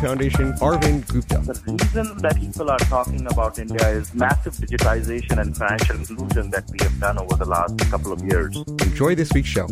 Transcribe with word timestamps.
Foundation, 0.00 0.52
Arvind 0.54 1.08
Gupta. 1.08 1.38
The 1.38 1.78
reason 1.80 2.18
that 2.18 2.36
people 2.36 2.70
are 2.70 2.78
talking 2.78 3.26
about 3.26 3.58
India 3.58 3.88
is 3.88 4.12
massive 4.14 4.54
digitization 4.54 5.40
and 5.40 5.56
financial 5.56 5.96
inclusion 5.96 6.50
that 6.50 6.64
we 6.70 6.78
have 6.82 7.00
done 7.00 7.18
over 7.18 7.34
the 7.36 7.46
last 7.46 7.78
couple 7.90 8.12
of 8.12 8.22
years. 8.22 8.56
Enjoy 8.82 9.14
this 9.14 9.32
week's 9.32 9.48
show. 9.48 9.66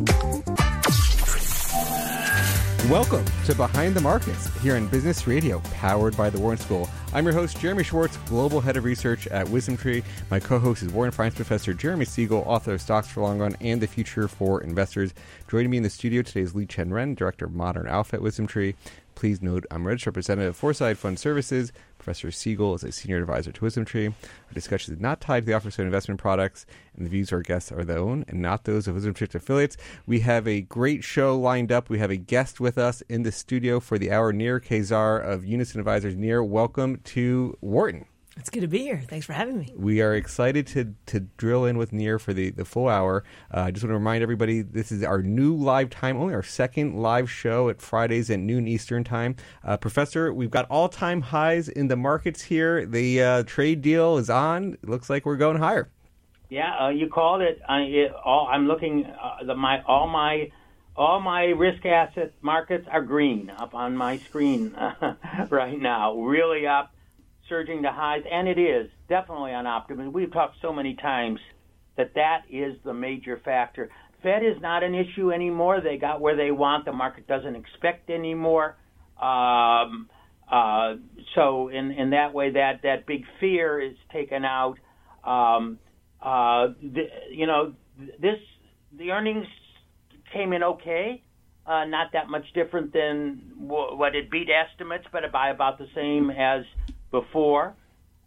Welcome 2.90 3.24
to 3.46 3.54
Behind 3.54 3.94
the 3.94 4.00
Markets 4.02 4.54
here 4.60 4.76
on 4.76 4.88
Business 4.88 5.26
Radio, 5.26 5.60
powered 5.72 6.14
by 6.18 6.28
the 6.28 6.38
Wharton 6.38 6.62
School. 6.62 6.88
I'm 7.14 7.24
your 7.24 7.32
host, 7.32 7.58
Jeremy 7.58 7.82
Schwartz, 7.82 8.18
Global 8.28 8.60
Head 8.60 8.76
of 8.76 8.84
Research 8.84 9.26
at 9.28 9.46
WisdomTree. 9.46 10.04
My 10.30 10.38
co 10.38 10.58
host 10.58 10.82
is 10.82 10.92
Wharton 10.92 11.12
Finance 11.12 11.34
Professor 11.34 11.72
Jeremy 11.72 12.04
Siegel, 12.04 12.44
author 12.46 12.74
of 12.74 12.82
Stocks 12.82 13.08
for 13.08 13.22
Long 13.22 13.38
Run 13.38 13.56
and 13.62 13.80
the 13.80 13.86
Future 13.86 14.28
for 14.28 14.62
Investors. 14.62 15.14
Joining 15.48 15.70
me 15.70 15.78
in 15.78 15.82
the 15.82 15.90
studio 15.90 16.20
today 16.20 16.42
is 16.42 16.52
Liqian 16.52 16.92
Ren, 16.92 17.14
Director 17.14 17.46
of 17.46 17.54
Modern 17.54 17.86
Alpha 17.86 18.16
at 18.16 18.22
WisdomTree. 18.22 18.74
Please 19.14 19.40
note 19.40 19.64
I'm 19.70 19.86
registered 19.86 20.12
representative 20.12 20.50
of 20.50 20.56
Foreside 20.56 20.98
Fund 20.98 21.18
Services. 21.18 21.72
Professor 21.98 22.30
Siegel 22.30 22.74
is 22.74 22.84
a 22.84 22.92
senior 22.92 23.18
advisor 23.18 23.52
to 23.52 23.60
WisdomTree. 23.60 24.08
Our 24.08 24.52
discussion 24.52 24.94
is 24.94 25.00
not 25.00 25.20
tied 25.20 25.40
to 25.40 25.46
the 25.46 25.54
offer 25.54 25.68
of 25.68 25.78
investment 25.78 26.20
products, 26.20 26.66
and 26.96 27.06
the 27.06 27.10
views 27.10 27.28
of 27.28 27.36
our 27.36 27.42
guests 27.42 27.72
are 27.72 27.84
their 27.84 27.98
own 27.98 28.24
and 28.28 28.40
not 28.40 28.64
those 28.64 28.88
of 28.88 28.96
WisdomTree 28.96 29.34
affiliates. 29.34 29.76
We 30.06 30.20
have 30.20 30.48
a 30.48 30.62
great 30.62 31.04
show 31.04 31.38
lined 31.38 31.72
up. 31.72 31.88
We 31.88 31.98
have 31.98 32.10
a 32.10 32.16
guest 32.16 32.60
with 32.60 32.76
us 32.76 33.02
in 33.02 33.22
the 33.22 33.32
studio 33.32 33.80
for 33.80 33.98
the 33.98 34.10
hour. 34.10 34.32
Nir 34.32 34.60
Kaissar 34.60 35.22
of 35.22 35.44
Unison 35.44 35.80
Advisors. 35.80 36.16
Nir, 36.16 36.42
welcome 36.42 37.00
to 37.04 37.56
Wharton. 37.60 38.06
It's 38.36 38.50
good 38.50 38.62
to 38.62 38.68
be 38.68 38.80
here. 38.80 39.00
Thanks 39.06 39.24
for 39.26 39.32
having 39.32 39.58
me. 39.58 39.72
We 39.76 40.02
are 40.02 40.14
excited 40.14 40.66
to 40.68 40.94
to 41.06 41.20
drill 41.20 41.64
in 41.64 41.78
with 41.78 41.92
Nir 41.92 42.18
for 42.18 42.32
the, 42.32 42.50
the 42.50 42.64
full 42.64 42.88
hour. 42.88 43.22
Uh, 43.52 43.60
I 43.60 43.70
just 43.70 43.84
want 43.84 43.90
to 43.90 43.94
remind 43.94 44.22
everybody 44.22 44.62
this 44.62 44.90
is 44.90 45.04
our 45.04 45.22
new 45.22 45.54
live 45.54 45.90
time, 45.90 46.16
only 46.16 46.34
our 46.34 46.42
second 46.42 47.00
live 47.00 47.30
show 47.30 47.68
at 47.68 47.80
Fridays 47.80 48.30
at 48.30 48.40
noon 48.40 48.66
Eastern 48.66 49.04
time. 49.04 49.36
Uh, 49.62 49.76
Professor, 49.76 50.34
we've 50.34 50.50
got 50.50 50.66
all 50.68 50.88
time 50.88 51.20
highs 51.20 51.68
in 51.68 51.86
the 51.86 51.96
markets 51.96 52.42
here. 52.42 52.84
The 52.86 53.22
uh, 53.22 53.42
trade 53.44 53.82
deal 53.82 54.18
is 54.18 54.28
on. 54.28 54.74
It 54.82 54.88
looks 54.88 55.08
like 55.08 55.24
we're 55.24 55.36
going 55.36 55.58
higher. 55.58 55.88
Yeah, 56.50 56.86
uh, 56.86 56.88
you 56.88 57.08
called 57.08 57.40
it. 57.40 57.60
I, 57.68 57.80
it 57.82 58.12
all, 58.12 58.48
I'm 58.50 58.66
looking. 58.66 59.06
Uh, 59.06 59.44
the, 59.44 59.54
my 59.54 59.82
all 59.84 60.08
my 60.08 60.50
all 60.96 61.20
my 61.20 61.44
risk 61.44 61.86
asset 61.86 62.32
markets 62.42 62.86
are 62.90 63.02
green 63.02 63.50
up 63.50 63.74
on 63.74 63.96
my 63.96 64.18
screen 64.18 64.76
right 65.50 65.80
now. 65.80 66.16
Really 66.16 66.66
up 66.66 66.93
surging 67.48 67.82
to 67.82 67.90
highs, 67.90 68.22
and 68.30 68.48
it 68.48 68.58
is 68.58 68.88
definitely 69.08 69.52
on 69.52 69.66
optimism. 69.66 70.12
We've 70.12 70.32
talked 70.32 70.56
so 70.62 70.72
many 70.72 70.94
times 70.94 71.38
that 71.96 72.12
that 72.14 72.42
is 72.50 72.76
the 72.84 72.94
major 72.94 73.40
factor. 73.44 73.90
Fed 74.22 74.42
is 74.42 74.60
not 74.60 74.82
an 74.82 74.94
issue 74.94 75.30
anymore. 75.32 75.80
They 75.82 75.98
got 75.98 76.20
where 76.20 76.36
they 76.36 76.50
want. 76.50 76.86
The 76.86 76.92
market 76.92 77.26
doesn't 77.26 77.54
expect 77.54 78.10
anymore. 78.10 78.76
Um, 79.20 80.08
uh, 80.50 80.94
so 81.34 81.68
in 81.68 81.90
in 81.90 82.10
that 82.10 82.32
way, 82.32 82.52
that 82.52 82.80
that 82.82 83.06
big 83.06 83.24
fear 83.38 83.80
is 83.80 83.96
taken 84.12 84.44
out. 84.44 84.76
Um, 85.24 85.78
uh, 86.22 86.68
the, 86.82 87.04
you 87.30 87.46
know, 87.46 87.74
this 87.98 88.38
the 88.96 89.10
earnings 89.10 89.46
came 90.32 90.52
in 90.52 90.62
okay. 90.62 91.22
Uh, 91.66 91.84
not 91.86 92.08
that 92.12 92.28
much 92.28 92.44
different 92.54 92.92
than 92.92 93.40
w- 93.58 93.96
what 93.96 94.14
it 94.14 94.30
beat 94.30 94.48
estimates, 94.50 95.04
but 95.10 95.22
by 95.32 95.48
about 95.48 95.78
the 95.78 95.86
same 95.94 96.30
as 96.30 96.62
before. 97.14 97.74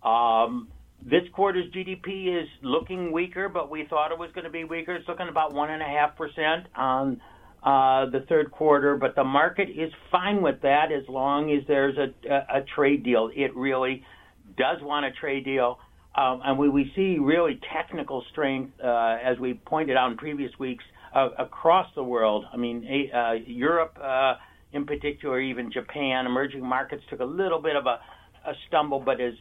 Um, 0.01 0.69
this 1.01 1.23
quarter's 1.33 1.71
GDP 1.73 2.41
is 2.41 2.47
looking 2.63 3.11
weaker, 3.11 3.49
but 3.49 3.69
we 3.69 3.85
thought 3.89 4.11
it 4.11 4.17
was 4.17 4.29
going 4.33 4.45
to 4.45 4.49
be 4.49 4.63
weaker. 4.63 4.95
It's 4.95 5.07
looking 5.07 5.27
about 5.29 5.53
one 5.53 5.69
and 5.69 5.81
a 5.81 5.85
half 5.85 6.15
percent 6.15 6.67
on 6.75 7.21
uh, 7.63 8.09
the 8.09 8.25
third 8.29 8.51
quarter, 8.51 8.95
but 8.95 9.15
the 9.15 9.23
market 9.23 9.69
is 9.69 9.91
fine 10.11 10.41
with 10.41 10.61
that 10.61 10.85
as 10.91 11.03
long 11.09 11.51
as 11.51 11.67
there's 11.67 11.97
a, 11.97 12.33
a, 12.33 12.59
a 12.59 12.65
trade 12.75 13.03
deal. 13.03 13.29
It 13.35 13.55
really 13.55 14.03
does 14.57 14.77
want 14.81 15.05
a 15.05 15.11
trade 15.11 15.43
deal. 15.43 15.79
Um, 16.15 16.41
and 16.43 16.57
we, 16.57 16.69
we 16.69 16.91
see 16.95 17.17
really 17.19 17.59
technical 17.75 18.23
strength, 18.31 18.71
uh, 18.83 19.17
as 19.23 19.37
we 19.37 19.53
pointed 19.53 19.97
out 19.97 20.09
in 20.11 20.17
previous 20.17 20.51
weeks, 20.57 20.83
uh, 21.13 21.29
across 21.37 21.87
the 21.95 22.03
world. 22.03 22.45
I 22.51 22.57
mean, 22.57 23.11
uh, 23.13 23.33
Europe 23.45 23.97
uh, 24.01 24.35
in 24.73 24.85
particular, 24.85 25.39
even 25.39 25.71
Japan, 25.71 26.25
emerging 26.25 26.65
markets 26.65 27.03
took 27.09 27.19
a 27.19 27.25
little 27.25 27.61
bit 27.61 27.75
of 27.75 27.85
a 27.85 27.99
a 28.47 28.53
stumble, 28.67 28.99
but 28.99 29.19
is 29.19 29.35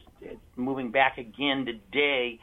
moving 0.55 0.91
back 0.91 1.17
again 1.17 1.65
today. 1.65 2.39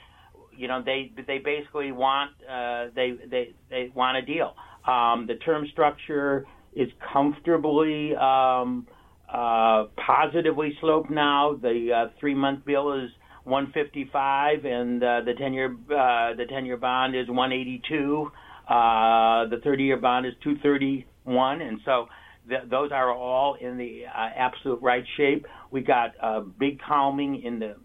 You 0.57 0.69
know, 0.69 0.83
they 0.85 1.13
they 1.27 1.39
basically 1.39 1.93
want 1.93 2.31
uh, 2.51 2.87
they 2.95 3.15
they 3.31 3.55
they 3.71 3.93
want 3.95 4.17
a 4.17 4.23
deal. 4.23 4.55
Um, 4.87 5.27
the 5.27 5.37
term 5.37 5.67
structure 5.73 6.47
is 6.75 6.89
comfortably 7.13 8.15
um, 8.17 8.87
uh, 9.33 9.85
positively 9.97 10.77
sloped 10.81 11.11
now. 11.11 11.59
The 11.61 11.91
uh, 11.93 12.11
three 12.21 12.35
month 12.35 12.65
bill 12.65 12.93
is 12.93 13.11
155, 13.45 14.65
and 14.65 15.03
uh, 15.03 15.21
the 15.25 15.35
10 15.35 15.53
year 15.53 15.77
uh, 15.91 16.35
the 16.35 16.47
10 16.49 16.67
year 16.67 16.77
bond 16.77 17.15
is 17.15 17.29
182. 17.29 18.31
Uh, 18.69 19.47
the 19.49 19.61
30 19.63 19.85
year 19.85 19.97
bond 19.99 20.25
is 20.27 20.33
231, 20.43 21.61
and 21.61 21.81
so 21.85 22.07
th- 22.49 22.69
those 22.71 22.91
are 22.93 23.13
all 23.13 23.57
in 23.61 23.77
the 23.77 24.03
uh, 24.07 24.29
absolute 24.37 24.81
right 24.83 25.05
shape. 25.17 25.47
We 25.71 25.83
got 25.83 26.13
a 26.23 26.41
big 26.41 26.81
calming 26.81 27.43
in 27.43 27.59
the 27.59 27.77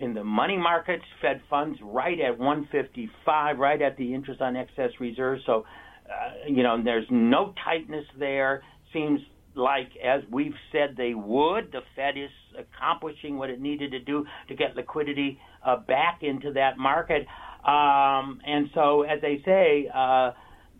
in 0.00 0.14
the 0.14 0.22
money 0.22 0.56
markets, 0.56 1.02
Fed 1.20 1.40
funds 1.50 1.78
right 1.82 2.20
at 2.20 2.38
155, 2.38 3.58
right 3.58 3.82
at 3.82 3.96
the 3.96 4.14
interest 4.14 4.40
on 4.40 4.56
excess 4.56 4.90
reserves. 5.00 5.42
So, 5.44 5.64
uh, 6.06 6.48
you 6.48 6.62
know, 6.62 6.80
there's 6.82 7.06
no 7.10 7.52
tightness 7.64 8.04
there. 8.16 8.62
Seems 8.92 9.20
like, 9.56 9.88
as 10.04 10.22
we've 10.30 10.54
said 10.70 10.94
they 10.96 11.14
would, 11.14 11.72
the 11.72 11.80
Fed 11.96 12.16
is 12.16 12.30
accomplishing 12.56 13.38
what 13.38 13.50
it 13.50 13.60
needed 13.60 13.90
to 13.90 13.98
do 13.98 14.24
to 14.48 14.54
get 14.54 14.76
liquidity 14.76 15.40
uh, 15.66 15.78
back 15.78 16.20
into 16.22 16.52
that 16.52 16.78
market. 16.78 17.26
Um, 17.66 18.40
and 18.46 18.68
so, 18.74 19.02
as 19.02 19.20
they 19.20 19.42
say, 19.44 19.90
uh, 19.92 20.30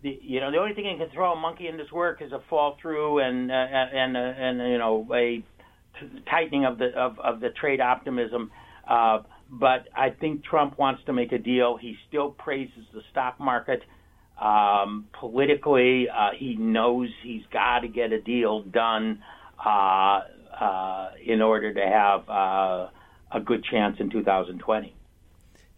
the, 0.01 0.19
you 0.21 0.39
know, 0.39 0.51
the 0.51 0.57
only 0.57 0.73
thing 0.73 0.85
that 0.85 1.05
can 1.05 1.13
throw 1.13 1.33
a 1.33 1.35
monkey 1.35 1.67
in 1.67 1.77
this 1.77 1.91
work 1.91 2.21
is 2.21 2.31
a 2.31 2.39
fall 2.49 2.77
through 2.81 3.19
and 3.19 3.51
uh, 3.51 3.53
and 3.53 4.15
uh, 4.15 4.19
and 4.19 4.57
you 4.71 4.77
know 4.77 5.07
a 5.13 5.43
tightening 6.29 6.65
of 6.65 6.77
the 6.77 6.87
of, 6.95 7.19
of 7.19 7.39
the 7.39 7.49
trade 7.49 7.81
optimism. 7.81 8.51
Uh, 8.87 9.19
but 9.51 9.87
I 9.95 10.11
think 10.11 10.43
Trump 10.45 10.77
wants 10.77 11.01
to 11.05 11.13
make 11.13 11.31
a 11.31 11.37
deal. 11.37 11.77
He 11.77 11.95
still 12.07 12.31
praises 12.31 12.85
the 12.93 13.01
stock 13.11 13.39
market. 13.39 13.81
Um, 14.39 15.07
politically, 15.19 16.07
uh, 16.09 16.29
he 16.37 16.55
knows 16.55 17.09
he's 17.23 17.41
got 17.51 17.79
to 17.79 17.87
get 17.87 18.13
a 18.13 18.21
deal 18.21 18.63
done 18.63 19.21
uh, 19.63 20.21
uh, 20.59 21.09
in 21.25 21.41
order 21.41 21.73
to 21.73 21.81
have 21.81 22.29
uh, 22.29 22.89
a 23.31 23.39
good 23.43 23.65
chance 23.65 23.97
in 23.99 24.09
2020. 24.09 24.95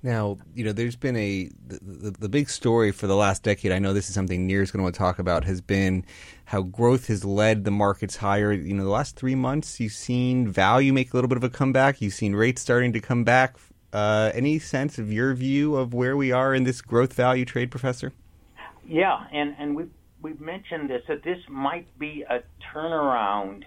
Now, 0.03 0.39
you 0.55 0.63
know, 0.63 0.71
there's 0.71 0.95
been 0.95 1.15
a 1.15 1.49
the, 1.67 1.79
the, 1.81 2.11
the, 2.11 2.29
big 2.29 2.49
story 2.49 2.91
for 2.91 3.05
the 3.05 3.15
last 3.15 3.43
decade. 3.43 3.71
I 3.71 3.77
know 3.77 3.93
this 3.93 4.09
is 4.09 4.15
something 4.15 4.47
Nir 4.47 4.63
is 4.63 4.71
going 4.71 4.79
to 4.79 4.83
want 4.83 4.95
to 4.95 4.99
talk 4.99 5.19
about. 5.19 5.43
Has 5.43 5.61
been 5.61 6.03
how 6.45 6.63
growth 6.63 7.07
has 7.07 7.23
led 7.23 7.65
the 7.65 7.71
markets 7.71 8.15
higher. 8.15 8.51
You 8.51 8.73
know, 8.73 8.83
the 8.83 8.89
last 8.89 9.15
three 9.15 9.35
months, 9.35 9.79
you've 9.79 9.93
seen 9.93 10.47
value 10.47 10.91
make 10.91 11.13
a 11.13 11.17
little 11.17 11.27
bit 11.27 11.37
of 11.37 11.43
a 11.43 11.49
comeback. 11.49 12.01
You've 12.01 12.15
seen 12.15 12.33
rates 12.33 12.61
starting 12.61 12.93
to 12.93 12.99
come 12.99 13.23
back. 13.23 13.57
Uh, 13.93 14.31
any 14.33 14.57
sense 14.57 14.97
of 14.97 15.11
your 15.11 15.35
view 15.35 15.75
of 15.75 15.93
where 15.93 16.17
we 16.17 16.31
are 16.31 16.55
in 16.55 16.63
this 16.63 16.81
growth 16.81 17.13
value 17.13 17.45
trade, 17.45 17.69
Professor? 17.69 18.11
Yeah, 18.87 19.27
and 19.31 19.55
and 19.59 19.75
we've 19.75 19.91
we've 20.19 20.41
mentioned 20.41 20.89
this 20.89 21.03
that 21.07 21.21
this 21.23 21.39
might 21.47 21.87
be 21.99 22.25
a 22.27 22.41
turnaround 22.73 23.65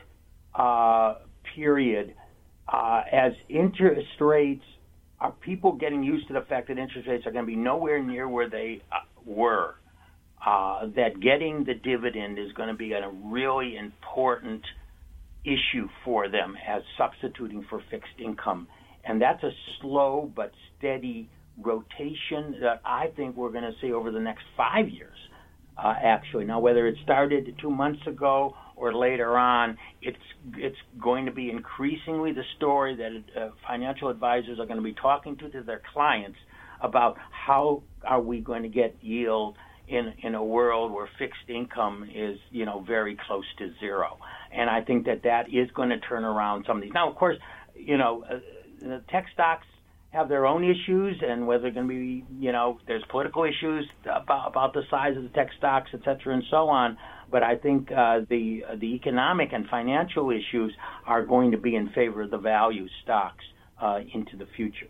uh, 0.54 1.16
period 1.54 2.14
uh, 2.68 3.02
as 3.12 3.34
interest 3.48 4.20
rates 4.20 4.64
are 5.24 5.32
people 5.32 5.72
getting 5.72 6.02
used 6.02 6.28
to 6.28 6.34
the 6.34 6.42
fact 6.42 6.68
that 6.68 6.76
interest 6.76 7.08
rates 7.08 7.26
are 7.26 7.30
going 7.30 7.46
to 7.46 7.50
be 7.50 7.56
nowhere 7.56 8.02
near 8.02 8.28
where 8.28 8.50
they 8.50 8.82
uh, 8.92 8.96
were? 9.24 9.76
Uh, 10.46 10.88
that 10.94 11.18
getting 11.22 11.64
the 11.64 11.72
dividend 11.72 12.38
is 12.38 12.52
going 12.52 12.68
to 12.68 12.74
be 12.74 12.92
a 12.92 13.08
really 13.24 13.78
important 13.78 14.60
issue 15.42 15.88
for 16.04 16.28
them 16.28 16.54
as 16.68 16.82
substituting 16.98 17.64
for 17.70 17.82
fixed 17.90 18.20
income. 18.22 18.68
And 19.02 19.18
that's 19.22 19.42
a 19.42 19.50
slow 19.80 20.30
but 20.36 20.52
steady 20.76 21.30
rotation 21.58 22.56
that 22.60 22.82
I 22.84 23.06
think 23.16 23.34
we're 23.34 23.50
going 23.50 23.64
to 23.64 23.72
see 23.80 23.92
over 23.92 24.10
the 24.10 24.20
next 24.20 24.44
five 24.58 24.90
years. 24.90 25.16
Uh, 25.82 25.94
actually, 26.02 26.44
now 26.44 26.60
whether 26.60 26.86
it 26.86 26.96
started 27.02 27.56
two 27.62 27.70
months 27.70 28.06
ago 28.06 28.54
or 28.76 28.94
later 28.94 29.36
on, 29.36 29.76
it's 30.02 30.16
it's 30.56 30.76
going 31.00 31.26
to 31.26 31.32
be 31.32 31.50
increasingly 31.50 32.32
the 32.32 32.42
story 32.56 32.96
that 32.96 33.40
uh, 33.40 33.50
financial 33.66 34.08
advisors 34.08 34.58
are 34.58 34.66
going 34.66 34.78
to 34.78 34.82
be 34.82 34.94
talking 34.94 35.36
to, 35.36 35.48
to 35.50 35.62
their 35.62 35.82
clients 35.92 36.38
about 36.80 37.16
how 37.30 37.82
are 38.04 38.20
we 38.20 38.40
going 38.40 38.62
to 38.62 38.68
get 38.68 38.96
yield 39.00 39.56
in 39.88 40.12
in 40.22 40.34
a 40.34 40.44
world 40.44 40.92
where 40.92 41.08
fixed 41.18 41.48
income 41.48 42.08
is 42.14 42.38
you 42.50 42.64
know 42.64 42.84
very 42.86 43.16
close 43.26 43.44
to 43.58 43.70
zero, 43.80 44.18
and 44.52 44.70
I 44.70 44.80
think 44.80 45.06
that 45.06 45.22
that 45.24 45.48
is 45.52 45.70
going 45.74 45.90
to 45.90 45.98
turn 46.00 46.24
around 46.24 46.64
some 46.66 46.78
of 46.78 46.82
these. 46.82 46.92
Now, 46.92 47.10
of 47.10 47.16
course, 47.16 47.36
you 47.74 47.98
know 47.98 48.24
uh, 48.28 48.38
the 48.80 49.02
tech 49.10 49.26
stocks 49.32 49.66
have 50.10 50.28
their 50.28 50.46
own 50.46 50.64
issues, 50.64 51.20
and 51.26 51.46
whether 51.46 51.64
they're 51.64 51.72
going 51.72 51.88
to 51.88 51.94
be 51.94 52.24
you 52.38 52.52
know 52.52 52.78
there's 52.86 53.04
political 53.10 53.44
issues 53.44 53.86
about 54.04 54.48
about 54.48 54.72
the 54.72 54.82
size 54.90 55.16
of 55.16 55.22
the 55.22 55.28
tech 55.30 55.48
stocks, 55.58 55.90
et 55.92 56.00
cetera, 56.04 56.34
and 56.34 56.44
so 56.50 56.68
on. 56.68 56.96
But 57.30 57.42
I 57.42 57.56
think 57.56 57.90
uh, 57.90 58.20
the 58.28 58.64
the 58.76 58.94
economic 58.94 59.52
and 59.52 59.66
financial 59.68 60.30
issues 60.30 60.72
are 61.06 61.24
going 61.24 61.50
to 61.52 61.58
be 61.58 61.74
in 61.74 61.88
favor 61.90 62.22
of 62.22 62.30
the 62.30 62.38
value 62.38 62.88
stocks 63.02 63.44
uh, 63.80 64.00
into 64.12 64.36
the 64.36 64.46
future. 64.56 64.88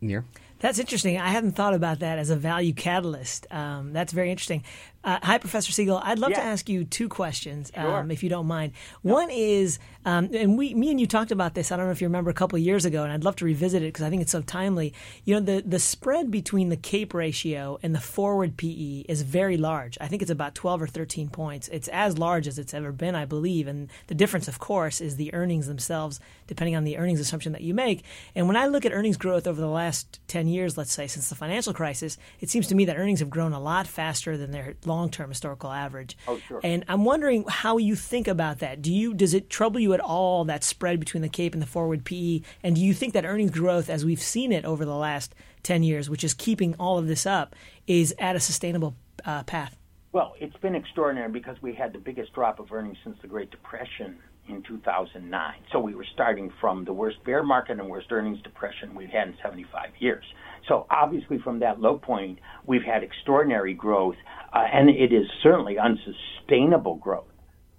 Nir? 0.00 0.24
That's 0.60 0.78
interesting. 0.78 1.20
I 1.20 1.28
hadn't 1.28 1.52
thought 1.52 1.74
about 1.74 1.98
that 2.00 2.18
as 2.18 2.30
a 2.30 2.36
value 2.36 2.72
catalyst. 2.72 3.46
Um, 3.50 3.92
that's 3.92 4.12
very 4.12 4.30
interesting. 4.30 4.64
Uh, 5.04 5.18
hi, 5.22 5.36
Professor 5.36 5.70
Siegel. 5.70 6.00
I'd 6.02 6.18
love 6.18 6.32
to 6.32 6.42
ask 6.42 6.66
you 6.66 6.82
two 6.84 7.10
questions, 7.10 7.70
sure. 7.74 7.98
um, 7.98 8.10
if 8.10 8.22
you 8.22 8.30
don't 8.30 8.46
mind. 8.46 8.72
One 9.02 9.28
is, 9.30 9.78
um, 10.06 10.30
and 10.32 10.56
we, 10.56 10.72
me 10.72 10.90
and 10.90 10.98
you 10.98 11.06
talked 11.06 11.30
about 11.30 11.52
this. 11.52 11.70
I 11.70 11.76
don't 11.76 11.84
know 11.84 11.92
if 11.92 12.00
you 12.00 12.06
remember 12.06 12.30
a 12.30 12.34
couple 12.34 12.56
of 12.56 12.62
years 12.62 12.86
ago, 12.86 13.04
and 13.04 13.12
I'd 13.12 13.22
love 13.22 13.36
to 13.36 13.44
revisit 13.44 13.82
it 13.82 13.92
because 13.92 14.02
I 14.02 14.08
think 14.08 14.22
it's 14.22 14.32
so 14.32 14.40
timely. 14.40 14.94
You 15.24 15.34
know, 15.34 15.40
the 15.40 15.60
the 15.60 15.78
spread 15.78 16.30
between 16.30 16.70
the 16.70 16.78
CAPE 16.78 17.12
ratio 17.12 17.78
and 17.82 17.94
the 17.94 18.00
forward 18.00 18.56
PE 18.56 19.04
is 19.06 19.20
very 19.20 19.58
large. 19.58 19.98
I 20.00 20.08
think 20.08 20.22
it's 20.22 20.30
about 20.30 20.54
twelve 20.54 20.80
or 20.80 20.86
thirteen 20.86 21.28
points. 21.28 21.68
It's 21.68 21.88
as 21.88 22.16
large 22.16 22.48
as 22.48 22.58
it's 22.58 22.72
ever 22.72 22.90
been, 22.90 23.14
I 23.14 23.26
believe. 23.26 23.68
And 23.68 23.90
the 24.06 24.14
difference, 24.14 24.48
of 24.48 24.58
course, 24.58 25.02
is 25.02 25.16
the 25.16 25.34
earnings 25.34 25.66
themselves, 25.66 26.18
depending 26.46 26.76
on 26.76 26.84
the 26.84 26.96
earnings 26.96 27.20
assumption 27.20 27.52
that 27.52 27.60
you 27.60 27.74
make. 27.74 28.04
And 28.34 28.46
when 28.46 28.56
I 28.56 28.68
look 28.68 28.86
at 28.86 28.92
earnings 28.92 29.18
growth 29.18 29.46
over 29.46 29.60
the 29.60 29.66
last 29.66 30.18
ten 30.28 30.48
years, 30.48 30.78
let's 30.78 30.94
say 30.94 31.06
since 31.08 31.28
the 31.28 31.34
financial 31.34 31.74
crisis, 31.74 32.16
it 32.40 32.48
seems 32.48 32.68
to 32.68 32.74
me 32.74 32.86
that 32.86 32.96
earnings 32.96 33.20
have 33.20 33.28
grown 33.28 33.52
a 33.52 33.60
lot 33.60 33.86
faster 33.86 34.38
than 34.38 34.50
their 34.50 34.76
long 34.86 34.93
term 35.10 35.30
historical 35.30 35.70
average. 35.70 36.16
Oh, 36.26 36.38
sure. 36.38 36.60
And 36.62 36.84
I'm 36.88 37.04
wondering 37.04 37.44
how 37.48 37.78
you 37.78 37.94
think 37.94 38.28
about 38.28 38.58
that. 38.60 38.82
Do 38.82 38.92
you 38.92 39.14
does 39.14 39.34
it 39.34 39.50
trouble 39.50 39.80
you 39.80 39.92
at 39.94 40.00
all 40.00 40.44
that 40.44 40.64
spread 40.64 41.00
between 41.00 41.22
the 41.22 41.28
CAPE 41.28 41.54
and 41.54 41.62
the 41.62 41.66
forward 41.66 42.04
PE? 42.04 42.40
And 42.62 42.76
do 42.76 42.82
you 42.82 42.94
think 42.94 43.12
that 43.12 43.24
earnings 43.24 43.50
growth, 43.50 43.90
as 43.90 44.04
we've 44.04 44.22
seen 44.22 44.52
it 44.52 44.64
over 44.64 44.84
the 44.84 44.94
last 44.94 45.34
ten 45.62 45.82
years, 45.82 46.08
which 46.08 46.24
is 46.24 46.34
keeping 46.34 46.74
all 46.78 46.98
of 46.98 47.06
this 47.06 47.26
up, 47.26 47.54
is 47.86 48.14
at 48.18 48.36
a 48.36 48.40
sustainable 48.40 48.96
uh, 49.24 49.42
path? 49.44 49.76
Well, 50.12 50.34
it's 50.38 50.56
been 50.58 50.76
extraordinary 50.76 51.30
because 51.30 51.60
we 51.60 51.74
had 51.74 51.92
the 51.92 51.98
biggest 51.98 52.32
drop 52.34 52.60
of 52.60 52.70
earnings 52.72 52.98
since 53.02 53.16
the 53.20 53.26
Great 53.26 53.50
Depression 53.50 54.16
in 54.48 54.62
2009. 54.62 55.54
So 55.72 55.80
we 55.80 55.94
were 55.94 56.06
starting 56.12 56.52
from 56.60 56.84
the 56.84 56.92
worst 56.92 57.22
bear 57.24 57.42
market 57.42 57.80
and 57.80 57.88
worst 57.88 58.12
earnings 58.12 58.40
depression 58.42 58.94
we've 58.94 59.08
had 59.08 59.28
in 59.28 59.34
75 59.42 59.90
years. 59.98 60.24
So 60.68 60.86
obviously, 60.90 61.38
from 61.42 61.60
that 61.60 61.80
low 61.80 61.98
point, 61.98 62.38
we've 62.66 62.82
had 62.82 63.02
extraordinary 63.02 63.74
growth, 63.74 64.16
uh, 64.52 64.64
and 64.72 64.88
it 64.88 65.12
is 65.12 65.26
certainly 65.42 65.76
unsustainable 65.78 66.96
growth, 66.96 67.28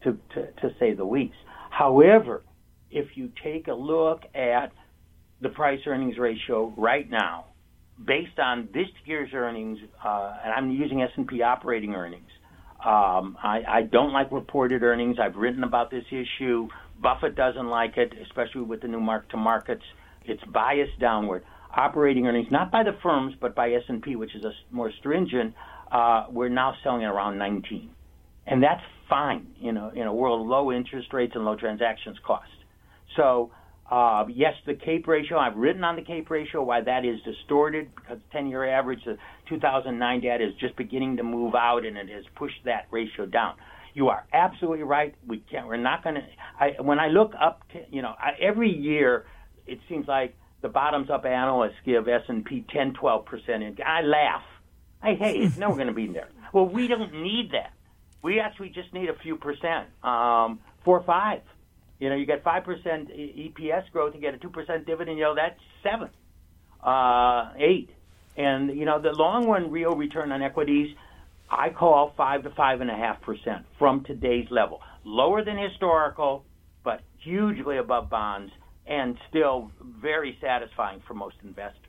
to, 0.04 0.18
to, 0.34 0.52
to 0.62 0.76
say 0.80 0.94
the 0.94 1.04
least. 1.04 1.36
However, 1.72 2.44
if 2.92 3.08
you 3.16 3.32
take 3.44 3.68
a 3.68 3.74
look 3.74 4.22
at 4.36 4.72
the 5.42 5.50
price 5.50 5.80
earnings 5.88 6.18
ratio 6.18 6.74
right 6.78 7.10
now, 7.10 7.46
based 8.04 8.40
on 8.40 8.70
this 8.74 8.88
year's 9.06 9.30
earnings, 9.34 9.80
uh, 10.04 10.34
and 10.44 10.54
I'm 10.54 10.72
using 10.72 11.02
S&P 11.02 11.42
operating 11.42 11.94
earnings. 11.94 12.30
Um, 12.86 13.38
I, 13.42 13.62
I 13.68 13.82
don't 13.90 14.14
like 14.14 14.32
reported 14.32 14.84
earnings. 14.84 15.18
I've 15.20 15.36
written 15.36 15.64
about 15.64 15.90
this 15.90 16.04
issue. 16.10 16.68
Buffett 17.02 17.36
doesn't 17.36 17.68
like 17.68 17.98
it, 17.98 18.14
especially 18.24 18.62
with 18.62 18.82
the 18.82 18.88
new 18.88 19.00
mark 19.00 19.30
to 19.30 19.38
markets. 19.38 19.84
It's 20.26 20.44
biased 20.54 21.00
downward 21.00 21.44
operating 21.76 22.28
earnings, 22.28 22.48
not 22.52 22.72
by 22.72 22.84
the 22.84 22.98
firms, 23.04 23.34
but 23.40 23.56
by 23.56 23.72
S&P, 23.72 24.16
which 24.16 24.36
is 24.36 24.44
a 24.44 24.52
more 24.72 24.92
stringent, 25.00 25.54
uh, 25.92 26.26
we're 26.30 26.50
now 26.50 26.74
selling 26.84 27.04
at 27.04 27.10
around 27.10 27.38
19. 27.38 27.90
And 28.48 28.62
that's 28.62 28.82
fine 29.10 29.48
you 29.60 29.72
know, 29.72 29.92
in 29.94 30.04
a 30.04 30.14
world 30.14 30.42
of 30.42 30.48
low 30.48 30.72
interest 30.72 31.14
rates 31.14 31.34
and 31.36 31.46
low 31.46 31.56
transactions 31.56 32.18
cost. 32.26 32.50
So, 33.16 33.52
uh, 33.90 34.26
yes, 34.34 34.54
the 34.66 34.74
CAPE 34.74 35.08
ratio, 35.08 35.38
I've 35.38 35.58
written 35.58 35.84
on 35.84 35.96
the 35.96 36.02
CAPE 36.02 36.30
ratio 36.30 36.64
why 36.64 36.82
that 36.82 37.06
is 37.06 37.20
distorted 37.24 37.94
because 37.96 38.18
10 38.32 38.48
year 38.48 38.68
average, 38.68 39.02
the 39.06 39.18
2009 39.50 40.22
data 40.22 40.44
is 40.44 40.54
just 40.60 40.76
beginning 40.76 41.18
to 41.18 41.24
move 41.24 41.54
out 41.56 41.86
and 41.86 41.98
it 41.98 42.10
has 42.10 42.24
pushed 42.36 42.64
that 42.66 42.88
ratio 42.92 43.26
down. 43.26 43.56
You 43.94 44.10
are 44.10 44.26
absolutely 44.34 44.84
right. 44.84 45.16
We 45.26 45.44
can't, 45.50 45.68
we're 45.68 45.78
not 45.78 46.04
going 46.04 46.16
to, 46.16 46.84
when 46.84 47.00
I 47.00 47.08
look 47.08 47.34
up, 47.40 47.62
to, 47.74 47.80
you 47.92 48.02
know, 48.02 48.14
I, 48.20 48.32
every 48.42 48.70
year 48.70 49.26
it 49.68 49.80
seems 49.88 50.08
like 50.08 50.36
the 50.66 50.70
bottoms 50.70 51.12
up 51.12 51.26
analysts 51.26 51.76
give 51.86 52.08
S&P 52.08 52.66
10, 52.74 52.94
12 52.94 53.26
percent. 53.26 53.80
I 53.86 54.02
laugh. 54.02 54.42
Hey, 55.04 55.16
hey, 55.16 55.38
it's 55.38 55.58
never 55.58 55.76
going 55.76 55.88
to 55.88 55.94
be 55.94 56.08
there. 56.08 56.28
Well, 56.54 56.68
we 56.68 56.88
don't 56.88 57.22
need 57.22 57.52
that. 57.52 57.74
We 58.22 58.40
actually 58.40 58.70
just 58.70 58.94
need 58.94 59.10
a 59.10 59.14
few 59.14 59.36
percent, 59.36 59.90
um, 60.04 60.60
four 60.86 60.98
or 60.98 61.04
five. 61.04 61.42
You 62.00 62.08
know, 62.08 62.16
you 62.16 62.26
get 62.26 62.46
five 62.46 62.64
percent 62.64 63.10
EPS 63.10 63.92
growth, 63.92 64.16
you 64.16 64.22
get 64.22 64.36
a 64.36 64.38
two 64.38 64.50
percent 64.50 64.86
dividend. 64.86 65.18
You 65.18 65.26
know, 65.26 65.36
that's 65.36 65.60
seven, 65.84 66.10
uh, 66.82 67.52
eight, 67.58 67.90
and 68.38 68.70
you 68.70 68.86
know 68.86 69.02
the 69.02 69.12
long 69.12 69.50
run 69.50 69.70
real 69.70 69.96
return 69.96 70.32
on 70.32 70.42
equities. 70.42 70.96
I 71.50 71.72
call 71.72 72.14
five 72.16 72.44
to 72.44 72.52
five 72.52 72.80
and 72.80 72.90
a 72.90 72.96
half 72.96 73.22
percent 73.22 73.66
from 73.78 74.06
today's 74.06 74.48
level, 74.50 74.80
lower 75.04 75.44
than 75.44 75.58
historical, 75.58 76.46
but 76.86 77.02
hugely 77.18 77.80
above 77.80 78.10
bonds 78.10 78.54
and 78.88 79.18
still 79.30 79.72
very 79.82 80.38
satisfying 80.42 81.02
for 81.08 81.14
most 81.14 81.36
investors. 81.44 81.82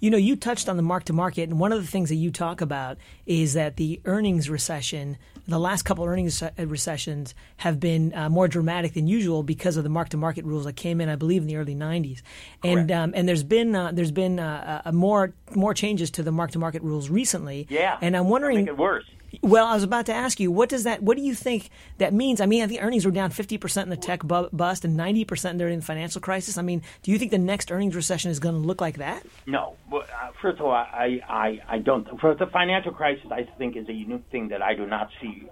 You 0.00 0.10
know, 0.10 0.18
you 0.18 0.36
touched 0.36 0.68
on 0.68 0.76
the 0.76 0.82
mark 0.82 1.04
to 1.04 1.12
market, 1.12 1.48
and 1.48 1.58
one 1.58 1.72
of 1.72 1.80
the 1.80 1.86
things 1.86 2.08
that 2.10 2.16
you 2.16 2.30
talk 2.30 2.60
about 2.60 2.98
is 3.26 3.54
that 3.54 3.76
the 3.76 4.00
earnings 4.04 4.50
recession, 4.50 5.16
the 5.48 5.58
last 5.58 5.82
couple 5.82 6.04
earnings 6.04 6.42
recessions, 6.58 7.34
have 7.58 7.80
been 7.80 8.14
uh, 8.14 8.28
more 8.28 8.46
dramatic 8.46 8.92
than 8.92 9.06
usual 9.06 9.42
because 9.42 9.76
of 9.76 9.84
the 9.84 9.90
mark 9.90 10.10
to 10.10 10.16
market 10.16 10.44
rules 10.44 10.64
that 10.64 10.76
came 10.76 11.00
in, 11.00 11.08
I 11.08 11.16
believe, 11.16 11.42
in 11.42 11.48
the 11.48 11.56
early 11.56 11.74
'90s. 11.74 12.20
And 12.62 12.92
um, 12.92 13.12
and 13.16 13.26
there's 13.28 13.44
been 13.44 13.74
uh, 13.74 13.92
there's 13.92 14.12
been 14.12 14.38
uh, 14.38 14.90
more 14.92 15.32
more 15.54 15.72
changes 15.72 16.10
to 16.12 16.22
the 16.22 16.32
mark 16.32 16.50
to 16.52 16.58
market 16.58 16.82
rules 16.82 17.08
recently. 17.08 17.66
Yeah, 17.70 17.96
and 18.00 18.16
I'm 18.16 18.28
wondering, 18.28 18.58
make 18.58 18.68
it 18.68 18.76
worse. 18.76 19.04
Well, 19.42 19.66
I 19.66 19.74
was 19.74 19.82
about 19.82 20.06
to 20.06 20.12
ask 20.12 20.40
you, 20.40 20.50
what 20.50 20.68
does 20.68 20.84
that? 20.84 21.02
What 21.02 21.16
do 21.16 21.22
you 21.22 21.34
think 21.34 21.70
that 21.98 22.12
means? 22.12 22.40
I 22.40 22.46
mean, 22.46 22.62
I 22.62 22.66
think 22.66 22.82
earnings 22.82 23.04
were 23.04 23.10
down 23.10 23.30
fifty 23.30 23.58
percent 23.58 23.86
in 23.86 23.90
the 23.90 23.96
tech 23.96 24.22
bu- 24.22 24.50
bust 24.52 24.84
and 24.84 24.96
ninety 24.96 25.24
percent 25.24 25.58
during 25.58 25.78
the 25.78 25.84
financial 25.84 26.20
crisis. 26.20 26.58
I 26.58 26.62
mean, 26.62 26.82
do 27.02 27.10
you 27.10 27.18
think 27.18 27.30
the 27.30 27.38
next 27.38 27.72
earnings 27.72 27.94
recession 27.94 28.30
is 28.30 28.38
going 28.38 28.54
to 28.54 28.60
look 28.60 28.80
like 28.80 28.98
that? 28.98 29.24
No. 29.46 29.76
Well, 29.90 30.02
uh, 30.02 30.30
first 30.40 30.60
of 30.60 30.66
all, 30.66 30.72
I, 30.72 31.20
I 31.28 31.60
I 31.68 31.78
don't. 31.78 32.20
For 32.20 32.34
the 32.34 32.46
financial 32.46 32.92
crisis, 32.92 33.26
I 33.30 33.48
think 33.58 33.76
is 33.76 33.88
a 33.88 33.92
unique 33.92 34.24
thing 34.30 34.48
that 34.48 34.62
I 34.62 34.74
do 34.74 34.86
not 34.86 35.10
see 35.20 35.48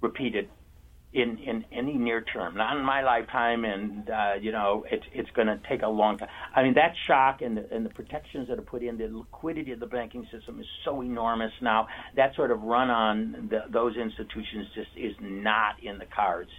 repeated 0.00 0.48
in 1.12 1.38
in 1.38 1.64
any 1.72 1.94
near 1.94 2.22
term, 2.22 2.56
not 2.56 2.76
in 2.76 2.84
my 2.84 3.02
lifetime, 3.02 3.64
and 3.64 4.08
uh, 4.08 4.32
you 4.40 4.50
know 4.50 4.84
it's 4.90 5.04
it's 5.12 5.30
going 5.30 5.46
to 5.46 5.60
take 5.68 5.82
a 5.82 5.88
long 5.88 6.16
time. 6.18 6.28
I 6.54 6.62
mean 6.62 6.74
that 6.74 6.94
shock 7.06 7.42
and 7.42 7.56
the 7.56 7.74
and 7.74 7.84
the 7.84 7.90
protections 7.90 8.48
that 8.48 8.58
are 8.58 8.62
put 8.62 8.82
in, 8.82 8.96
the 8.96 9.08
liquidity 9.08 9.72
of 9.72 9.80
the 9.80 9.86
banking 9.86 10.26
system 10.32 10.58
is 10.60 10.66
so 10.84 11.02
enormous 11.02 11.52
now. 11.60 11.86
That 12.16 12.34
sort 12.34 12.50
of 12.50 12.62
run 12.62 12.90
on 12.90 13.48
the, 13.50 13.60
those 13.70 13.96
institutions 13.96 14.68
just 14.74 14.90
is 14.96 15.14
not 15.20 15.82
in 15.82 15.98
the 15.98 16.06
cards. 16.06 16.50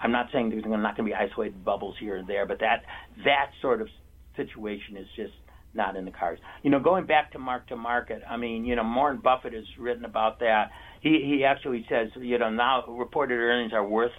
I'm 0.00 0.12
not 0.12 0.28
saying 0.32 0.50
there's 0.50 0.64
not 0.64 0.96
going 0.96 1.08
to 1.08 1.14
be 1.14 1.14
isolated 1.14 1.62
bubbles 1.62 1.96
here 2.00 2.16
and 2.16 2.26
there, 2.26 2.46
but 2.46 2.60
that 2.60 2.84
that 3.24 3.50
sort 3.60 3.82
of 3.82 3.88
situation 4.34 4.96
is 4.96 5.06
just 5.14 5.34
not 5.74 5.96
in 5.96 6.04
the 6.04 6.10
cards. 6.10 6.40
You 6.62 6.70
know, 6.70 6.80
going 6.80 7.06
back 7.06 7.32
to 7.32 7.38
mark 7.38 7.68
to 7.68 7.76
market, 7.76 8.22
I 8.28 8.36
mean, 8.36 8.64
you 8.64 8.76
know, 8.76 8.82
Warren 8.82 9.20
Buffett 9.22 9.52
has 9.52 9.64
written 9.78 10.04
about 10.04 10.40
that. 10.40 10.70
He 11.00 11.22
he 11.24 11.44
actually 11.44 11.86
says, 11.88 12.08
you 12.16 12.38
know, 12.38 12.50
now 12.50 12.84
reported 12.86 13.34
earnings 13.34 13.72
are 13.72 13.86
worth 13.86 14.12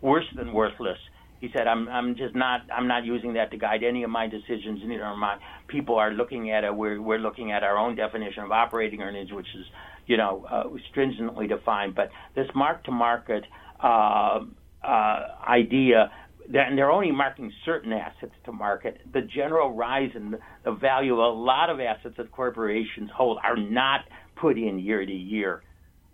worse 0.00 0.26
than 0.36 0.52
worthless. 0.52 0.98
He 1.40 1.48
said, 1.52 1.66
I'm 1.66 1.88
I'm 1.88 2.16
just 2.16 2.34
not 2.34 2.62
I'm 2.74 2.88
not 2.88 3.04
using 3.04 3.34
that 3.34 3.50
to 3.50 3.58
guide 3.58 3.82
any 3.82 4.02
of 4.04 4.10
my 4.10 4.26
decisions. 4.26 4.80
Neither 4.84 5.04
are 5.04 5.16
my 5.16 5.36
people 5.68 5.96
are 5.96 6.12
looking 6.12 6.50
at 6.50 6.64
it. 6.64 6.74
We're 6.74 7.00
we're 7.00 7.18
looking 7.18 7.52
at 7.52 7.62
our 7.62 7.76
own 7.76 7.94
definition 7.94 8.44
of 8.44 8.52
operating 8.52 9.02
earnings, 9.02 9.32
which 9.32 9.48
is, 9.58 9.66
you 10.06 10.16
know, 10.16 10.46
uh, 10.50 10.64
stringently 10.90 11.46
defined. 11.46 11.94
But 11.94 12.10
this 12.34 12.46
mark 12.54 12.84
to 12.84 12.90
market 12.90 13.44
uh, 13.82 14.40
uh, 14.82 15.20
idea 15.46 16.10
and 16.52 16.76
they're 16.78 16.90
only 16.90 17.12
marking 17.12 17.52
certain 17.64 17.92
assets 17.92 18.32
to 18.44 18.52
market. 18.52 19.00
The 19.12 19.22
general 19.22 19.72
rise 19.72 20.10
in 20.14 20.36
the 20.64 20.72
value 20.72 21.14
of 21.14 21.18
a 21.18 21.38
lot 21.38 21.70
of 21.70 21.80
assets 21.80 22.14
that 22.18 22.30
corporations 22.32 23.10
hold 23.14 23.38
are 23.42 23.56
not 23.56 24.00
put 24.36 24.56
in 24.58 24.78
year 24.78 25.04
to 25.04 25.12
year 25.12 25.62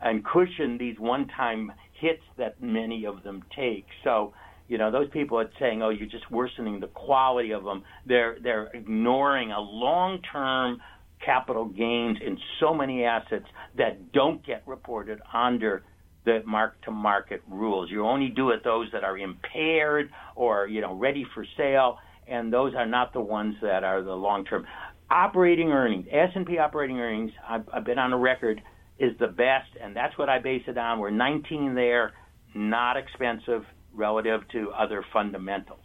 and 0.01 0.25
cushion 0.25 0.79
these 0.79 0.99
one-time 0.99 1.73
hits 2.01 2.23
that 2.37 2.61
many 2.61 3.07
of 3.07 3.23
them 3.23 3.43
take. 3.55 3.87
So, 4.05 4.35
You 4.69 4.79
know, 4.79 4.91
those 4.91 5.11
people 5.11 5.39
are 5.39 5.51
saying, 5.59 5.83
"Oh, 5.83 5.91
you're 5.91 6.09
just 6.09 6.31
worsening 6.31 6.81
the 6.81 6.87
quality 6.87 7.53
of 7.53 7.63
them." 7.65 7.85
They're 8.07 8.39
they're 8.41 8.69
ignoring 8.73 9.53
a 9.53 9.61
long-term 9.61 10.81
capital 11.21 11.67
gains 11.67 12.19
in 12.21 12.39
so 12.59 12.73
many 12.73 13.05
assets 13.05 13.45
that 13.75 14.13
don't 14.13 14.43
get 14.47 14.63
reported 14.67 15.21
under 15.33 15.83
the 16.25 16.43
mark-to-market 16.47 17.43
rules. 17.49 17.91
You 17.91 18.07
only 18.07 18.29
do 18.29 18.51
it 18.51 18.63
those 18.65 18.89
that 18.93 19.05
are 19.05 19.19
impaired 19.19 20.11
or 20.37 20.67
you 20.67 20.81
know 20.81 20.95
ready 20.95 21.27
for 21.35 21.45
sale, 21.57 21.99
and 22.27 22.53
those 22.53 22.75
are 22.75 22.87
not 22.87 23.13
the 23.13 23.21
ones 23.21 23.57
that 23.63 23.85
are 23.85 24.03
the 24.03 24.15
long-term 24.15 24.67
operating 25.11 25.73
earnings. 25.73 26.07
S&P 26.11 26.59
operating 26.59 26.99
earnings. 26.99 27.33
I've, 27.47 27.69
I've 27.73 27.85
been 27.85 27.99
on 27.99 28.13
a 28.13 28.19
record 28.19 28.63
is 28.99 29.13
the 29.19 29.27
best, 29.27 29.69
and 29.81 29.95
that's 29.95 30.17
what 30.17 30.29
I 30.29 30.39
base 30.39 30.63
it 30.67 30.79
on. 30.79 30.99
We're 30.99 31.11
19 31.11 31.75
there, 31.75 32.13
not 32.55 32.97
expensive 32.97 33.65
relative 33.93 34.43
to 34.53 34.71
other 34.71 35.05
fundamentals. 35.13 35.81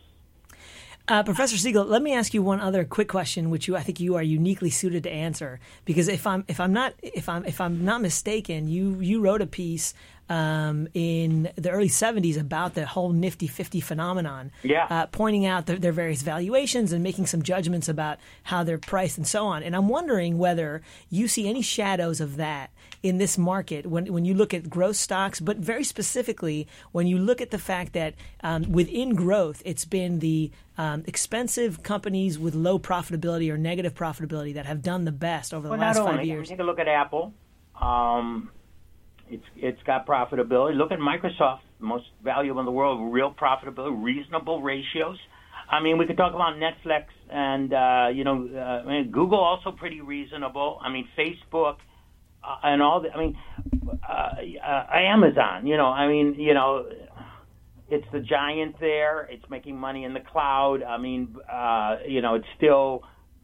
Uh, 1.09 1.23
Professor 1.23 1.55
Siegel, 1.55 1.85
let 1.85 2.01
me 2.01 2.13
ask 2.13 2.33
you 2.33 2.41
one 2.41 2.59
other 2.59 2.83
quick 2.83 3.07
question, 3.07 3.49
which 3.49 3.65
you 3.65 3.77
I 3.77 3.81
think 3.81 4.01
you 4.01 4.15
are 4.15 4.23
uniquely 4.23 4.69
suited 4.69 5.03
to 5.03 5.09
answer. 5.09 5.61
Because 5.85 6.09
if 6.09 6.27
I'm 6.27 6.43
if 6.49 6.59
I'm 6.59 6.73
not 6.73 6.95
if 7.01 7.29
I'm 7.29 7.45
if 7.45 7.61
I'm 7.61 7.85
not 7.85 8.01
mistaken, 8.01 8.67
you 8.67 8.99
you 8.99 9.21
wrote 9.21 9.41
a 9.41 9.47
piece 9.47 9.93
um, 10.29 10.87
in 10.93 11.49
the 11.55 11.69
early 11.69 11.89
70s 11.89 12.39
about 12.39 12.73
the 12.73 12.85
whole 12.85 13.11
Nifty 13.11 13.47
50 13.47 13.79
phenomenon, 13.79 14.51
yeah. 14.63 14.87
uh, 14.89 15.05
pointing 15.07 15.45
out 15.45 15.65
the, 15.65 15.75
their 15.75 15.91
various 15.91 16.21
valuations 16.21 16.91
and 16.91 17.03
making 17.03 17.25
some 17.25 17.41
judgments 17.41 17.87
about 17.87 18.17
how 18.43 18.63
they're 18.63 18.77
priced 18.77 19.17
and 19.17 19.27
so 19.27 19.45
on. 19.45 19.63
And 19.63 19.75
I'm 19.75 19.87
wondering 19.87 20.37
whether 20.37 20.81
you 21.09 21.27
see 21.27 21.47
any 21.47 21.61
shadows 21.61 22.19
of 22.19 22.37
that 22.37 22.71
in 23.03 23.17
this 23.17 23.37
market 23.37 23.85
when, 23.85 24.11
when 24.11 24.25
you 24.25 24.33
look 24.33 24.53
at 24.53 24.69
growth 24.69 24.97
stocks, 24.97 25.39
but 25.39 25.57
very 25.57 25.83
specifically 25.83 26.67
when 26.91 27.07
you 27.07 27.17
look 27.17 27.41
at 27.41 27.51
the 27.51 27.57
fact 27.57 27.93
that 27.93 28.15
um, 28.43 28.71
within 28.71 29.15
growth, 29.15 29.61
it's 29.65 29.85
been 29.85 30.19
the 30.19 30.51
um, 30.77 31.03
expensive 31.07 31.83
companies 31.83 32.37
with 32.37 32.53
low 32.53 32.77
profitability 32.79 33.51
or 33.51 33.57
negative 33.57 33.93
profitability 33.93 34.53
that 34.53 34.65
have 34.65 34.81
done 34.81 35.05
the 35.05 35.11
best 35.11 35.53
over 35.53 35.63
the 35.63 35.71
well, 35.71 35.79
last 35.79 35.97
five 35.97 36.15
only, 36.15 36.27
years. 36.27 36.49
Take 36.49 36.59
a 36.59 36.63
look 36.63 36.79
at 36.79 36.87
Apple. 36.87 37.33
Um, 37.79 38.51
it's 39.29 39.43
it's 39.55 39.83
got 39.83 40.05
profitability. 40.07 40.75
Look 40.75 40.91
at 40.91 40.99
Microsoft, 40.99 41.59
most 41.79 42.05
valuable 42.23 42.59
in 42.59 42.65
the 42.65 42.71
world, 42.71 43.13
real 43.13 43.33
profitability, 43.33 44.03
reasonable 44.03 44.61
ratios. 44.61 45.17
I 45.69 45.81
mean, 45.81 45.97
we 45.97 46.05
could 46.05 46.17
talk 46.17 46.33
about 46.33 46.55
Netflix 46.55 47.05
and 47.29 47.73
uh, 47.73 48.07
you 48.13 48.23
know, 48.23 48.49
uh, 48.53 48.87
I 48.87 48.87
mean, 48.87 49.11
Google 49.11 49.39
also 49.39 49.71
pretty 49.71 50.01
reasonable. 50.01 50.79
I 50.81 50.89
mean, 50.89 51.07
Facebook 51.17 51.77
uh, 52.43 52.55
and 52.63 52.81
all 52.81 53.01
the. 53.01 53.11
I 53.11 53.17
mean, 53.17 53.37
uh, 54.07 54.13
uh, 54.65 54.85
Amazon. 54.93 55.67
You 55.67 55.77
know, 55.77 55.87
I 55.87 56.07
mean, 56.07 56.35
you 56.37 56.53
know, 56.53 56.87
it's 57.89 58.05
the 58.13 58.19
giant 58.19 58.79
there. 58.79 59.27
It's 59.29 59.43
making 59.49 59.77
money 59.77 60.03
in 60.03 60.13
the 60.13 60.21
cloud. 60.21 60.83
I 60.83 60.97
mean, 60.97 61.35
uh, 61.51 61.97
you 62.07 62.21
know, 62.21 62.35
it's 62.35 62.47
still 62.55 63.03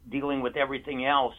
dealing 0.09 0.41
with 0.41 0.55
everything 0.55 1.05
else, 1.05 1.35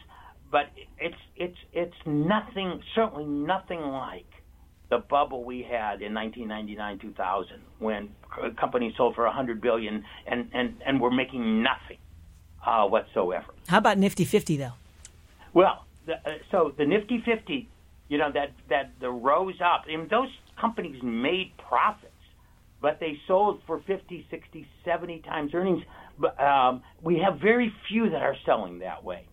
but 0.51 0.65
it's 0.99 1.15
it's 1.35 1.57
it's 1.73 1.95
nothing. 2.05 2.81
Certainly 2.93 3.25
nothing 3.25 3.81
like 3.81 4.25
the 4.89 4.99
bubble 4.99 5.43
we 5.43 5.61
had 5.61 6.01
in 6.01 6.13
1999 6.13 6.99
2000 6.99 7.61
when 7.79 8.09
companies 8.59 8.93
sold 8.97 9.15
for 9.15 9.25
100 9.25 9.61
billion 9.61 10.03
and 10.27 10.49
and 10.53 10.75
and 10.85 11.01
were 11.01 11.11
making 11.11 11.63
nothing 11.63 11.97
uh, 12.65 12.85
whatsoever. 12.85 13.53
How 13.67 13.77
about 13.77 13.97
Nifty 13.97 14.25
50 14.25 14.57
though? 14.57 14.73
Well, 15.53 15.85
the, 16.05 16.13
uh, 16.13 16.37
so 16.51 16.73
the 16.77 16.85
Nifty 16.85 17.21
50, 17.25 17.67
you 18.09 18.17
know 18.17 18.31
that 18.31 18.51
that 18.69 18.91
the 18.99 19.09
rose 19.09 19.59
up. 19.61 19.85
I 19.85 19.95
mean, 19.95 20.07
those 20.09 20.29
companies 20.59 21.01
made 21.01 21.53
profits, 21.57 22.11
but 22.81 22.99
they 22.99 23.17
sold 23.27 23.61
for 23.65 23.81
50, 23.87 24.27
60, 24.29 24.67
70 24.83 25.19
times 25.19 25.51
earnings. 25.53 25.83
But 26.17 26.39
um, 26.41 26.83
we 27.01 27.19
have 27.19 27.39
very 27.39 27.73
few 27.89 28.09
that 28.09 28.21
are 28.21 28.35
selling 28.45 28.79
that 28.79 29.03
way. 29.03 29.27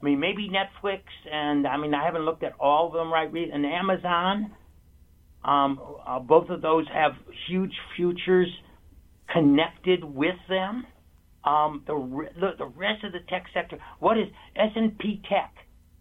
I 0.00 0.04
mean, 0.04 0.20
maybe 0.20 0.48
Netflix, 0.48 1.02
and 1.30 1.66
I 1.66 1.76
mean, 1.76 1.92
I 1.92 2.04
haven't 2.04 2.24
looked 2.24 2.42
at 2.42 2.54
all 2.58 2.86
of 2.86 2.92
them 2.92 3.12
right. 3.12 3.30
And 3.32 3.66
Amazon, 3.66 4.52
um, 5.44 5.80
uh, 6.06 6.18
both 6.18 6.50
of 6.50 6.62
those 6.62 6.86
have 6.92 7.12
huge 7.48 7.72
futures 7.96 8.48
connected 9.32 10.04
with 10.04 10.36
them. 10.48 10.86
Um, 11.44 11.82
the, 11.86 11.94
the 12.38 12.50
the 12.58 12.66
rest 12.66 13.02
of 13.04 13.12
the 13.12 13.20
tech 13.28 13.46
sector, 13.54 13.78
what 13.98 14.18
is 14.18 14.26
S 14.56 14.72
and 14.76 14.98
P 14.98 15.22
Tech? 15.28 15.54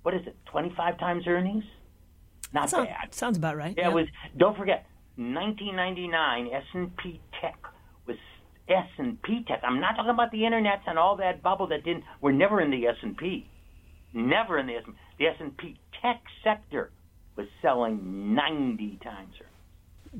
What 0.03 0.13
is 0.13 0.21
it? 0.27 0.35
Twenty 0.51 0.73
five 0.75 0.99
times 0.99 1.23
earnings? 1.27 1.63
Not 2.53 2.69
sounds, 2.69 2.87
bad. 2.87 3.13
Sounds 3.13 3.37
about 3.37 3.55
right. 3.55 3.73
Yeah, 3.77 3.89
it 3.89 3.93
was. 3.93 4.07
Don't 4.35 4.57
forget, 4.57 4.85
1999 5.15 6.47
S 6.53 6.63
and 6.73 6.95
P 6.97 7.21
Tech 7.39 7.57
was 8.05 8.17
S 8.67 8.87
and 8.97 9.21
P 9.21 9.45
Tech. 9.47 9.61
I'm 9.63 9.79
not 9.79 9.95
talking 9.95 10.11
about 10.11 10.31
the 10.31 10.39
internets 10.39 10.81
and 10.87 10.99
all 10.99 11.15
that 11.17 11.41
bubble 11.41 11.67
that 11.67 11.85
didn't. 11.85 12.03
We're 12.19 12.33
never 12.33 12.59
in 12.59 12.71
the 12.71 12.87
S 12.87 12.95
and 13.01 13.15
P. 13.15 13.49
Never 14.13 14.57
in 14.57 14.67
the 14.67 14.73
S. 14.75 14.83
The 15.19 15.27
S 15.27 15.35
and 15.39 15.55
P 15.55 15.79
Tech 16.01 16.21
sector 16.43 16.91
was 17.39 17.47
selling 17.61 18.35
90 18.35 18.99
times 19.01 19.33
earnings. 19.39 19.45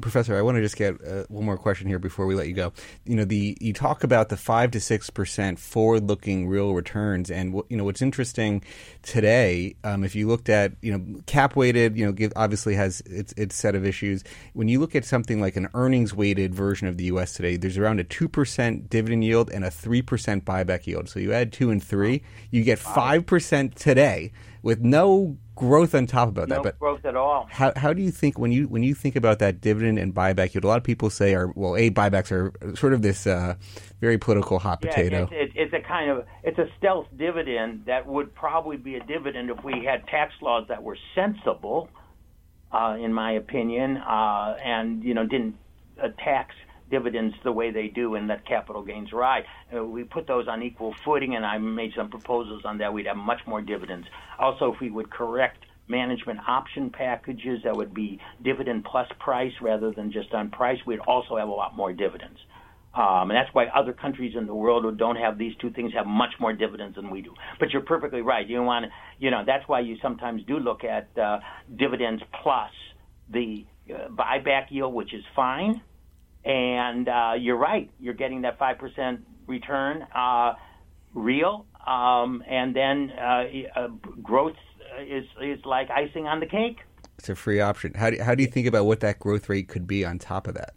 Professor, 0.01 0.37
I 0.37 0.43
want 0.43 0.55
to 0.55 0.61
just 0.61 0.77
get 0.77 1.03
uh, 1.03 1.23
one 1.29 1.45
more 1.45 1.57
question 1.57 1.87
here 1.87 1.97
before 1.97 2.27
we 2.27 2.35
let 2.35 2.47
you 2.47 2.53
go. 2.53 2.71
You 3.05 3.15
know, 3.15 3.25
the 3.25 3.57
you 3.59 3.73
talk 3.73 4.03
about 4.03 4.29
the 4.29 4.37
five 4.37 4.69
to 4.71 4.79
six 4.79 5.09
percent 5.09 5.57
forward-looking 5.57 6.47
real 6.47 6.75
returns, 6.75 7.31
and 7.31 7.51
what, 7.51 7.65
you 7.69 7.75
know 7.75 7.83
what's 7.83 8.01
interesting 8.01 8.63
today. 9.01 9.75
Um, 9.83 10.03
if 10.03 10.13
you 10.13 10.27
looked 10.27 10.47
at 10.47 10.73
you 10.83 10.95
know 10.95 11.21
cap 11.25 11.55
weighted, 11.55 11.97
you 11.97 12.05
know, 12.05 12.11
give, 12.11 12.31
obviously 12.35 12.75
has 12.75 13.01
its 13.01 13.33
its 13.33 13.55
set 13.55 13.73
of 13.73 13.83
issues. 13.83 14.23
When 14.53 14.67
you 14.67 14.79
look 14.79 14.95
at 14.95 15.05
something 15.05 15.41
like 15.41 15.55
an 15.55 15.69
earnings 15.73 16.13
weighted 16.13 16.53
version 16.53 16.87
of 16.87 16.97
the 16.97 17.05
U.S. 17.05 17.33
today, 17.33 17.57
there's 17.57 17.79
around 17.79 17.99
a 17.99 18.03
two 18.03 18.29
percent 18.29 18.91
dividend 18.91 19.23
yield 19.23 19.49
and 19.49 19.65
a 19.65 19.71
three 19.71 20.03
percent 20.03 20.45
buyback 20.45 20.85
yield. 20.85 21.09
So 21.09 21.19
you 21.19 21.33
add 21.33 21.51
two 21.51 21.71
and 21.71 21.83
three, 21.83 22.21
you 22.51 22.63
get 22.63 22.77
five 22.77 23.25
percent 23.25 23.75
today 23.75 24.31
with 24.61 24.81
no 24.81 25.37
growth 25.59 25.93
on 25.93 26.07
top 26.07 26.29
about 26.29 26.47
no 26.47 26.55
that. 26.55 26.63
But 26.63 26.79
growth 26.79 27.05
at 27.05 27.15
all. 27.15 27.47
How 27.51 27.73
how 27.75 27.93
do 27.93 28.01
you 28.01 28.11
think 28.11 28.39
when 28.39 28.51
you 28.51 28.67
when 28.67 28.81
you 28.81 28.95
think 28.95 29.15
about 29.15 29.39
that 29.39 29.59
dividend 29.59 29.99
and 29.99 30.15
buyback 30.15 30.53
yield? 30.53 30.63
A 30.63 30.67
lot 30.67 30.77
of 30.77 30.83
people 30.83 31.09
say 31.09 31.35
are 31.35 31.51
well, 31.55 31.75
a 31.75 31.91
buybacks 31.91 32.31
are 32.31 32.75
sort 32.75 32.93
of 32.93 33.01
this 33.01 33.27
uh, 33.27 33.55
very 33.99 34.17
political 34.17 34.57
hot 34.57 34.79
yeah, 34.81 34.89
potato. 34.89 35.29
It's, 35.31 35.53
it's 35.55 35.73
a 35.73 35.81
kind 35.85 36.09
of 36.09 36.25
it's 36.43 36.57
a 36.57 36.67
stealth 36.77 37.07
dividend 37.17 37.83
that 37.85 38.07
would 38.07 38.33
probably 38.33 38.77
be 38.77 38.95
a 38.95 39.03
dividend 39.03 39.49
if 39.49 39.63
we 39.63 39.83
had 39.85 40.07
tax 40.07 40.33
laws 40.41 40.65
that 40.69 40.81
were 40.81 40.97
sensible, 41.13 41.89
uh, 42.71 42.95
in 42.99 43.13
my 43.13 43.33
opinion, 43.33 43.97
uh, 43.97 44.55
and 44.63 45.03
you 45.03 45.13
know 45.13 45.27
didn't 45.27 45.55
uh, 46.01 46.07
tax 46.23 46.55
dividends 46.89 47.35
the 47.43 47.51
way 47.51 47.71
they 47.71 47.87
do 47.87 48.15
and 48.15 48.27
let 48.27 48.45
capital 48.45 48.83
gains 48.83 49.11
ride. 49.13 49.43
Uh, 49.75 49.83
we 49.83 50.03
put 50.03 50.27
those 50.27 50.47
on 50.47 50.61
equal 50.63 50.93
footing, 51.05 51.35
and 51.35 51.45
I 51.45 51.57
made 51.57 51.91
some 51.95 52.09
proposals 52.09 52.63
on 52.65 52.77
that. 52.79 52.93
We'd 52.93 53.07
have 53.07 53.17
much 53.17 53.41
more 53.47 53.61
dividends. 53.61 54.07
Also, 54.37 54.73
if 54.73 54.79
we 54.79 54.89
would 54.89 55.09
correct 55.09 55.65
management 55.87 56.39
option 56.47 56.89
packages 56.89 57.61
that 57.63 57.75
would 57.75 57.93
be 57.93 58.19
dividend 58.43 58.85
plus 58.85 59.07
price 59.19 59.53
rather 59.61 59.91
than 59.91 60.11
just 60.11 60.33
on 60.33 60.49
price, 60.51 60.77
we'd 60.85 60.99
also 60.99 61.37
have 61.37 61.47
a 61.47 61.51
lot 61.51 61.75
more 61.75 61.91
dividends. 61.91 62.37
Um, 62.93 63.29
and 63.29 63.31
that's 63.31 63.53
why 63.53 63.65
other 63.67 63.93
countries 63.93 64.33
in 64.35 64.47
the 64.47 64.55
world 64.55 64.83
who 64.83 64.91
don't 64.91 65.15
have 65.15 65.37
these 65.37 65.55
two 65.61 65.69
things 65.71 65.93
have 65.93 66.07
much 66.07 66.33
more 66.39 66.53
dividends 66.53 66.95
than 66.95 67.11
we 67.11 67.21
do. 67.21 67.33
But 67.59 67.69
you're 67.71 67.83
perfectly 67.83 68.21
right. 68.21 68.47
You 68.47 68.63
want 68.63 68.87
you 69.19 69.29
know, 69.29 69.43
that's 69.45 69.67
why 69.67 69.81
you 69.81 69.97
sometimes 70.01 70.43
do 70.47 70.57
look 70.57 70.83
at 70.83 71.07
uh, 71.17 71.39
dividends 71.75 72.23
plus 72.41 72.71
the 73.31 73.65
uh, 73.93 74.07
buyback 74.09 74.67
yield, 74.69 74.93
which 74.93 75.13
is 75.13 75.23
fine 75.35 75.81
and 76.45 77.07
uh, 77.07 77.33
you're 77.37 77.57
right. 77.57 77.89
You're 77.99 78.13
getting 78.13 78.41
that 78.41 78.57
five 78.57 78.77
percent 78.77 79.21
return, 79.47 80.05
uh, 80.15 80.53
real, 81.13 81.65
um, 81.85 82.43
and 82.49 82.75
then 82.75 83.11
uh, 83.11 83.43
uh, 83.75 83.87
growth 84.21 84.55
is 85.01 85.25
is 85.41 85.59
like 85.65 85.89
icing 85.89 86.27
on 86.27 86.39
the 86.39 86.45
cake. 86.45 86.77
It's 87.17 87.29
a 87.29 87.35
free 87.35 87.59
option. 87.59 87.93
How 87.95 88.09
do 88.09 88.21
how 88.21 88.35
do 88.35 88.43
you 88.43 88.49
think 88.49 88.67
about 88.67 88.85
what 88.85 89.01
that 89.01 89.19
growth 89.19 89.49
rate 89.49 89.67
could 89.67 89.87
be 89.87 90.05
on 90.05 90.19
top 90.19 90.47
of 90.47 90.55
that? 90.55 90.73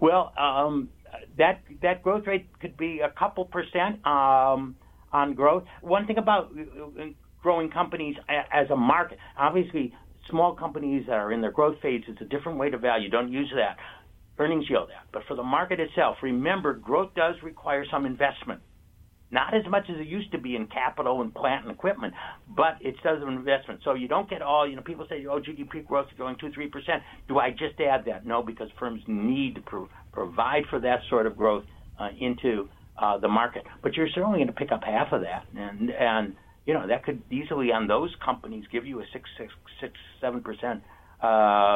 Well, 0.00 0.32
um, 0.36 0.90
that 1.38 1.62
that 1.80 2.02
growth 2.02 2.26
rate 2.26 2.46
could 2.60 2.76
be 2.76 3.00
a 3.00 3.10
couple 3.10 3.44
percent 3.46 4.04
um, 4.06 4.76
on 5.12 5.34
growth. 5.34 5.64
One 5.80 6.06
thing 6.06 6.18
about 6.18 6.52
growing 7.42 7.70
companies 7.70 8.16
as 8.28 8.70
a 8.70 8.76
market, 8.76 9.18
obviously, 9.38 9.94
small 10.28 10.54
companies 10.54 11.06
that 11.06 11.14
are 11.14 11.32
in 11.32 11.40
their 11.40 11.50
growth 11.50 11.80
phase, 11.80 12.02
it's 12.06 12.20
a 12.20 12.24
different 12.24 12.58
way 12.58 12.70
to 12.70 12.78
value. 12.78 13.08
Don't 13.08 13.32
use 13.32 13.52
that 13.56 13.78
earnings 14.38 14.64
yield 14.68 14.88
that. 14.88 15.06
But 15.12 15.22
for 15.28 15.36
the 15.36 15.42
market 15.42 15.80
itself, 15.80 16.16
remember 16.22 16.74
growth 16.74 17.10
does 17.14 17.36
require 17.42 17.84
some 17.90 18.06
investment. 18.06 18.60
Not 19.30 19.54
as 19.54 19.62
much 19.70 19.84
as 19.88 19.98
it 19.98 20.06
used 20.06 20.30
to 20.32 20.38
be 20.38 20.56
in 20.56 20.66
capital 20.66 21.22
and 21.22 21.34
plant 21.34 21.64
and 21.64 21.72
equipment, 21.72 22.12
but 22.54 22.76
it 22.82 22.94
does 23.02 23.22
an 23.22 23.32
investment. 23.32 23.80
So 23.82 23.94
you 23.94 24.06
don't 24.06 24.28
get 24.28 24.42
all, 24.42 24.68
you 24.68 24.76
know, 24.76 24.82
people 24.82 25.06
say, 25.08 25.24
oh, 25.24 25.40
GDP 25.40 25.86
growth 25.86 26.06
is 26.12 26.18
going 26.18 26.36
2 26.38 26.48
3%. 26.48 26.68
Do 27.28 27.38
I 27.38 27.50
just 27.50 27.80
add 27.80 28.04
that? 28.06 28.26
No, 28.26 28.42
because 28.42 28.68
firms 28.78 29.00
need 29.06 29.54
to 29.54 29.62
pro- 29.62 29.88
provide 30.12 30.64
for 30.68 30.80
that 30.80 31.00
sort 31.08 31.26
of 31.26 31.34
growth 31.34 31.64
uh, 31.98 32.08
into 32.20 32.68
uh, 33.00 33.16
the 33.16 33.28
market. 33.28 33.62
But 33.82 33.94
you're 33.94 34.08
certainly 34.14 34.36
going 34.36 34.48
to 34.48 34.52
pick 34.52 34.70
up 34.70 34.82
half 34.84 35.12
of 35.12 35.22
that. 35.22 35.46
And, 35.56 35.90
and 35.90 36.34
you 36.66 36.74
know, 36.74 36.86
that 36.86 37.02
could 37.02 37.22
easily, 37.30 37.72
on 37.72 37.86
those 37.86 38.14
companies, 38.22 38.64
give 38.70 38.84
you 38.84 39.00
a 39.00 39.04
6, 39.14 39.30
6, 39.38 39.52
6 39.80 39.92
7% 40.22 40.82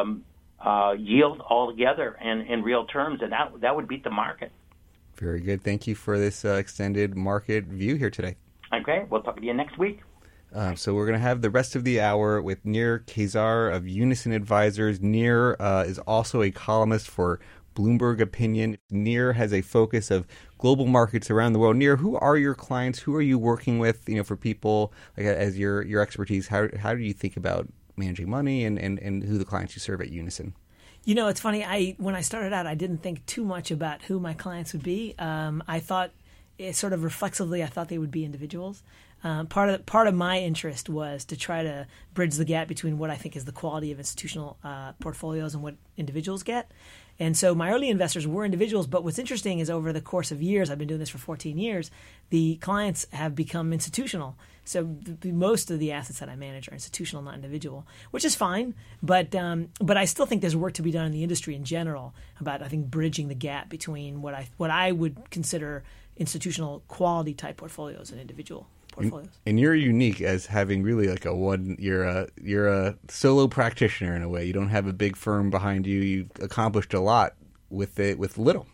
um, 0.00 0.24
uh, 0.64 0.94
yield 0.98 1.40
altogether 1.40 2.16
in, 2.22 2.42
in 2.42 2.62
real 2.62 2.86
terms, 2.86 3.20
and 3.22 3.32
that 3.32 3.52
that 3.60 3.74
would 3.76 3.88
beat 3.88 4.04
the 4.04 4.10
market. 4.10 4.52
Very 5.16 5.40
good. 5.40 5.62
Thank 5.62 5.86
you 5.86 5.94
for 5.94 6.18
this 6.18 6.44
uh, 6.44 6.54
extended 6.54 7.16
market 7.16 7.64
view 7.64 7.96
here 7.96 8.10
today. 8.10 8.36
Okay, 8.72 9.06
we'll 9.08 9.22
talk 9.22 9.36
to 9.36 9.44
you 9.44 9.54
next 9.54 9.78
week. 9.78 10.00
Uh, 10.54 10.74
so 10.74 10.94
we're 10.94 11.06
going 11.06 11.18
to 11.18 11.22
have 11.22 11.42
the 11.42 11.50
rest 11.50 11.74
of 11.74 11.84
the 11.84 12.00
hour 12.00 12.40
with 12.40 12.64
Nir 12.64 13.04
Kaissar 13.06 13.74
of 13.74 13.86
Unison 13.88 14.32
Advisors. 14.32 15.00
Nir 15.00 15.56
uh, 15.60 15.84
is 15.86 15.98
also 16.00 16.42
a 16.42 16.50
columnist 16.50 17.08
for 17.08 17.40
Bloomberg 17.74 18.20
Opinion. 18.20 18.78
Nir 18.90 19.34
has 19.34 19.52
a 19.52 19.60
focus 19.60 20.10
of 20.10 20.26
global 20.58 20.86
markets 20.86 21.30
around 21.30 21.52
the 21.52 21.58
world. 21.58 21.76
Nir, 21.76 21.96
who 21.96 22.16
are 22.16 22.36
your 22.36 22.54
clients? 22.54 23.00
Who 23.00 23.14
are 23.14 23.22
you 23.22 23.38
working 23.38 23.78
with? 23.78 24.08
You 24.08 24.16
know, 24.16 24.24
for 24.24 24.36
people 24.36 24.92
like 25.16 25.26
as 25.26 25.58
your 25.58 25.82
your 25.82 26.00
expertise, 26.00 26.48
how 26.48 26.68
how 26.78 26.94
do 26.94 27.02
you 27.02 27.12
think 27.12 27.36
about 27.36 27.68
managing 27.96 28.28
money 28.28 28.64
and, 28.64 28.78
and, 28.78 28.98
and 28.98 29.22
who 29.24 29.38
the 29.38 29.44
clients 29.44 29.74
you 29.74 29.80
serve 29.80 30.00
at 30.00 30.10
Unison? 30.10 30.54
You 31.04 31.14
know, 31.14 31.28
it's 31.28 31.40
funny. 31.40 31.64
I 31.64 31.94
when 31.98 32.16
I 32.16 32.20
started 32.20 32.52
out, 32.52 32.66
I 32.66 32.74
didn't 32.74 32.98
think 32.98 33.24
too 33.26 33.44
much 33.44 33.70
about 33.70 34.02
who 34.02 34.18
my 34.18 34.34
clients 34.34 34.72
would 34.72 34.82
be. 34.82 35.14
Um, 35.18 35.62
I 35.68 35.78
thought, 35.78 36.10
sort 36.72 36.92
of 36.92 37.04
reflexively, 37.04 37.62
I 37.62 37.66
thought 37.66 37.88
they 37.88 37.98
would 37.98 38.10
be 38.10 38.24
individuals. 38.24 38.82
Um, 39.22 39.46
part 39.46 39.70
of 39.70 39.86
part 39.86 40.08
of 40.08 40.14
my 40.14 40.40
interest 40.40 40.88
was 40.88 41.24
to 41.26 41.36
try 41.36 41.62
to 41.62 41.86
bridge 42.12 42.34
the 42.34 42.44
gap 42.44 42.68
between 42.68 42.98
what 42.98 43.10
I 43.10 43.16
think 43.16 43.36
is 43.36 43.44
the 43.44 43.52
quality 43.52 43.92
of 43.92 43.98
institutional 43.98 44.56
uh, 44.64 44.92
portfolios 45.00 45.54
and 45.54 45.62
what 45.62 45.76
individuals 45.96 46.42
get. 46.42 46.70
And 47.18 47.36
so 47.36 47.54
my 47.54 47.70
early 47.70 47.88
investors 47.88 48.26
were 48.26 48.44
individuals, 48.44 48.86
but 48.86 49.04
what's 49.04 49.18
interesting 49.18 49.58
is 49.58 49.70
over 49.70 49.92
the 49.92 50.00
course 50.00 50.30
of 50.30 50.42
years, 50.42 50.70
I've 50.70 50.78
been 50.78 50.88
doing 50.88 51.00
this 51.00 51.08
for 51.08 51.18
14 51.18 51.56
years, 51.56 51.90
the 52.30 52.56
clients 52.56 53.06
have 53.12 53.34
become 53.34 53.72
institutional. 53.72 54.36
So 54.64 54.96
the, 55.00 55.32
most 55.32 55.70
of 55.70 55.78
the 55.78 55.92
assets 55.92 56.18
that 56.18 56.28
I 56.28 56.36
manage 56.36 56.68
are 56.68 56.72
institutional, 56.72 57.22
not 57.22 57.34
individual, 57.34 57.86
which 58.10 58.24
is 58.24 58.34
fine. 58.34 58.74
But 59.02 59.34
um, 59.34 59.68
but 59.80 59.96
I 59.96 60.04
still 60.06 60.26
think 60.26 60.40
there's 60.40 60.56
work 60.56 60.74
to 60.74 60.82
be 60.82 60.90
done 60.90 61.06
in 61.06 61.12
the 61.12 61.22
industry 61.22 61.54
in 61.54 61.64
general 61.64 62.14
about 62.40 62.62
I 62.62 62.68
think 62.68 62.90
bridging 62.90 63.28
the 63.28 63.34
gap 63.34 63.68
between 63.68 64.22
what 64.22 64.34
I 64.34 64.48
what 64.56 64.70
I 64.70 64.90
would 64.90 65.30
consider 65.30 65.84
institutional 66.16 66.82
quality 66.88 67.32
type 67.32 67.58
portfolios 67.58 68.10
and 68.10 68.20
individual 68.20 68.66
portfolios. 68.96 69.30
And, 69.46 69.60
you're 69.60 69.74
unique 69.74 70.20
as 70.20 70.46
having 70.46 70.82
really 70.82 71.08
like 71.08 71.24
a 71.24 71.34
one. 71.34 71.76
You're 71.78 72.04
a 72.04 72.28
you're 72.42 72.68
a 72.68 72.96
solo 73.08 73.48
practitioner 73.48 74.16
in 74.16 74.22
a 74.22 74.28
way. 74.28 74.44
You 74.44 74.52
don't 74.52 74.68
have 74.68 74.86
a 74.86 74.92
big 74.92 75.16
firm 75.16 75.50
behind 75.50 75.86
you. 75.86 76.00
You 76.00 76.28
accomplished 76.40 76.94
a 76.94 77.00
lot 77.00 77.34
with 77.70 77.98
it 78.00 78.18
with 78.18 78.38
little. 78.38 78.66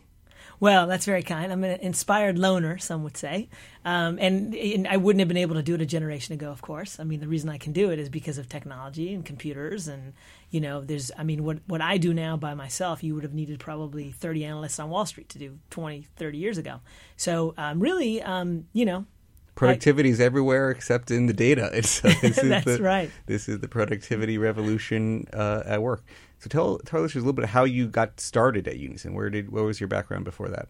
Well, 0.59 0.87
that's 0.87 1.05
very 1.05 1.23
kind. 1.23 1.51
I'm 1.51 1.65
an 1.65 1.79
inspired 1.81 2.39
loner, 2.39 2.77
some 2.77 3.03
would 3.03 3.17
say, 3.17 3.49
um, 3.83 4.17
and, 4.21 4.55
and, 4.55 4.87
I 4.87 4.95
wouldn't 4.95 5.19
have 5.19 5.27
been 5.27 5.35
able 5.35 5.55
to 5.55 5.61
do 5.61 5.75
it 5.75 5.81
a 5.81 5.85
generation 5.85 6.33
ago. 6.33 6.51
Of 6.51 6.61
course, 6.61 7.01
I 7.01 7.03
mean 7.03 7.19
the 7.19 7.27
reason 7.27 7.49
I 7.49 7.57
can 7.57 7.73
do 7.73 7.89
it 7.89 7.99
is 7.99 8.07
because 8.07 8.37
of 8.37 8.47
technology 8.47 9.13
and 9.13 9.25
computers, 9.25 9.89
and 9.89 10.13
you 10.51 10.61
know, 10.61 10.79
there's. 10.79 11.11
I 11.17 11.23
mean, 11.23 11.43
what 11.43 11.59
what 11.67 11.81
I 11.81 11.97
do 11.97 12.13
now 12.13 12.37
by 12.37 12.53
myself, 12.53 13.03
you 13.03 13.13
would 13.13 13.23
have 13.23 13.33
needed 13.33 13.59
probably 13.59 14.11
30 14.11 14.45
analysts 14.45 14.79
on 14.79 14.89
Wall 14.89 15.05
Street 15.05 15.27
to 15.29 15.37
do 15.37 15.59
20, 15.71 16.07
30 16.15 16.37
years 16.37 16.57
ago. 16.57 16.79
So, 17.17 17.53
um, 17.57 17.81
really, 17.81 18.21
um, 18.21 18.67
you 18.71 18.85
know, 18.85 19.05
productivity 19.55 20.09
is 20.09 20.19
everywhere 20.19 20.71
except 20.71 21.11
in 21.11 21.27
the 21.27 21.33
data. 21.33 21.69
So 21.83 22.07
this 22.21 22.37
is 22.37 22.49
That's 22.49 22.65
the, 22.65 22.81
right. 22.81 23.11
This 23.25 23.49
is 23.49 23.59
the 23.59 23.67
productivity 23.67 24.37
revolution 24.37 25.27
uh, 25.33 25.63
at 25.65 25.81
work. 25.81 26.03
So 26.39 26.49
tell 26.49 26.79
tell 26.79 27.03
us 27.03 27.13
a 27.15 27.19
little 27.19 27.33
bit 27.33 27.43
about 27.43 27.53
how 27.53 27.63
you 27.63 27.87
got 27.87 28.19
started 28.19 28.67
at 28.67 28.77
Unison. 28.77 29.13
Where 29.13 29.29
did 29.29 29.51
what 29.51 29.63
was 29.63 29.79
your 29.79 29.87
background 29.87 30.25
before 30.25 30.49
that? 30.49 30.67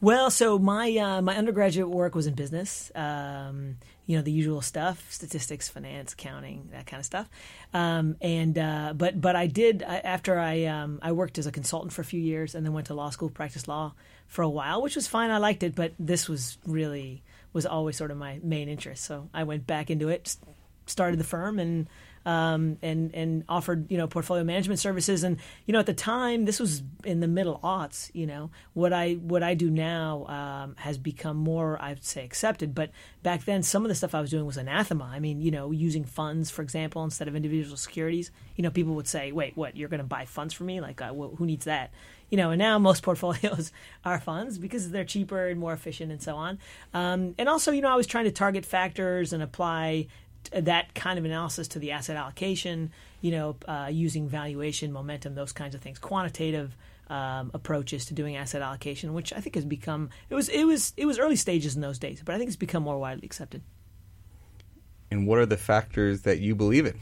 Well, 0.00 0.30
so 0.30 0.58
my 0.58 0.96
uh, 0.96 1.22
my 1.22 1.36
undergraduate 1.36 1.88
work 1.88 2.14
was 2.14 2.26
in 2.26 2.34
business. 2.34 2.90
Um, 2.94 3.76
you 4.06 4.16
know 4.16 4.22
the 4.22 4.32
usual 4.32 4.60
stuff: 4.60 5.06
statistics, 5.10 5.68
finance, 5.68 6.12
accounting, 6.12 6.68
that 6.72 6.86
kind 6.86 7.00
of 7.00 7.06
stuff. 7.06 7.28
Um, 7.72 8.16
and 8.20 8.58
uh, 8.58 8.92
but 8.94 9.20
but 9.20 9.36
I 9.36 9.46
did 9.46 9.82
after 9.82 10.38
I 10.38 10.64
um, 10.64 10.98
I 11.02 11.12
worked 11.12 11.38
as 11.38 11.46
a 11.46 11.52
consultant 11.52 11.92
for 11.92 12.02
a 12.02 12.04
few 12.04 12.20
years, 12.20 12.54
and 12.54 12.66
then 12.66 12.72
went 12.72 12.88
to 12.88 12.94
law 12.94 13.10
school, 13.10 13.30
practiced 13.30 13.68
law 13.68 13.94
for 14.26 14.42
a 14.42 14.48
while, 14.48 14.82
which 14.82 14.96
was 14.96 15.06
fine. 15.06 15.30
I 15.30 15.38
liked 15.38 15.62
it, 15.62 15.74
but 15.74 15.92
this 15.98 16.28
was 16.28 16.58
really 16.66 17.22
was 17.54 17.64
always 17.64 17.96
sort 17.96 18.10
of 18.10 18.18
my 18.18 18.40
main 18.42 18.68
interest. 18.68 19.04
So 19.04 19.30
I 19.32 19.44
went 19.44 19.66
back 19.66 19.88
into 19.88 20.10
it, 20.10 20.36
started 20.84 21.18
the 21.18 21.24
firm, 21.24 21.58
and 21.58 21.88
um, 22.26 22.78
and 22.82 23.14
and 23.14 23.44
offered 23.48 23.90
you 23.90 23.98
know 23.98 24.06
portfolio 24.06 24.44
management 24.44 24.80
services. 24.80 25.24
And 25.24 25.38
you 25.66 25.72
know 25.72 25.78
at 25.78 25.86
the 25.86 25.94
time, 25.94 26.44
this 26.44 26.58
was 26.58 26.82
in 27.04 27.20
the 27.20 27.28
middle 27.28 27.60
aughts. 27.62 28.10
You 28.14 28.26
know 28.26 28.50
what 28.72 28.92
I 28.92 29.14
what 29.14 29.42
I 29.42 29.54
do 29.54 29.70
now 29.70 30.26
um, 30.26 30.74
has 30.78 30.98
become 30.98 31.36
more 31.36 31.80
I'd 31.80 32.04
say 32.04 32.24
accepted. 32.24 32.74
But 32.74 32.90
back 33.22 33.44
then, 33.44 33.62
some 33.62 33.84
of 33.84 33.88
the 33.88 33.94
stuff 33.94 34.14
I 34.14 34.20
was 34.20 34.30
doing 34.30 34.46
was 34.46 34.56
anathema. 34.56 35.04
I 35.04 35.20
mean, 35.20 35.40
you 35.40 35.50
know, 35.50 35.70
using 35.70 36.04
funds, 36.04 36.50
for 36.50 36.62
example, 36.62 37.04
instead 37.04 37.28
of 37.28 37.36
individual 37.36 37.76
securities. 37.76 38.30
You 38.56 38.62
know, 38.62 38.70
people 38.70 38.94
would 38.94 39.08
say, 39.08 39.32
"Wait, 39.32 39.56
what? 39.56 39.76
You're 39.76 39.88
going 39.88 39.98
to 39.98 40.04
buy 40.04 40.24
funds 40.24 40.54
for 40.54 40.64
me? 40.64 40.80
Like, 40.80 41.00
uh, 41.00 41.12
who 41.12 41.46
needs 41.46 41.66
that?" 41.66 41.92
You 42.30 42.36
know, 42.36 42.50
and 42.50 42.58
now 42.58 42.78
most 42.78 43.02
portfolios 43.04 43.72
are 44.04 44.18
funds 44.18 44.58
because 44.58 44.90
they're 44.90 45.04
cheaper 45.04 45.48
and 45.48 45.60
more 45.60 45.72
efficient 45.72 46.10
and 46.10 46.22
so 46.22 46.36
on. 46.36 46.58
Um, 46.92 47.34
and 47.38 47.48
also, 47.48 47.70
you 47.72 47.82
know, 47.82 47.90
I 47.90 47.96
was 47.96 48.06
trying 48.06 48.24
to 48.24 48.32
target 48.32 48.64
factors 48.64 49.32
and 49.32 49.42
apply 49.42 50.08
that 50.52 50.94
kind 50.94 51.18
of 51.18 51.24
analysis 51.24 51.68
to 51.68 51.78
the 51.78 51.92
asset 51.92 52.16
allocation, 52.16 52.92
you 53.20 53.30
know, 53.30 53.56
uh, 53.66 53.88
using 53.90 54.28
valuation, 54.28 54.92
momentum, 54.92 55.34
those 55.34 55.52
kinds 55.52 55.74
of 55.74 55.80
things, 55.80 55.98
quantitative 55.98 56.76
um, 57.08 57.50
approaches 57.54 58.06
to 58.06 58.14
doing 58.14 58.36
asset 58.36 58.62
allocation, 58.62 59.14
which 59.14 59.32
I 59.32 59.40
think 59.40 59.54
has 59.54 59.64
become 59.64 60.10
it 60.30 60.34
was 60.34 60.48
it 60.48 60.64
was 60.64 60.92
it 60.96 61.06
was 61.06 61.18
early 61.18 61.36
stages 61.36 61.74
in 61.74 61.80
those 61.80 61.98
days, 61.98 62.22
but 62.24 62.34
I 62.34 62.38
think 62.38 62.48
it's 62.48 62.56
become 62.56 62.82
more 62.82 62.98
widely 62.98 63.26
accepted. 63.26 63.62
And 65.10 65.26
what 65.26 65.38
are 65.38 65.46
the 65.46 65.56
factors 65.56 66.22
that 66.22 66.40
you 66.40 66.54
believe 66.54 66.86
in? 66.86 66.98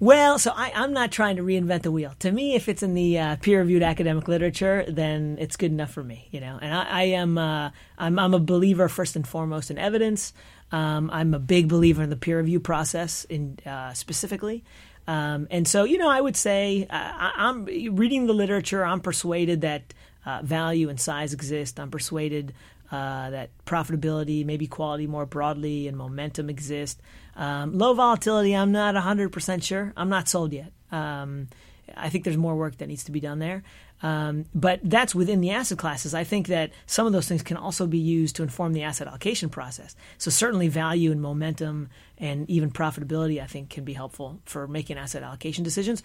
Well, 0.00 0.38
so 0.38 0.52
I, 0.54 0.70
am 0.74 0.92
not 0.92 1.12
trying 1.12 1.36
to 1.36 1.42
reinvent 1.42 1.82
the 1.82 1.92
wheel. 1.92 2.14
To 2.20 2.30
me, 2.30 2.54
if 2.54 2.68
it's 2.68 2.82
in 2.82 2.94
the 2.94 3.18
uh, 3.18 3.36
peer-reviewed 3.36 3.82
academic 3.82 4.28
literature, 4.28 4.84
then 4.88 5.36
it's 5.40 5.56
good 5.56 5.70
enough 5.70 5.92
for 5.92 6.02
me. 6.02 6.28
You 6.30 6.40
know, 6.40 6.58
and 6.60 6.74
I, 6.74 6.84
I 6.84 7.02
am 7.02 7.38
uh, 7.38 7.70
I'm, 7.98 8.18
I'm 8.18 8.34
a 8.34 8.40
believer 8.40 8.88
first 8.88 9.16
and 9.16 9.26
foremost 9.26 9.70
in 9.70 9.78
evidence. 9.78 10.32
Um, 10.72 11.10
I'm 11.12 11.34
a 11.34 11.38
big 11.38 11.68
believer 11.68 12.02
in 12.02 12.10
the 12.10 12.16
peer 12.16 12.38
review 12.38 12.60
process, 12.60 13.24
in 13.24 13.58
uh, 13.64 13.92
specifically. 13.92 14.64
Um, 15.06 15.46
and 15.50 15.68
so, 15.68 15.84
you 15.84 15.98
know, 15.98 16.08
I 16.08 16.20
would 16.20 16.36
say 16.36 16.86
uh, 16.88 16.94
I, 16.94 17.48
am 17.48 17.64
reading 17.64 18.26
the 18.26 18.32
literature. 18.32 18.84
I'm 18.84 19.00
persuaded 19.00 19.60
that 19.60 19.92
uh, 20.24 20.40
value 20.42 20.88
and 20.88 20.98
size 20.98 21.32
exist. 21.32 21.78
I'm 21.78 21.90
persuaded 21.90 22.54
uh, 22.90 23.30
that 23.30 23.50
profitability, 23.66 24.44
maybe 24.44 24.66
quality 24.66 25.06
more 25.06 25.26
broadly, 25.26 25.88
and 25.88 25.96
momentum 25.96 26.50
exist. 26.50 27.00
Um, 27.36 27.76
low 27.78 27.94
volatility, 27.94 28.54
I'm 28.54 28.72
not 28.72 28.94
100% 28.94 29.62
sure. 29.62 29.92
I'm 29.96 30.08
not 30.08 30.28
sold 30.28 30.52
yet. 30.52 30.72
Um, 30.92 31.48
I 31.96 32.08
think 32.08 32.24
there's 32.24 32.36
more 32.36 32.56
work 32.56 32.78
that 32.78 32.88
needs 32.88 33.04
to 33.04 33.12
be 33.12 33.20
done 33.20 33.38
there. 33.38 33.62
Um, 34.02 34.44
but 34.54 34.80
that's 34.82 35.14
within 35.14 35.40
the 35.40 35.50
asset 35.50 35.78
classes. 35.78 36.12
I 36.12 36.24
think 36.24 36.48
that 36.48 36.72
some 36.84 37.06
of 37.06 37.12
those 37.12 37.26
things 37.26 37.42
can 37.42 37.56
also 37.56 37.86
be 37.86 37.98
used 37.98 38.36
to 38.36 38.42
inform 38.42 38.74
the 38.74 38.82
asset 38.82 39.06
allocation 39.06 39.48
process. 39.48 39.96
So 40.18 40.30
certainly 40.30 40.68
value 40.68 41.10
and 41.10 41.22
momentum 41.22 41.88
and 42.18 42.48
even 42.50 42.70
profitability, 42.70 43.42
I 43.42 43.46
think, 43.46 43.70
can 43.70 43.84
be 43.84 43.94
helpful 43.94 44.40
for 44.44 44.68
making 44.68 44.98
asset 44.98 45.22
allocation 45.22 45.64
decisions. 45.64 46.02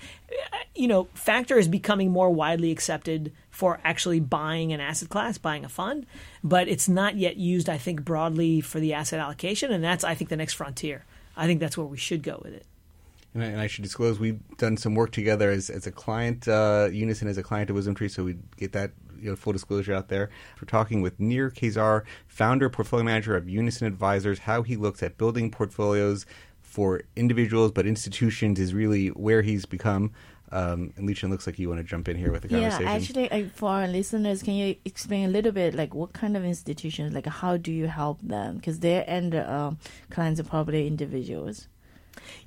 You 0.75 0.87
know, 0.87 1.09
factor 1.13 1.57
is 1.57 1.67
becoming 1.67 2.09
more 2.09 2.29
widely 2.29 2.71
accepted 2.71 3.33
for 3.49 3.79
actually 3.83 4.21
buying 4.21 4.71
an 4.71 4.79
asset 4.79 5.09
class, 5.09 5.37
buying 5.37 5.65
a 5.65 5.69
fund, 5.69 6.05
but 6.43 6.69
it's 6.69 6.87
not 6.87 7.17
yet 7.17 7.35
used, 7.35 7.69
I 7.69 7.77
think, 7.77 8.05
broadly 8.05 8.61
for 8.61 8.79
the 8.79 8.93
asset 8.93 9.19
allocation, 9.19 9.71
and 9.73 9.83
that's, 9.83 10.03
I 10.03 10.15
think, 10.15 10.29
the 10.29 10.37
next 10.37 10.53
frontier. 10.53 11.05
I 11.35 11.47
think 11.47 11.59
that's 11.59 11.77
where 11.77 11.85
we 11.85 11.97
should 11.97 12.23
go 12.23 12.41
with 12.43 12.53
it. 12.53 12.65
And 13.33 13.43
I, 13.43 13.47
and 13.47 13.61
I, 13.61 13.67
should 13.67 13.83
disclose 13.83 14.19
we've 14.19 14.39
done 14.57 14.75
some 14.75 14.95
work 14.95 15.11
together 15.11 15.51
as, 15.51 15.69
as 15.69 15.85
a 15.85 15.91
client, 15.91 16.47
uh, 16.47 16.89
Unison 16.91 17.27
as 17.27 17.37
a 17.37 17.43
client 17.43 17.69
of 17.69 17.75
Wisdom 17.75 17.93
Tree, 17.93 18.09
so 18.09 18.23
we 18.23 18.37
get 18.57 18.71
that 18.73 18.91
you 19.21 19.29
know, 19.29 19.35
full 19.35 19.53
disclosure 19.53 19.93
out 19.93 20.07
there. 20.07 20.29
We're 20.59 20.67
talking 20.67 21.01
with 21.01 21.19
Nir 21.19 21.51
Kaissar, 21.51 22.03
founder, 22.27 22.69
portfolio 22.69 23.03
manager 23.03 23.35
of 23.35 23.47
Unison 23.47 23.85
Advisors, 23.85 24.39
how 24.39 24.63
he 24.63 24.75
looks 24.75 25.03
at 25.03 25.17
building 25.17 25.51
portfolios 25.51 26.25
for 26.61 27.01
individuals, 27.15 27.71
but 27.71 27.85
institutions 27.85 28.59
is 28.59 28.73
really 28.73 29.07
where 29.09 29.41
he's 29.41 29.65
become. 29.65 30.11
Um, 30.51 30.93
and 30.97 31.07
Liqian 31.07 31.29
looks 31.29 31.45
like 31.45 31.59
you 31.59 31.69
want 31.69 31.79
to 31.79 31.83
jump 31.83 32.09
in 32.09 32.17
here 32.17 32.31
with 32.31 32.41
the 32.41 32.47
conversation. 32.47 32.85
Yeah, 32.85 32.91
actually, 32.91 33.31
I, 33.31 33.49
for 33.49 33.69
our 33.69 33.87
listeners, 33.87 34.41
can 34.41 34.55
you 34.55 34.75
explain 34.83 35.29
a 35.29 35.31
little 35.31 35.51
bit, 35.51 35.75
like 35.75 35.93
what 35.93 36.13
kind 36.13 36.35
of 36.35 36.43
institutions, 36.43 37.13
like 37.13 37.27
how 37.27 37.57
do 37.57 37.71
you 37.71 37.87
help 37.87 38.19
them? 38.21 38.55
Because 38.55 38.79
their 38.79 39.07
end 39.07 39.35
uh, 39.35 39.71
clients 40.09 40.39
are 40.39 40.43
probably 40.43 40.87
individuals. 40.87 41.67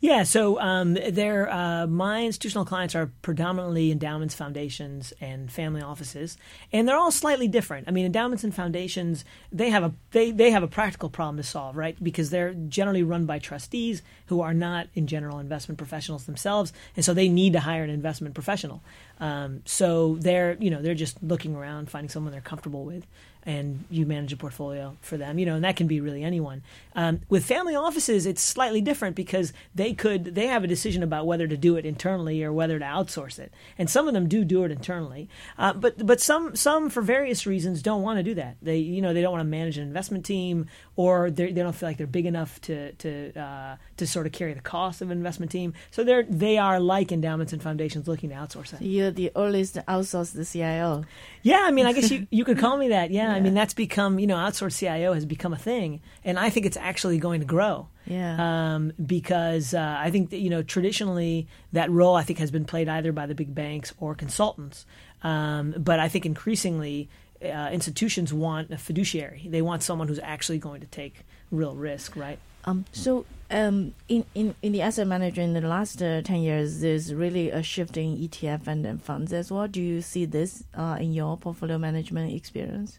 Yeah, 0.01 0.23
so 0.25 0.61
um, 0.61 0.97
uh, 0.97 1.87
my 1.87 2.25
institutional 2.25 2.65
clients 2.65 2.95
are 2.95 3.11
predominantly 3.23 3.91
endowments, 3.91 4.35
foundations, 4.35 5.13
and 5.21 5.51
family 5.51 5.81
offices, 5.81 6.37
and 6.73 6.89
they're 6.89 6.97
all 6.97 7.11
slightly 7.11 7.49
different. 7.49 7.89
I 7.89 7.91
mean, 7.91 8.07
endowments 8.07 8.45
and 8.45 8.55
foundations 8.55 9.25
they 9.51 9.71
have 9.71 9.83
a 9.85 9.93
they, 10.11 10.31
they 10.31 10.51
have 10.51 10.63
a 10.63 10.69
practical 10.69 11.11
problem 11.11 11.37
to 11.37 11.43
solve, 11.43 11.77
right? 11.77 11.97
Because 12.03 12.31
they're 12.31 12.55
generally 12.55 13.03
run 13.03 13.27
by 13.27 13.39
trustees 13.39 14.03
who 14.27 14.41
are 14.41 14.55
not, 14.55 14.89
in 14.95 15.07
general, 15.07 15.39
investment 15.39 15.79
professionals 15.79 16.25
themselves, 16.25 16.73
and 16.97 17.05
so 17.05 17.15
they 17.15 17.29
need 17.29 17.53
to 17.53 17.61
hire 17.61 17.85
an 17.85 17.91
investment 17.91 18.35
professional. 18.35 18.83
Um, 19.21 19.63
so 19.65 20.17
they're 20.21 20.57
you 20.61 20.71
know 20.71 20.83
they're 20.83 20.95
just 20.95 21.23
looking 21.23 21.55
around, 21.55 21.91
finding 21.91 22.09
someone 22.09 22.33
they're 22.33 22.41
comfortable 22.41 22.85
with. 22.85 23.07
and 23.45 23.85
you 23.91 24.07
manage 24.07 24.33
a 24.33 24.37
portfolio 24.37 24.97
for 25.01 25.17
them. 25.17 25.39
You 25.39 25.47
know, 25.47 25.57
and 25.57 25.65
that 25.65 25.77
can 25.77 25.87
be 25.87 26.01
really 26.01 26.23
anyone. 26.23 26.63
Um, 26.95 27.21
with 27.29 27.45
family 27.45 27.75
offices, 27.75 28.27
it's 28.27 28.41
slightly 28.43 28.81
different 28.81 29.17
because 29.17 29.53
they 29.75 29.95
could 29.95 30.27
they 30.35 30.47
have 30.47 30.63
a 30.65 30.67
decision 30.69 31.03
about 31.03 31.27
whether 31.27 31.49
to 31.49 31.57
do 31.57 31.77
it 31.77 31.85
internally 31.85 32.43
or 32.45 32.53
whether 32.53 32.79
to 32.79 32.85
outsource 32.85 33.39
it, 33.39 33.53
and 33.79 33.91
some 33.91 34.07
of 34.07 34.15
them 34.15 34.29
do 34.29 34.45
do 34.45 34.65
it 34.65 34.71
internally. 34.71 35.29
Uh, 35.59 35.73
but 35.73 36.07
but 36.07 36.21
some 36.21 36.55
some 36.55 36.89
for 36.91 37.03
various 37.03 37.47
reasons 37.47 37.83
don't 37.83 38.03
want 38.03 38.19
to 38.19 38.23
do 38.23 38.35
that. 38.35 38.57
They 38.63 38.79
you 38.79 39.03
know 39.03 39.13
they 39.13 39.23
don't 39.23 39.33
want 39.33 39.43
to 39.43 39.49
manage 39.49 39.77
an 39.79 39.85
investment 39.85 40.25
team 40.25 40.67
or 40.95 41.31
they 41.31 41.51
don't 41.53 41.73
feel 41.75 41.89
like 41.89 41.97
they're 41.97 42.07
big 42.07 42.27
enough 42.27 42.61
to 42.63 42.93
to 42.93 43.33
uh, 43.39 43.77
to 43.97 44.07
sort 44.07 44.27
of 44.27 44.33
carry 44.33 44.55
the 44.55 44.61
cost 44.61 45.03
of 45.03 45.11
an 45.11 45.19
investment 45.19 45.51
team. 45.51 45.75
So 45.91 46.05
they're 46.05 46.23
they 46.23 46.59
are 46.59 46.79
like 46.79 47.11
endowments 47.11 47.53
and 47.53 47.63
foundations 47.63 48.07
looking 48.07 48.31
to 48.31 48.37
outsource 48.37 48.73
it. 48.75 48.83
You're 49.03 49.11
the 49.11 49.33
earliest 49.35 49.75
outsourced 49.75 50.33
the 50.33 50.45
CIO. 50.45 51.05
Yeah, 51.43 51.63
I 51.65 51.71
mean, 51.73 51.87
I 51.87 51.93
guess 51.93 52.11
you, 52.11 52.27
you 52.31 52.45
could 52.45 52.59
call 52.59 52.77
me 52.77 52.89
that. 52.89 53.11
Yeah, 53.11 53.33
I 53.33 53.41
mean, 53.41 53.55
that's 53.55 53.75
become, 53.75 54.19
you 54.19 54.27
know, 54.27 54.37
outsourced 54.37 54.79
CIO 54.79 55.13
has 55.13 55.27
become 55.27 55.53
a 55.53 55.59
thing. 55.59 56.01
And 56.25 56.39
I 56.39 56.51
think 56.51 56.67
it's 56.67 56.77
actually 56.77 57.19
going 57.19 57.41
to 57.41 57.47
grow. 57.47 57.89
Yeah. 58.07 58.75
Um, 58.75 58.93
because 59.05 59.75
uh, 59.75 59.97
I 59.99 60.11
think 60.11 60.31
that, 60.31 60.39
you 60.39 60.51
know, 60.51 60.63
traditionally 60.63 61.49
that 61.73 61.91
role 61.91 62.17
I 62.17 62.23
think 62.23 62.39
has 62.39 62.51
been 62.51 62.65
played 62.65 62.89
either 62.89 63.13
by 63.13 63.27
the 63.27 63.35
big 63.35 63.55
banks 63.55 63.93
or 63.99 64.15
consultants. 64.15 64.87
Um, 65.23 65.75
but 65.77 66.01
I 66.01 66.09
think 66.09 66.27
increasingly 66.27 67.09
uh, 67.43 67.71
institutions 67.73 68.33
want 68.33 68.71
a 68.71 68.79
fiduciary. 68.79 69.47
They 69.49 69.63
want 69.63 69.83
someone 69.83 70.09
who's 70.09 70.21
actually 70.21 70.59
going 70.59 70.81
to 70.81 70.87
take 70.87 71.25
real 71.51 71.75
risk, 71.75 72.17
right? 72.17 72.39
Um, 72.65 72.85
so, 72.93 73.27
um, 73.53 73.95
in, 74.09 74.25
in, 74.35 74.55
in 74.63 74.73
the 74.73 74.83
asset 74.83 75.07
manager 75.07 75.43
in 75.43 75.53
the 75.53 75.61
last 75.61 76.03
uh, 76.03 76.23
10 76.23 76.41
years, 76.41 76.81
there's 76.81 77.15
really 77.15 77.51
a 77.51 77.63
shift 77.63 77.97
in 77.97 78.17
ETF 78.17 78.67
and, 78.67 78.85
and 78.87 79.03
funds 79.03 79.33
as 79.33 79.53
well. 79.53 79.69
Do 79.69 79.81
you 79.81 80.01
see 80.01 80.25
this 80.25 80.65
uh, 80.75 80.97
in 80.99 81.13
your 81.13 81.37
portfolio 81.37 81.79
management 81.79 82.33
experience? 82.35 82.99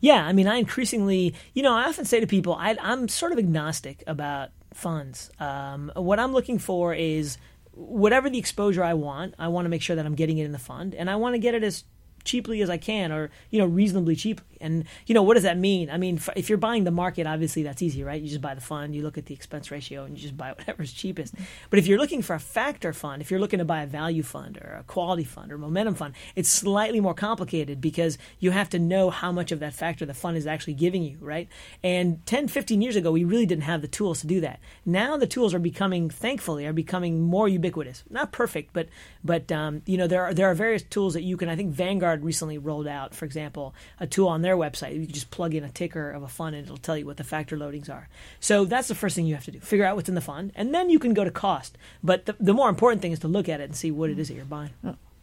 Yeah, 0.00 0.24
I 0.24 0.32
mean, 0.32 0.46
I 0.46 0.56
increasingly, 0.56 1.34
you 1.54 1.62
know, 1.62 1.74
I 1.74 1.84
often 1.84 2.04
say 2.04 2.20
to 2.20 2.26
people, 2.26 2.54
I, 2.54 2.76
I'm 2.80 3.08
sort 3.08 3.32
of 3.32 3.38
agnostic 3.38 4.04
about 4.06 4.50
funds. 4.72 5.30
Um, 5.40 5.90
what 5.96 6.20
I'm 6.20 6.32
looking 6.32 6.58
for 6.58 6.94
is 6.94 7.36
whatever 7.72 8.30
the 8.30 8.38
exposure 8.38 8.84
I 8.84 8.94
want, 8.94 9.34
I 9.38 9.48
want 9.48 9.64
to 9.64 9.68
make 9.68 9.82
sure 9.82 9.96
that 9.96 10.06
I'm 10.06 10.14
getting 10.14 10.38
it 10.38 10.44
in 10.44 10.52
the 10.52 10.58
fund, 10.58 10.94
and 10.94 11.10
I 11.10 11.16
want 11.16 11.34
to 11.34 11.38
get 11.38 11.54
it 11.54 11.64
as 11.64 11.84
cheaply 12.28 12.62
as 12.62 12.70
I 12.70 12.76
can, 12.76 13.10
or 13.10 13.30
you 13.50 13.58
know, 13.58 13.66
reasonably 13.66 14.14
cheap. 14.14 14.40
And 14.60 14.84
you 15.06 15.14
know, 15.14 15.22
what 15.22 15.34
does 15.34 15.42
that 15.44 15.56
mean? 15.56 15.90
I 15.90 15.96
mean, 15.96 16.20
if 16.36 16.48
you're 16.48 16.58
buying 16.58 16.84
the 16.84 16.90
market, 16.90 17.26
obviously 17.26 17.62
that's 17.62 17.82
easy, 17.82 18.04
right? 18.04 18.20
You 18.20 18.28
just 18.28 18.40
buy 18.40 18.54
the 18.54 18.60
fund, 18.60 18.94
you 18.94 19.02
look 19.02 19.16
at 19.18 19.26
the 19.26 19.34
expense 19.34 19.70
ratio, 19.70 20.04
and 20.04 20.16
you 20.16 20.22
just 20.22 20.36
buy 20.36 20.52
whatever's 20.58 20.92
cheapest. 20.92 21.34
But 21.70 21.78
if 21.78 21.86
you're 21.86 21.98
looking 21.98 22.22
for 22.22 22.34
a 22.34 22.40
factor 22.40 22.92
fund, 22.92 23.22
if 23.22 23.30
you're 23.30 23.40
looking 23.40 23.58
to 23.58 23.64
buy 23.64 23.82
a 23.82 23.86
value 23.86 24.22
fund 24.22 24.58
or 24.58 24.76
a 24.80 24.82
quality 24.84 25.24
fund 25.24 25.52
or 25.52 25.58
momentum 25.58 25.94
fund, 25.94 26.14
it's 26.36 26.50
slightly 26.50 27.00
more 27.00 27.14
complicated 27.14 27.80
because 27.80 28.18
you 28.38 28.50
have 28.50 28.68
to 28.70 28.78
know 28.78 29.10
how 29.10 29.32
much 29.32 29.50
of 29.50 29.60
that 29.60 29.74
factor 29.74 30.04
the 30.04 30.14
fund 30.14 30.36
is 30.36 30.46
actually 30.46 30.74
giving 30.74 31.02
you, 31.02 31.16
right? 31.20 31.48
And 31.82 32.24
10, 32.26 32.48
15 32.48 32.82
years 32.82 32.96
ago, 32.96 33.10
we 33.10 33.24
really 33.24 33.46
didn't 33.46 33.64
have 33.64 33.80
the 33.80 33.88
tools 33.88 34.20
to 34.20 34.26
do 34.26 34.40
that. 34.40 34.60
Now 34.84 35.16
the 35.16 35.26
tools 35.26 35.54
are 35.54 35.58
becoming, 35.58 36.10
thankfully, 36.10 36.66
are 36.66 36.72
becoming 36.72 37.22
more 37.22 37.48
ubiquitous. 37.48 38.04
Not 38.10 38.32
perfect, 38.32 38.72
but 38.72 38.88
but 39.24 39.50
um, 39.52 39.82
you 39.86 39.96
know 39.96 40.06
there 40.06 40.24
are 40.24 40.34
there 40.34 40.50
are 40.50 40.54
various 40.54 40.82
tools 40.82 41.14
that 41.14 41.22
you 41.22 41.36
can. 41.36 41.48
I 41.48 41.56
think 41.56 41.72
Vanguard 41.72 42.17
recently 42.22 42.58
rolled 42.58 42.86
out, 42.86 43.14
for 43.14 43.24
example, 43.24 43.74
a 44.00 44.06
tool 44.06 44.28
on 44.28 44.42
their 44.42 44.56
website. 44.56 44.94
You 44.94 45.04
can 45.04 45.14
just 45.14 45.30
plug 45.30 45.54
in 45.54 45.64
a 45.64 45.70
ticker 45.70 46.10
of 46.10 46.22
a 46.22 46.28
fund 46.28 46.54
and 46.56 46.64
it'll 46.64 46.76
tell 46.76 46.96
you 46.96 47.06
what 47.06 47.16
the 47.16 47.24
factor 47.24 47.56
loadings 47.56 47.88
are. 47.90 48.08
So 48.40 48.64
that's 48.64 48.88
the 48.88 48.94
first 48.94 49.16
thing 49.16 49.26
you 49.26 49.34
have 49.34 49.44
to 49.44 49.50
do: 49.50 49.60
figure 49.60 49.84
out 49.84 49.96
what's 49.96 50.08
in 50.08 50.14
the 50.14 50.20
fund, 50.20 50.52
and 50.54 50.74
then 50.74 50.90
you 50.90 50.98
can 50.98 51.14
go 51.14 51.24
to 51.24 51.30
cost. 51.30 51.78
But 52.02 52.26
the, 52.26 52.36
the 52.38 52.54
more 52.54 52.68
important 52.68 53.02
thing 53.02 53.12
is 53.12 53.18
to 53.20 53.28
look 53.28 53.48
at 53.48 53.60
it 53.60 53.64
and 53.64 53.76
see 53.76 53.90
what 53.90 54.10
it 54.10 54.18
is 54.18 54.28
that 54.28 54.34
you're 54.34 54.44
buying. 54.44 54.70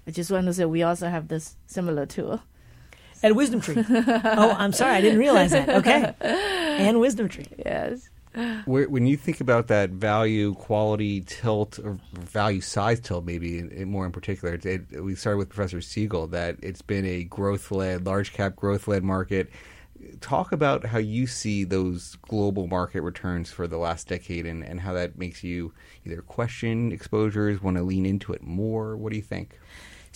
I 0.08 0.12
just 0.12 0.30
want 0.32 0.46
to 0.46 0.54
say 0.54 0.66
we 0.66 0.84
also 0.84 1.08
have 1.08 1.28
this 1.28 1.56
similar 1.68 2.06
tool. 2.06 2.42
At 3.24 3.36
Wisdom 3.36 3.62
Tree. 3.62 3.84
oh, 3.90 4.56
I'm 4.58 4.72
sorry, 4.72 4.96
I 4.96 5.02
didn't 5.02 5.20
realize 5.20 5.52
that. 5.52 5.70
Okay, 5.70 6.14
and 6.22 7.00
Wisdom 7.00 7.28
Tree. 7.30 7.48
Yes. 7.58 8.10
When 8.66 9.08
you 9.08 9.16
think 9.16 9.40
about 9.40 9.68
that 9.68 9.92
value 9.92 10.54
quality 10.56 11.22
tilt 11.22 11.80
or 11.80 11.98
value 12.14 12.62
size 12.62 13.00
tilt, 13.00 13.24
maybe 13.26 13.64
more 13.86 14.06
in 14.06 14.12
particular, 14.12 14.56
it, 14.56 14.66
it, 14.66 15.04
we 15.04 15.16
started 15.16 15.38
with 15.38 15.50
Professor 15.50 15.80
Siegel 15.82 16.28
that 16.28 16.58
it's 16.62 16.82
been 16.82 17.06
a 17.06 17.24
growth 17.24 17.72
led, 17.72 18.06
large 18.06 18.34
cap 18.34 18.56
growth 18.56 18.88
led 18.88 19.04
market. 19.04 19.50
Talk 20.20 20.52
about 20.52 20.86
how 20.86 20.98
you 20.98 21.28
see 21.28 21.64
those 21.64 22.18
global 22.28 22.68
market 22.68 23.02
returns 23.02 23.52
for 23.52 23.68
the 23.68 23.78
last 23.78 24.08
decade 24.08 24.46
and, 24.46 24.64
and 24.64 24.82
how 24.82 24.94
that 24.94 25.18
makes 25.18 25.44
you 25.44 25.74
either 26.06 26.22
question 26.22 26.92
exposures, 26.92 27.62
want 27.62 27.78
to 27.78 27.84
lean 27.84 28.06
into 28.06 28.34
it 28.34 28.44
more. 28.44 28.98
What 28.98 29.12
do 29.12 29.16
you 29.16 29.24
think? 29.24 29.58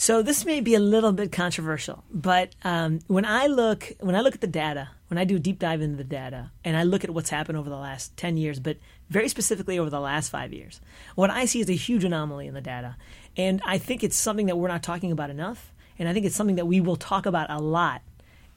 So 0.02 0.22
this 0.22 0.46
may 0.46 0.62
be 0.62 0.76
a 0.76 0.80
little 0.80 1.12
bit 1.12 1.30
controversial, 1.30 2.06
but 2.10 2.56
um, 2.64 3.02
when 3.08 3.26
I 3.26 3.48
look 3.48 3.92
when 4.00 4.16
I 4.16 4.22
look 4.22 4.34
at 4.34 4.40
the 4.40 4.48
data, 4.48 4.92
when 5.10 5.18
I 5.18 5.26
do 5.26 5.36
a 5.36 5.40
deep 5.40 5.60
dive 5.60 5.82
into 5.82 5.98
the 5.98 6.06
data, 6.06 6.52
and 6.64 6.78
I 6.78 6.84
look 6.84 7.04
at 7.04 7.10
what's 7.10 7.30
happened 7.30 7.58
over 7.58 7.70
the 7.70 7.76
last 7.76 8.16
ten 8.16 8.38
years, 8.38 8.62
but 8.62 8.78
very 9.10 9.28
specifically 9.28 9.78
over 9.78 9.90
the 9.90 10.00
last 10.00 10.30
five 10.30 10.54
years, 10.54 10.80
what 11.16 11.30
I 11.30 11.44
see 11.44 11.60
is 11.60 11.70
a 11.70 11.74
huge 11.74 12.06
anomaly 12.06 12.48
in 12.48 12.54
the 12.54 12.62
data, 12.62 12.96
and 13.36 13.62
I 13.66 13.78
think 13.78 14.02
it's 14.02 14.16
something 14.16 14.46
that 14.46 14.56
we're 14.56 14.70
not 14.70 14.84
talking 14.84 15.12
about 15.12 15.32
enough, 15.32 15.74
and 16.00 16.08
I 16.08 16.14
think 16.14 16.26
it's 16.26 16.36
something 16.36 16.56
that 16.56 16.66
we 16.66 16.80
will 16.80 16.96
talk 16.96 17.26
about 17.26 17.50
a 17.50 17.60
lot. 17.60 18.02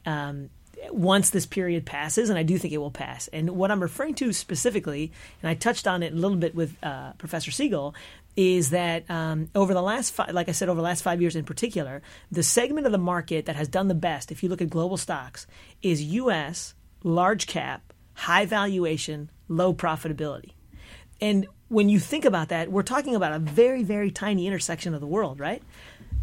Um, 0.07 0.50
once 0.90 1.31
this 1.31 1.46
period 1.46 1.87
passes, 1.87 2.28
and 2.28 2.38
I 2.38 2.42
do 2.42 2.59
think 2.59 2.74
it 2.74 2.78
will 2.78 2.90
pass. 2.90 3.28
And 3.28 3.50
what 3.50 3.70
I'm 3.70 3.81
referring 3.81 4.14
to 4.14 4.33
specifically, 4.33 5.12
and 5.40 5.48
I 5.48 5.55
touched 5.55 5.87
on 5.87 6.02
it 6.02 6.12
a 6.12 6.16
little 6.16 6.37
bit 6.37 6.57
with 6.57 6.76
uh, 6.83 7.12
Professor 7.18 7.52
Siegel, 7.52 7.94
is 8.37 8.71
that 8.71 9.09
um, 9.11 9.49
over 9.55 9.75
the 9.75 9.83
last, 9.83 10.12
fi- 10.12 10.31
like 10.31 10.49
I 10.49 10.53
said, 10.53 10.68
over 10.68 10.77
the 10.77 10.85
last 10.85 11.03
five 11.03 11.21
years 11.21 11.37
in 11.37 11.45
particular, 11.45 12.03
the 12.31 12.42
segment 12.42 12.87
of 12.87 12.92
the 12.92 12.99
market 12.99 13.47
that 13.47 13.57
has 13.57 13.68
done 13.68 13.88
the 13.88 13.95
best, 13.95 14.33
if 14.33 14.42
you 14.42 14.49
look 14.49 14.62
at 14.62 14.71
global 14.71 14.97
stocks, 14.97 15.47
is 15.83 16.03
U.S. 16.03 16.75
large 17.03 17.47
cap, 17.47 17.92
high 18.14 18.47
valuation, 18.47 19.31
low 19.49 19.75
profitability. 19.75 20.53
And 21.21 21.47
when 21.68 21.88
you 21.88 22.01
think 22.01 22.25
about 22.25 22.49
that, 22.49 22.71
we're 22.71 22.83
talking 22.83 23.14
about 23.14 23.33
a 23.33 23.38
very, 23.38 23.83
very 23.83 24.11
tiny 24.11 24.47
intersection 24.47 24.95
of 24.95 25.01
the 25.01 25.07
world, 25.07 25.38
right? 25.38 25.62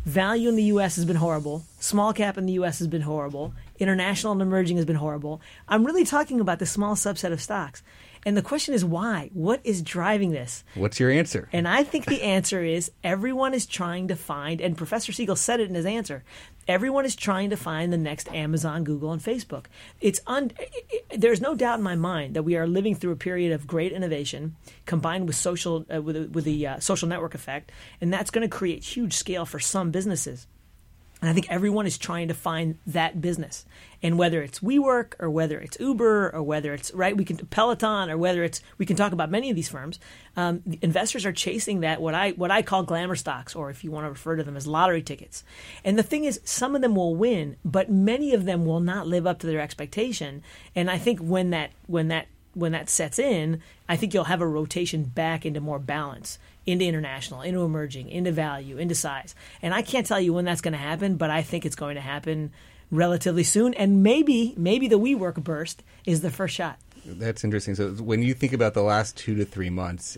Value 0.06 0.50
in 0.50 0.56
the 0.56 0.64
U.S. 0.64 0.96
has 0.96 1.06
been 1.06 1.18
horrible. 1.18 1.64
Small 1.80 2.14
cap 2.14 2.38
in 2.38 2.46
the 2.46 2.54
U.S. 2.54 2.80
has 2.80 2.88
been 2.88 3.02
horrible. 3.02 3.54
International 3.80 4.34
and 4.34 4.42
emerging 4.42 4.78
has 4.78 4.86
been 4.86 4.98
horrible. 4.98 5.42
I'm 5.68 5.86
really 5.86 6.04
talking 6.04 6.40
about 6.40 6.60
the 6.60 6.66
small 6.66 6.96
subset 6.96 7.32
of 7.32 7.42
stocks. 7.42 7.82
And 8.26 8.36
the 8.36 8.42
question 8.42 8.74
is 8.74 8.84
why? 8.84 9.30
What 9.34 9.62
is 9.64 9.82
driving 9.82 10.32
this? 10.32 10.64
What's 10.76 11.00
your 11.00 11.10
answer? 11.10 11.48
And 11.54 11.68
I 11.68 11.84
think 11.84 12.06
the 12.06 12.22
answer 12.38 12.64
is 12.64 12.92
everyone 13.04 13.54
is 13.54 13.66
trying 13.66 14.10
to 14.10 14.16
find, 14.16 14.60
and 14.60 14.78
Professor 14.78 15.12
Siegel 15.12 15.38
said 15.38 15.60
it 15.60 15.70
in 15.70 15.76
his 15.76 15.86
answer. 15.86 16.24
Everyone 16.68 17.06
is 17.06 17.16
trying 17.16 17.50
to 17.50 17.56
find 17.56 17.92
the 17.92 17.98
next 17.98 18.30
Amazon, 18.32 18.84
Google, 18.84 19.12
and 19.12 19.22
Facebook. 19.22 19.66
It's 20.02 20.22
un, 20.28 20.52
there's 21.16 21.42
no 21.42 21.56
doubt 21.56 21.80
in 21.80 21.84
my 21.84 21.96
mind 21.96 22.36
that 22.36 22.44
we 22.44 22.58
are 22.58 22.68
living 22.68 22.94
through 22.94 23.14
a 23.14 23.16
period 23.16 23.54
of 23.54 23.66
great 23.66 23.92
innovation 23.92 24.56
combined 24.86 25.26
with 25.26 25.36
social 25.36 25.86
uh, 25.94 26.02
with, 26.02 26.32
with 26.32 26.44
the 26.44 26.68
uh, 26.68 26.80
social 26.80 27.08
network 27.08 27.34
effect, 27.34 27.72
and 28.02 28.14
that's 28.14 28.30
going 28.30 28.48
to 28.48 28.56
create 28.56 28.84
huge 28.84 29.14
scale 29.14 29.46
for 29.46 29.60
some 29.60 29.92
businesses. 29.92 30.46
And 31.22 31.30
I 31.30 31.34
think 31.34 31.48
everyone 31.50 31.86
is 31.86 31.98
trying 31.98 32.30
to 32.30 32.34
find 32.34 32.78
that 32.88 33.20
business. 33.20 33.66
And 34.02 34.18
whether 34.18 34.42
it's 34.42 34.60
WeWork 34.60 35.16
or 35.20 35.30
whether 35.30 35.60
it's 35.60 35.78
Uber 35.80 36.34
or 36.34 36.42
whether 36.42 36.74
it's 36.74 36.94
right, 36.94 37.16
we 37.16 37.26
can 37.26 37.38
Peloton 37.38 38.10
or 38.10 38.18
whether 38.18 38.44
it's 38.44 38.62
we 38.78 38.86
can 38.86 38.96
talk 38.96 39.12
about 39.12 39.30
many 39.30 39.50
of 39.50 39.58
these 39.58 39.68
firms. 39.68 40.00
Um, 40.38 40.64
investors 40.82 41.26
are 41.26 41.34
chasing 41.34 41.82
that 41.82 42.02
what 42.02 42.14
I 42.14 42.32
what 42.32 42.52
I 42.52 42.62
call 42.62 42.84
glamour 42.84 43.18
stocks, 43.18 43.56
or 43.56 43.70
if 43.70 43.84
you 43.84 43.92
want 43.92 44.06
to 44.06 44.10
refer 44.10 44.38
to 44.38 44.44
them 44.44 44.56
as 44.56 44.68
lottery 44.68 45.02
tickets. 45.02 45.44
And 45.84 46.00
the 46.00 46.04
thing 46.04 46.24
is, 46.24 46.40
some 46.46 46.76
of 46.76 46.82
them 46.82 46.96
will 46.96 47.16
win, 47.16 47.58
but 47.66 47.92
many 47.92 48.34
of 48.34 48.46
them 48.46 48.66
will 48.66 48.80
not 48.80 49.06
live 49.06 49.28
up 49.28 49.40
to 49.40 49.48
their 49.48 49.60
expectation. 49.60 50.42
And 50.76 50.90
I 50.90 50.98
think 50.98 51.20
when 51.20 51.50
that 51.50 51.72
when 51.88 52.08
that 52.08 52.28
when 52.54 52.72
that 52.72 52.90
sets 52.90 53.20
in, 53.20 53.62
I 53.88 53.96
think 53.96 54.14
you'll 54.14 54.26
have 54.26 54.42
a 54.42 54.48
rotation 54.48 55.04
back 55.04 55.46
into 55.46 55.62
more 55.62 55.80
balance, 55.80 56.40
into 56.66 56.86
international, 56.86 57.42
into 57.42 57.62
emerging, 57.62 58.10
into 58.10 58.32
value, 58.32 58.78
into 58.78 58.96
size. 58.96 59.36
And 59.62 59.74
I 59.74 59.82
can't 59.82 60.06
tell 60.06 60.20
you 60.20 60.34
when 60.34 60.46
that's 60.46 60.62
going 60.62 60.74
to 60.74 60.78
happen, 60.78 61.16
but 61.16 61.30
I 61.30 61.42
think 61.42 61.66
it's 61.66 61.76
going 61.76 61.96
to 61.96 62.02
happen 62.02 62.52
relatively 62.92 63.44
soon. 63.44 63.74
And 63.74 64.04
maybe, 64.04 64.54
maybe 64.58 64.88
the 64.88 65.00
WeWork 65.00 65.44
burst 65.44 65.84
is 66.06 66.22
the 66.22 66.32
first 66.32 66.56
shot. 66.56 66.80
That's 67.06 67.44
interesting. 67.44 67.76
So 67.76 67.92
when 67.92 68.22
you 68.22 68.34
think 68.34 68.54
about 68.54 68.74
the 68.74 68.84
last 68.84 69.16
two 69.16 69.36
to 69.36 69.46
three 69.46 69.70
months, 69.70 70.18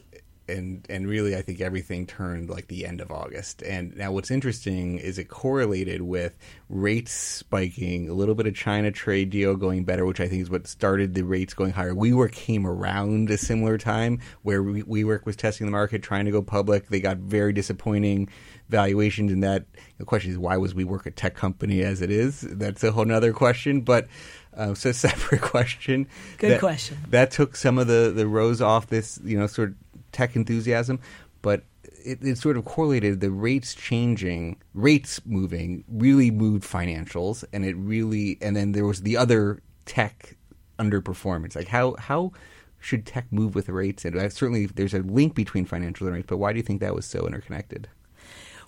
and 0.51 0.85
and 0.89 1.07
really 1.07 1.35
I 1.35 1.41
think 1.41 1.61
everything 1.61 2.05
turned 2.05 2.49
like 2.49 2.67
the 2.67 2.85
end 2.85 3.01
of 3.01 3.11
August. 3.11 3.61
And 3.63 3.95
now 3.95 4.11
what's 4.11 4.31
interesting 4.31 4.97
is 4.97 5.17
it 5.17 5.29
correlated 5.29 6.01
with 6.01 6.37
rates 6.69 7.11
spiking, 7.11 8.09
a 8.09 8.13
little 8.13 8.35
bit 8.35 8.47
of 8.47 8.55
China 8.55 8.91
trade 8.91 9.29
deal 9.29 9.55
going 9.55 9.83
better, 9.83 10.05
which 10.05 10.19
I 10.19 10.27
think 10.27 10.41
is 10.41 10.49
what 10.49 10.67
started 10.67 11.13
the 11.13 11.23
rates 11.23 11.53
going 11.53 11.71
higher. 11.71 11.93
WeWork 11.93 12.31
came 12.31 12.65
around 12.65 13.29
a 13.29 13.37
similar 13.37 13.77
time 13.77 14.19
where 14.43 14.63
WeWork 14.63 15.25
was 15.25 15.35
testing 15.35 15.67
the 15.67 15.71
market, 15.71 16.03
trying 16.03 16.25
to 16.25 16.31
go 16.31 16.41
public. 16.41 16.87
They 16.87 16.99
got 16.99 17.17
very 17.17 17.53
disappointing 17.53 18.29
valuations, 18.69 19.31
and 19.31 19.43
that 19.43 19.65
the 19.97 20.05
question 20.05 20.31
is 20.31 20.37
why 20.37 20.57
was 20.57 20.73
WeWork 20.73 21.05
a 21.05 21.11
tech 21.11 21.35
company 21.35 21.81
as 21.81 22.01
it 22.01 22.09
is? 22.09 22.41
That's 22.41 22.83
a 22.83 22.91
whole 22.91 23.11
other 23.11 23.33
question, 23.33 23.81
but. 23.81 24.07
Uh, 24.53 24.73
so, 24.73 24.91
separate 24.91 25.39
question. 25.39 26.05
Good 26.37 26.51
that, 26.51 26.59
question. 26.59 26.97
That 27.09 27.31
took 27.31 27.55
some 27.55 27.77
of 27.77 27.87
the 27.87 28.11
the 28.13 28.27
rose 28.27 28.61
off 28.61 28.87
this, 28.87 29.17
you 29.23 29.39
know, 29.39 29.47
sort 29.47 29.69
of 29.69 29.75
tech 30.11 30.35
enthusiasm. 30.35 30.99
but 31.41 31.63
it, 32.03 32.19
it 32.23 32.37
sort 32.37 32.57
of 32.57 32.65
correlated 32.65 33.19
the 33.21 33.31
rates 33.31 33.73
changing, 33.73 34.57
rates 34.73 35.21
moving, 35.25 35.83
really 35.87 36.31
moved 36.31 36.63
financials, 36.63 37.43
and 37.53 37.65
it 37.65 37.75
really, 37.77 38.37
and 38.41 38.55
then 38.55 38.71
there 38.71 38.85
was 38.85 39.01
the 39.01 39.17
other 39.17 39.61
tech 39.85 40.35
underperformance. 40.79 41.55
Like 41.55 41.67
how 41.67 41.95
how 41.99 42.31
should 42.79 43.05
tech 43.05 43.31
move 43.31 43.55
with 43.55 43.69
rates? 43.69 44.05
And 44.05 44.15
uh, 44.15 44.29
certainly 44.29 44.65
there's 44.65 44.93
a 44.93 44.99
link 44.99 45.35
between 45.35 45.65
financials 45.65 46.01
and 46.01 46.13
rates, 46.13 46.27
but 46.27 46.37
why 46.37 46.53
do 46.53 46.57
you 46.57 46.63
think 46.63 46.81
that 46.81 46.95
was 46.95 47.05
so 47.05 47.27
interconnected? 47.27 47.87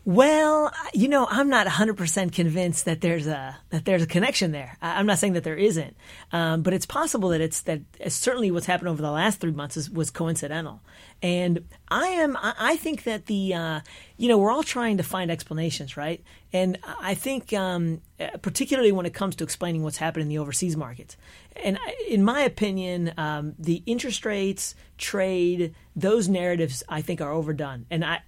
Well, 0.06 0.74
you 0.94 1.08
know, 1.08 1.26
I'm 1.30 1.50
not 1.50 1.66
100% 1.66 2.34
convinced 2.34 2.84
that 2.84 3.00
there's 3.00 3.26
a 3.26 3.58
that 3.70 3.86
there's 3.86 4.04
a 4.04 4.08
connection 4.08 4.52
there. 4.52 4.78
I'm 4.82 5.06
not 5.06 5.18
saying 5.18 5.32
that 5.34 5.46
there 5.46 5.56
isn't, 5.56 5.96
um, 6.34 6.62
but 6.62 6.74
it's 6.74 6.86
possible 6.86 7.30
that 7.30 7.40
it's 7.40 7.62
that 7.62 7.80
it's 8.02 8.16
certainly 8.16 8.52
what's 8.52 8.66
happened 8.66 8.90
over 8.90 9.02
the 9.02 9.12
last 9.12 9.40
three 9.40 9.54
months 9.54 9.78
is, 9.78 9.90
was 9.90 10.10
coincidental. 10.10 10.82
And 11.22 11.70
I 11.88 12.08
am 12.08 12.36
I, 12.36 12.54
I 12.60 12.76
think 12.76 13.04
that 13.04 13.28
the 13.28 13.54
uh, 13.54 13.80
you 14.18 14.28
know 14.28 14.38
we're 14.38 14.52
all 14.52 14.64
trying 14.64 14.98
to 14.98 15.04
find 15.04 15.32
explanations, 15.32 15.96
right? 15.96 16.22
And 16.52 16.80
I 17.00 17.14
think 17.14 17.54
um, 17.54 18.02
uh, 18.20 18.38
particularly 18.42 18.92
when 18.92 19.06
it 19.06 19.14
comes 19.14 19.38
to 19.38 19.46
explaining 19.46 19.84
what's 19.84 19.98
happened 19.98 20.24
in 20.24 20.28
the 20.28 20.38
overseas 20.38 20.76
markets. 20.76 21.16
And 21.64 21.78
in 22.08 22.24
my 22.24 22.42
opinion, 22.42 23.14
um, 23.18 23.56
the 23.60 23.84
interest 23.86 24.26
rates, 24.26 24.76
trade, 24.98 25.76
those 25.96 26.28
narratives 26.28 26.84
I 26.90 27.02
think 27.02 27.22
are 27.22 27.32
overdone. 27.32 27.86
And 27.90 28.04
I 28.04 28.22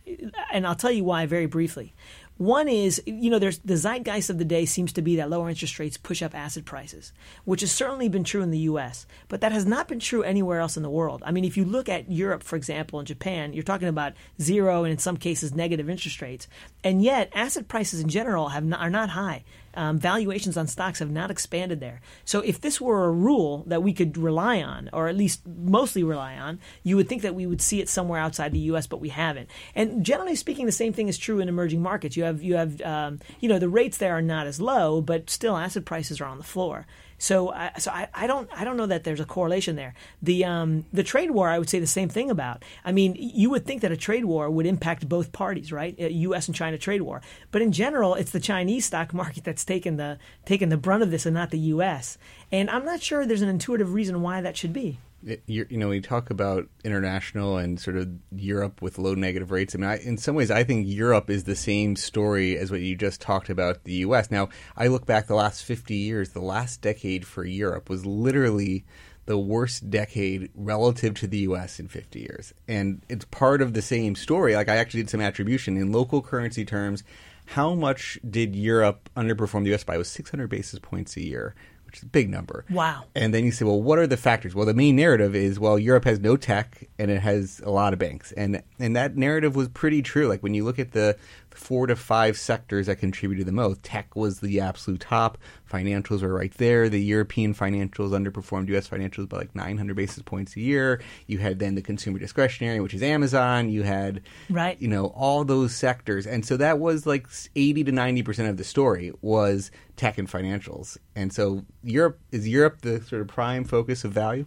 and 0.52 0.66
I'll 0.68 0.76
tell 0.76 0.92
you 0.92 1.04
why 1.04 1.26
very 1.26 1.46
briefly. 1.46 1.94
One 2.38 2.68
is, 2.68 3.02
you 3.06 3.30
know, 3.30 3.40
there's 3.40 3.60
the 3.60 3.78
zeitgeist 3.78 4.30
of 4.30 4.38
the 4.38 4.46
day 4.46 4.66
seems 4.66 4.92
to 4.94 5.02
be 5.02 5.16
that 5.16 5.30
lower 5.30 5.50
interest 5.50 5.80
rates 5.80 5.96
push 5.96 6.22
up 6.22 6.36
asset 6.36 6.66
prices, 6.66 7.14
which 7.46 7.62
has 7.62 7.72
certainly 7.72 8.10
been 8.10 8.26
true 8.26 8.42
in 8.42 8.52
the 8.52 8.60
U.S., 8.60 9.08
but 9.30 9.40
that 9.40 9.54
has 9.54 9.66
not 9.66 9.88
been 9.88 10.02
true 10.02 10.22
anywhere 10.22 10.60
else 10.60 10.76
in 10.76 10.84
the 10.84 10.90
world. 10.90 11.24
I 11.26 11.32
mean, 11.32 11.46
if 11.46 11.56
you 11.56 11.64
look 11.64 11.88
at 11.88 12.12
Europe, 12.12 12.44
for 12.44 12.58
example, 12.58 13.00
and 13.00 13.08
Japan, 13.08 13.54
you're 13.54 13.64
talking 13.64 13.88
about 13.88 14.14
zero 14.42 14.84
and 14.84 14.92
in 14.92 14.98
some 14.98 15.16
cases 15.16 15.56
negative 15.56 15.90
interest 15.90 16.22
rates, 16.22 16.50
and 16.84 17.02
yet 17.02 17.32
asset 17.34 17.70
prices 17.70 18.02
in 18.02 18.10
general 18.10 18.50
have 18.50 18.66
not, 18.66 18.82
are 18.82 18.90
not 18.90 19.12
high. 19.12 19.46
Um, 19.76 20.00
valuations 20.00 20.58
on 20.58 20.68
stocks 20.68 21.00
have 21.00 21.12
not 21.12 21.32
expanded 21.32 21.80
there. 21.80 22.02
So 22.24 22.40
if 22.42 22.62
this 22.62 22.80
were 22.80 23.06
a 23.06 23.12
rule 23.12 23.64
that 23.68 23.84
we 23.84 23.94
could 23.94 24.18
rely 24.18 24.62
on, 24.62 24.90
or 24.94 25.08
at 25.08 25.18
least 25.18 25.46
mostly 25.46 26.04
rely 26.04 26.38
on, 26.38 26.60
you 26.84 26.96
would 26.96 27.10
think 27.10 27.22
that 27.24 27.36
we 27.36 27.46
would 27.46 27.62
see 27.62 27.82
it 27.82 27.90
somewhere 27.90 28.20
outside 28.20 28.52
the 28.52 28.60
U.S., 28.60 28.88
but 28.88 29.02
we 29.02 29.10
haven't. 29.10 29.50
And 29.76 30.06
generally 30.06 30.36
speaking, 30.36 30.66
the 30.66 30.72
same 30.72 30.94
thing 30.94 31.08
is 31.08 31.18
true 31.18 31.40
in 31.40 31.50
emerging 31.50 31.82
markets. 31.82 32.16
You 32.16 32.24
have 32.24 32.42
you 32.42 32.56
have 32.56 32.82
um, 32.82 33.20
you 33.40 33.50
know 33.50 33.60
the 33.60 33.70
rates 33.70 33.98
there 33.98 34.18
are 34.18 34.22
not 34.22 34.48
as 34.48 34.62
low, 34.62 35.02
but 35.02 35.30
still 35.30 35.58
asset 35.58 35.86
prices 35.86 36.22
are 36.22 36.26
on 36.26 36.38
the 36.38 36.44
floor. 36.44 36.86
So, 37.26 37.52
I 37.52 37.72
so 37.80 37.90
I, 37.90 38.08
I 38.14 38.28
don't 38.28 38.48
I 38.56 38.64
don't 38.64 38.78
know 38.78 38.86
that 38.86 39.04
there's 39.04 39.20
a 39.20 39.26
correlation 39.26 39.76
there. 39.76 39.96
The 40.22 40.46
um, 40.46 40.86
the 40.94 41.02
trade 41.02 41.32
war 41.32 41.50
I 41.50 41.58
would 41.58 41.68
say 41.68 41.80
the 41.80 41.88
same 41.88 42.08
thing 42.08 42.30
about. 42.30 42.64
I 42.84 42.92
mean, 42.92 43.16
you 43.18 43.50
would 43.50 43.66
think 43.66 43.82
that 43.82 43.92
a 43.92 43.98
trade 43.98 44.26
war 44.26 44.48
would 44.48 44.68
impact 44.68 45.10
both 45.10 45.32
parties, 45.32 45.72
right? 45.72 45.96
A 45.98 46.14
U.S. 46.14 46.48
and 46.48 46.56
China 46.56 46.78
trade 46.78 47.02
war, 47.02 47.24
but 47.50 47.64
in 47.64 47.72
general, 47.72 48.14
it's 48.14 48.30
the 48.30 48.40
Chinese 48.40 48.86
stock 48.86 49.12
market 49.22 49.44
that's 49.44 49.66
taken 49.66 49.98
the 49.98 50.20
taken 50.46 50.70
the 50.70 50.78
brunt 50.78 51.02
of 51.02 51.10
this, 51.10 51.26
and 51.26 51.34
not 51.34 51.50
the 51.50 51.74
U.S. 51.74 52.20
And 52.52 52.70
I'm 52.70 52.86
not 52.86 53.02
sure 53.02 53.26
there's 53.26 53.42
an 53.42 53.50
intuitive 53.50 53.96
reason 53.96 54.22
why 54.22 54.42
that 54.42 54.56
should 54.56 54.72
be. 54.72 55.00
You 55.48 55.66
know, 55.72 55.90
we 55.90 56.02
talk 56.02 56.30
about 56.30 56.68
international 56.84 57.58
and 57.58 57.80
sort 57.80 57.98
of 57.98 58.10
Europe 58.32 58.82
with 58.82 59.00
low 59.00 59.16
negative 59.16 59.50
rates. 59.50 59.74
I 59.74 59.80
mean, 59.80 59.90
I, 59.90 59.98
in 59.98 60.18
some 60.18 60.36
ways, 60.36 60.52
I 60.52 60.64
think 60.64 60.86
Europe 60.88 61.32
is 61.32 61.46
the 61.46 61.56
same 61.56 61.96
story 61.96 62.58
as 62.58 62.70
what 62.70 62.82
you 62.82 62.96
just 62.96 63.22
talked 63.22 63.50
about 63.50 63.86
the 63.86 63.94
U.S. 63.94 64.30
Now, 64.30 64.50
I 64.78 64.86
look 64.86 65.08
back 65.08 65.26
the 65.26 65.34
last 65.34 65.64
50 65.64 65.96
years, 65.96 66.30
the 66.30 66.42
last 66.42 66.82
decade 66.82 67.26
for 67.26 67.44
Europe 67.44 67.90
was 67.90 68.06
literally 68.06 68.86
the 69.26 69.38
worst 69.40 69.90
decade 69.90 70.52
relative 70.54 71.16
to 71.16 71.28
the 71.28 71.40
U.S. 71.40 71.80
in 71.80 71.88
50 71.88 72.20
years. 72.20 72.54
And 72.68 73.02
it's 73.10 73.26
part 73.26 73.64
of 73.64 73.74
the 73.74 73.82
same 73.82 74.16
story. 74.16 74.56
Like, 74.56 74.70
I 74.70 74.76
actually 74.76 75.02
did 75.02 75.10
some 75.10 75.22
attribution 75.22 75.76
in 75.78 75.92
local 75.92 76.22
currency 76.22 76.66
terms. 76.66 77.04
How 77.48 77.74
much 77.74 78.20
did 78.28 78.56
Europe 78.56 79.10
underperform 79.18 79.64
the 79.64 79.70
U.S. 79.70 79.84
by? 79.84 79.96
It 79.96 80.00
was 80.00 80.10
600 80.10 80.48
basis 80.50 80.80
points 80.80 81.18
a 81.18 81.22
year, 81.22 81.56
which 81.96 82.02
is 82.02 82.04
a 82.04 82.10
big 82.10 82.30
number. 82.30 82.66
Wow. 82.70 83.06
And 83.16 83.34
then 83.34 83.46
you 83.46 83.52
say, 83.52 83.64
well, 83.64 83.82
what 83.82 84.00
are 84.00 84.08
the 84.08 84.18
factors? 84.18 84.54
Well, 84.54 84.66
the 84.66 84.74
main 84.74 84.98
narrative 84.98 85.34
is, 85.34 85.60
well, 85.60 85.80
Europe 85.80 86.04
has 86.04 86.20
no 86.20 86.36
tech 86.36 86.90
and 87.00 87.10
it 87.10 87.22
has 87.22 87.62
a 87.64 87.70
lot 87.70 87.94
of 87.94 88.00
banks, 88.00 88.32
and 88.34 88.62
and 88.80 88.96
that 88.96 89.16
narrative 89.16 89.56
was 89.56 89.70
pretty 89.70 90.02
true. 90.02 90.28
Like 90.28 90.44
when 90.44 90.54
you 90.54 90.64
look 90.66 90.80
at 90.80 90.92
the 90.92 91.18
four 91.56 91.88
to 91.88 91.96
five 91.96 92.38
sectors 92.38 92.88
that 92.88 92.98
contributed 92.98 93.46
the 93.48 93.52
most, 93.52 93.84
tech 93.84 94.16
was 94.16 94.40
the 94.40 94.60
absolute 94.60 95.00
top. 95.02 95.38
Financials 95.72 96.22
were 96.22 96.34
right 96.34 96.54
there. 96.56 96.90
The 96.90 97.02
European 97.02 97.54
financials 97.54 98.12
underperformed 98.12 98.68
U.S. 98.70 98.88
financials 98.88 99.28
by 99.30 99.38
like 99.38 99.56
900 99.56 99.96
basis 99.96 100.22
points 100.24 100.56
a 100.56 100.60
year. 100.62 101.02
You 101.28 101.40
had 101.40 101.60
then 101.60 101.76
the 101.76 101.82
consumer 101.82 102.20
discretionary, 102.20 102.80
which 102.80 102.94
is 102.94 103.04
Amazon. 103.04 103.70
You 103.70 103.84
had 103.84 104.22
Right. 104.50 104.80
you 104.82 104.88
know 104.88 105.08
all 105.08 105.44
those 105.44 105.76
sectors 105.76 106.26
and 106.28 106.46
so 106.46 106.58
that 106.58 106.80
was 106.80 107.06
like 107.06 107.28
80 107.56 107.84
to 107.86 107.92
90 107.92 108.24
percent 108.24 108.50
of 108.50 108.58
the 108.58 108.64
story 108.64 109.12
was 109.22 109.72
tech 109.96 110.18
and 110.18 110.30
financials 110.30 110.98
and 111.16 111.32
so 111.34 111.64
europe 111.84 112.20
is 112.32 112.48
europe 112.48 112.82
the 112.82 113.02
sort 113.02 113.22
of 113.22 113.28
prime 113.28 113.64
focus 113.64 114.04
of 114.04 114.12
value 114.12 114.46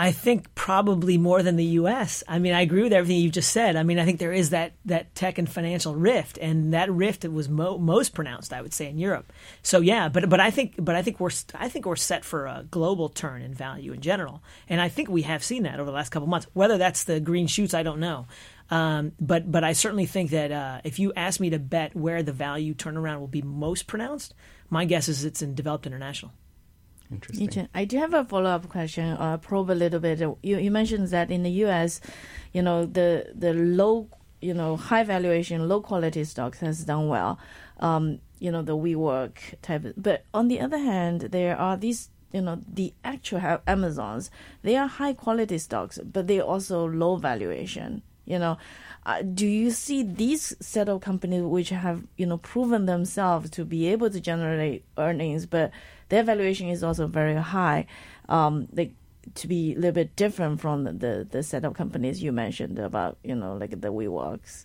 I 0.00 0.12
think 0.12 0.54
probably 0.54 1.18
more 1.18 1.42
than 1.42 1.56
the 1.56 1.64
U.S. 1.64 2.22
I 2.28 2.38
mean, 2.38 2.54
I 2.54 2.60
agree 2.60 2.84
with 2.84 2.92
everything 2.92 3.20
you 3.20 3.30
just 3.30 3.50
said. 3.50 3.74
I 3.74 3.82
mean, 3.82 3.98
I 3.98 4.04
think 4.04 4.20
there 4.20 4.32
is 4.32 4.50
that, 4.50 4.74
that 4.84 5.12
tech 5.16 5.38
and 5.38 5.50
financial 5.50 5.96
rift, 5.96 6.38
and 6.38 6.72
that 6.72 6.88
rift 6.88 7.24
was 7.24 7.48
mo- 7.48 7.78
most 7.78 8.14
pronounced, 8.14 8.52
I 8.52 8.62
would 8.62 8.72
say, 8.72 8.88
in 8.88 9.00
Europe. 9.00 9.32
So 9.60 9.80
yeah, 9.80 10.08
but 10.08 10.30
but 10.30 10.38
I 10.38 10.52
think 10.52 10.74
but 10.78 10.94
I 10.94 11.02
think 11.02 11.18
we're 11.18 11.32
I 11.52 11.68
think 11.68 11.84
we're 11.84 11.96
set 11.96 12.24
for 12.24 12.46
a 12.46 12.64
global 12.70 13.08
turn 13.08 13.42
in 13.42 13.52
value 13.52 13.92
in 13.92 14.00
general, 14.00 14.40
and 14.68 14.80
I 14.80 14.88
think 14.88 15.08
we 15.08 15.22
have 15.22 15.42
seen 15.42 15.64
that 15.64 15.80
over 15.80 15.90
the 15.90 15.96
last 15.96 16.10
couple 16.10 16.28
months. 16.28 16.46
Whether 16.52 16.78
that's 16.78 17.02
the 17.02 17.18
green 17.18 17.48
shoots, 17.48 17.74
I 17.74 17.82
don't 17.82 17.98
know. 17.98 18.28
Um, 18.70 19.12
but 19.20 19.50
but 19.50 19.64
I 19.64 19.72
certainly 19.72 20.06
think 20.06 20.30
that 20.30 20.52
uh, 20.52 20.80
if 20.84 21.00
you 21.00 21.12
ask 21.16 21.40
me 21.40 21.50
to 21.50 21.58
bet 21.58 21.96
where 21.96 22.22
the 22.22 22.32
value 22.32 22.72
turnaround 22.72 23.18
will 23.18 23.26
be 23.26 23.42
most 23.42 23.88
pronounced, 23.88 24.32
my 24.70 24.84
guess 24.84 25.08
is 25.08 25.24
it's 25.24 25.42
in 25.42 25.56
developed 25.56 25.88
international. 25.88 26.30
Interesting. 27.10 27.68
I 27.74 27.84
do 27.84 27.98
have 27.98 28.14
a 28.14 28.24
follow 28.24 28.50
up 28.50 28.68
question. 28.68 29.10
Uh, 29.10 29.36
probe 29.38 29.70
a 29.70 29.72
little 29.72 30.00
bit. 30.00 30.20
You 30.20 30.36
you 30.42 30.70
mentioned 30.70 31.08
that 31.08 31.30
in 31.30 31.42
the 31.42 31.50
U.S., 31.66 32.00
you 32.52 32.62
know 32.62 32.86
the 32.86 33.32
the 33.34 33.52
low, 33.54 34.08
you 34.40 34.54
know, 34.54 34.76
high 34.76 35.04
valuation, 35.04 35.68
low 35.68 35.80
quality 35.80 36.24
stocks 36.24 36.60
has 36.60 36.84
done 36.84 37.08
well. 37.08 37.38
Um, 37.80 38.20
you 38.38 38.50
know 38.50 38.62
the 38.62 38.76
WeWork 38.76 39.60
type. 39.62 39.84
Of, 39.84 39.94
but 39.96 40.24
on 40.32 40.48
the 40.48 40.60
other 40.60 40.78
hand, 40.78 41.22
there 41.32 41.56
are 41.56 41.76
these. 41.76 42.10
You 42.30 42.42
know 42.42 42.60
the 42.68 42.92
actual 43.04 43.62
Amazons. 43.66 44.30
They 44.62 44.76
are 44.76 44.86
high 44.86 45.14
quality 45.14 45.56
stocks, 45.56 45.98
but 46.04 46.26
they 46.26 46.40
also 46.40 46.86
low 46.86 47.16
valuation. 47.16 48.02
You 48.26 48.38
know, 48.38 48.58
uh, 49.06 49.22
do 49.22 49.46
you 49.46 49.70
see 49.70 50.02
these 50.02 50.54
set 50.60 50.90
of 50.90 51.00
companies 51.00 51.42
which 51.42 51.70
have 51.70 52.04
you 52.18 52.26
know 52.26 52.36
proven 52.36 52.84
themselves 52.84 53.48
to 53.50 53.64
be 53.64 53.86
able 53.86 54.10
to 54.10 54.20
generate 54.20 54.84
earnings, 54.98 55.46
but 55.46 55.70
their 56.08 56.22
valuation 56.22 56.68
is 56.68 56.82
also 56.82 57.06
very 57.06 57.34
high, 57.34 57.86
um, 58.28 58.68
like 58.72 58.92
to 59.34 59.46
be 59.46 59.72
a 59.72 59.76
little 59.76 59.92
bit 59.92 60.16
different 60.16 60.60
from 60.60 60.84
the, 60.84 61.26
the, 61.30 61.42
set 61.42 61.64
of 61.64 61.74
companies 61.74 62.22
you 62.22 62.32
mentioned 62.32 62.78
about 62.78 63.16
you 63.22 63.34
know 63.34 63.56
like 63.56 63.70
the 63.70 63.92
WeWorks. 63.92 64.64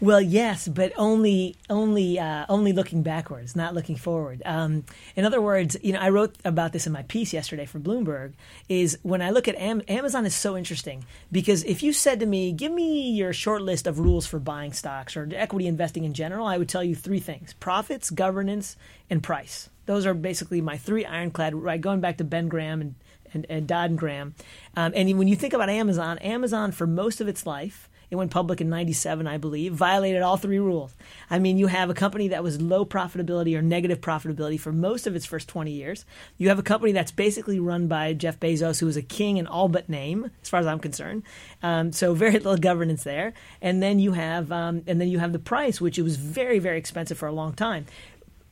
Well, 0.00 0.20
yes, 0.20 0.68
but 0.68 0.92
only 0.96 1.56
only 1.70 2.18
uh, 2.18 2.46
only 2.48 2.72
looking 2.72 3.02
backwards, 3.02 3.54
not 3.54 3.74
looking 3.74 3.96
forward. 3.96 4.42
Um, 4.44 4.84
in 5.16 5.24
other 5.24 5.40
words, 5.40 5.76
you 5.82 5.92
know, 5.92 6.00
I 6.00 6.08
wrote 6.08 6.36
about 6.44 6.72
this 6.72 6.86
in 6.86 6.92
my 6.92 7.02
piece 7.02 7.32
yesterday 7.32 7.66
for 7.66 7.78
Bloomberg. 7.78 8.32
Is 8.68 8.98
when 9.02 9.22
I 9.22 9.30
look 9.30 9.48
at 9.48 9.56
Am- 9.56 9.82
Amazon 9.88 10.26
is 10.26 10.34
so 10.34 10.56
interesting 10.56 11.04
because 11.30 11.64
if 11.64 11.82
you 11.82 11.92
said 11.92 12.20
to 12.20 12.26
me, 12.26 12.52
"Give 12.52 12.72
me 12.72 13.10
your 13.10 13.32
short 13.32 13.62
list 13.62 13.86
of 13.86 13.98
rules 13.98 14.26
for 14.26 14.38
buying 14.38 14.72
stocks 14.72 15.16
or 15.16 15.28
equity 15.34 15.66
investing 15.66 16.04
in 16.04 16.14
general," 16.14 16.46
I 16.46 16.58
would 16.58 16.68
tell 16.68 16.84
you 16.84 16.94
three 16.94 17.20
things: 17.20 17.54
profits, 17.54 18.10
governance, 18.10 18.76
and 19.10 19.22
price. 19.22 19.68
Those 19.86 20.06
are 20.06 20.14
basically 20.14 20.60
my 20.60 20.78
three 20.78 21.04
ironclad. 21.04 21.54
Right, 21.54 21.80
going 21.80 22.00
back 22.00 22.18
to 22.18 22.24
Ben 22.24 22.48
Graham 22.48 22.80
and 22.80 22.94
and, 23.34 23.46
and 23.48 23.66
Dodd 23.66 23.90
and 23.90 23.98
Graham. 23.98 24.34
Um, 24.76 24.92
and 24.94 25.18
when 25.18 25.28
you 25.28 25.36
think 25.36 25.52
about 25.52 25.68
Amazon, 25.68 26.18
Amazon 26.18 26.72
for 26.72 26.86
most 26.86 27.20
of 27.20 27.28
its 27.28 27.46
life, 27.46 27.88
it 28.10 28.16
went 28.16 28.30
public 28.30 28.60
in 28.60 28.68
97, 28.68 29.26
I 29.26 29.38
believe, 29.38 29.72
violated 29.72 30.22
all 30.22 30.36
three 30.36 30.58
rules. 30.58 30.94
I 31.30 31.38
mean, 31.38 31.58
you 31.58 31.66
have 31.66 31.90
a 31.90 31.94
company 31.94 32.28
that 32.28 32.44
was 32.44 32.60
low 32.60 32.84
profitability 32.84 33.56
or 33.56 33.62
negative 33.62 34.00
profitability 34.00 34.60
for 34.60 34.72
most 34.72 35.06
of 35.06 35.16
its 35.16 35.26
first 35.26 35.48
20 35.48 35.72
years. 35.72 36.04
You 36.36 36.48
have 36.48 36.58
a 36.58 36.62
company 36.62 36.92
that's 36.92 37.10
basically 37.10 37.58
run 37.58 37.88
by 37.88 38.12
Jeff 38.12 38.38
Bezos, 38.38 38.78
who 38.78 38.86
is 38.86 38.96
a 38.96 39.02
king 39.02 39.38
in 39.38 39.46
all 39.46 39.68
but 39.68 39.88
name, 39.88 40.30
as 40.42 40.48
far 40.48 40.60
as 40.60 40.66
I'm 40.66 40.78
concerned. 40.78 41.24
Um, 41.62 41.92
so 41.92 42.14
very 42.14 42.32
little 42.34 42.56
governance 42.56 43.04
there. 43.04 43.32
And 43.60 43.82
then 43.82 43.98
you 43.98 44.12
have, 44.12 44.52
um, 44.52 44.82
and 44.86 45.00
then 45.00 45.08
you 45.08 45.18
have 45.18 45.32
the 45.32 45.38
price, 45.38 45.80
which 45.80 45.98
it 45.98 46.02
was 46.02 46.16
very, 46.16 46.58
very 46.58 46.78
expensive 46.78 47.18
for 47.18 47.26
a 47.26 47.32
long 47.32 47.54
time. 47.54 47.86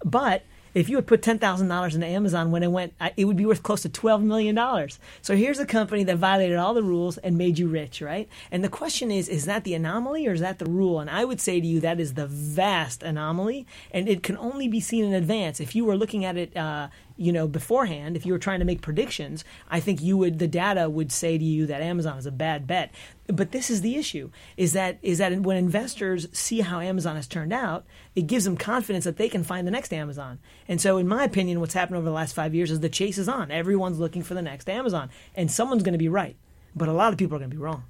But 0.05 0.43
if 0.75 0.89
you 0.89 0.97
had 0.97 1.07
put 1.07 1.23
ten 1.23 1.39
thousand 1.39 1.69
dollars 1.69 1.95
into 1.95 2.07
Amazon 2.07 2.51
when 2.51 2.63
it 2.63 2.71
went, 2.71 2.95
it 3.17 3.25
would 3.25 3.37
be 3.37 3.47
worth 3.47 3.63
close 3.63 3.83
to 3.83 3.89
twelve 3.89 4.23
million 4.23 4.55
dollars. 4.55 4.99
So 5.21 5.37
here's 5.37 5.59
a 5.59 5.67
company 5.67 6.05
that 6.05 6.17
violated 6.17 6.57
all 6.57 6.75
the 6.75 6.83
rules 6.83 7.19
and 7.19 7.37
made 7.37 7.59
you 7.59 7.69
rich, 7.69 8.01
right? 8.01 8.29
And 8.51 8.63
the 8.63 8.69
question 8.69 9.11
is, 9.11 9.29
is 9.29 9.45
that 9.45 9.65
the 9.65 9.75
anomaly 9.75 10.27
or 10.27 10.33
is 10.33 10.41
that 10.41 10.59
the 10.59 10.67
rule? 10.67 11.01
And 11.01 11.11
I 11.11 11.25
would 11.25 11.41
say 11.41 11.61
to 11.61 11.67
you 11.67 11.81
that 11.81 12.01
is 12.01 12.15
the 12.15 12.27
vast 12.27 13.03
anomaly, 13.03 13.67
and 13.91 14.09
it 14.09 14.23
can 14.23 14.37
only 14.37 14.69
be 14.69 14.81
seen 14.81 15.05
in 15.05 15.13
advance. 15.13 15.61
If 15.61 15.75
you 15.75 15.85
were 15.85 15.97
looking 15.97 16.25
at 16.25 16.37
it, 16.37 16.57
uh, 16.57 16.89
you 17.23 17.33
know, 17.33 17.47
beforehand, 17.47 18.17
if 18.17 18.27
you 18.27 18.33
were 18.33 18.39
trying 18.39 18.59
to 18.59 18.65
make 18.65 18.83
predictions, 18.83 19.45
I 19.71 19.79
think 19.79 20.03
you 20.03 20.17
would 20.17 20.41
the 20.41 20.49
data 20.49 20.91
would 20.91 21.13
say 21.13 21.39
to 21.39 21.45
you 21.45 21.67
that 21.67 21.81
Amazon 21.81 22.19
is 22.19 22.27
a 22.27 22.33
bad 22.33 22.67
bet. 22.67 22.93
But 23.29 23.53
this 23.53 23.71
is 23.71 23.81
the 23.81 23.95
issue: 23.95 24.31
is 24.57 24.73
that 24.73 24.99
is 25.03 25.19
that 25.19 25.33
when 25.41 25.57
investors 25.57 26.27
see 26.33 26.63
how 26.63 26.81
Amazon 26.81 27.15
has 27.15 27.29
turned 27.29 27.53
out, 27.53 27.85
it 28.17 28.27
gives 28.27 28.45
them 28.45 28.57
confidence 28.57 29.05
that 29.05 29.19
they 29.19 29.29
can 29.29 29.45
find 29.45 29.69
the 29.69 29.71
next 29.71 29.93
Amazon. 29.93 30.41
And 30.67 30.81
so, 30.81 30.99
in 30.99 31.07
my 31.07 31.23
opinion, 31.23 31.61
what's 31.61 31.75
happened 31.75 31.97
over 31.97 32.07
the 32.07 32.11
last 32.11 32.35
five 32.35 32.57
years 32.57 32.73
is 32.73 32.81
the 32.81 32.89
chase 32.89 33.19
is 33.19 33.29
on. 33.29 33.53
Everyone's 33.53 34.01
looking 34.01 34.25
for 34.25 34.35
the 34.35 34.43
next 34.43 34.69
Amazon, 34.69 35.09
and 35.37 35.49
someone's 35.49 35.85
going 35.85 35.93
to 35.93 35.99
be 35.99 36.09
right, 36.09 36.37
but 36.75 36.89
a 36.89 36.93
lot 36.93 37.13
of 37.13 37.19
people 37.19 37.37
are 37.37 37.39
going 37.39 37.51
to 37.51 37.57
be 37.57 37.63
wrong. 37.63 37.85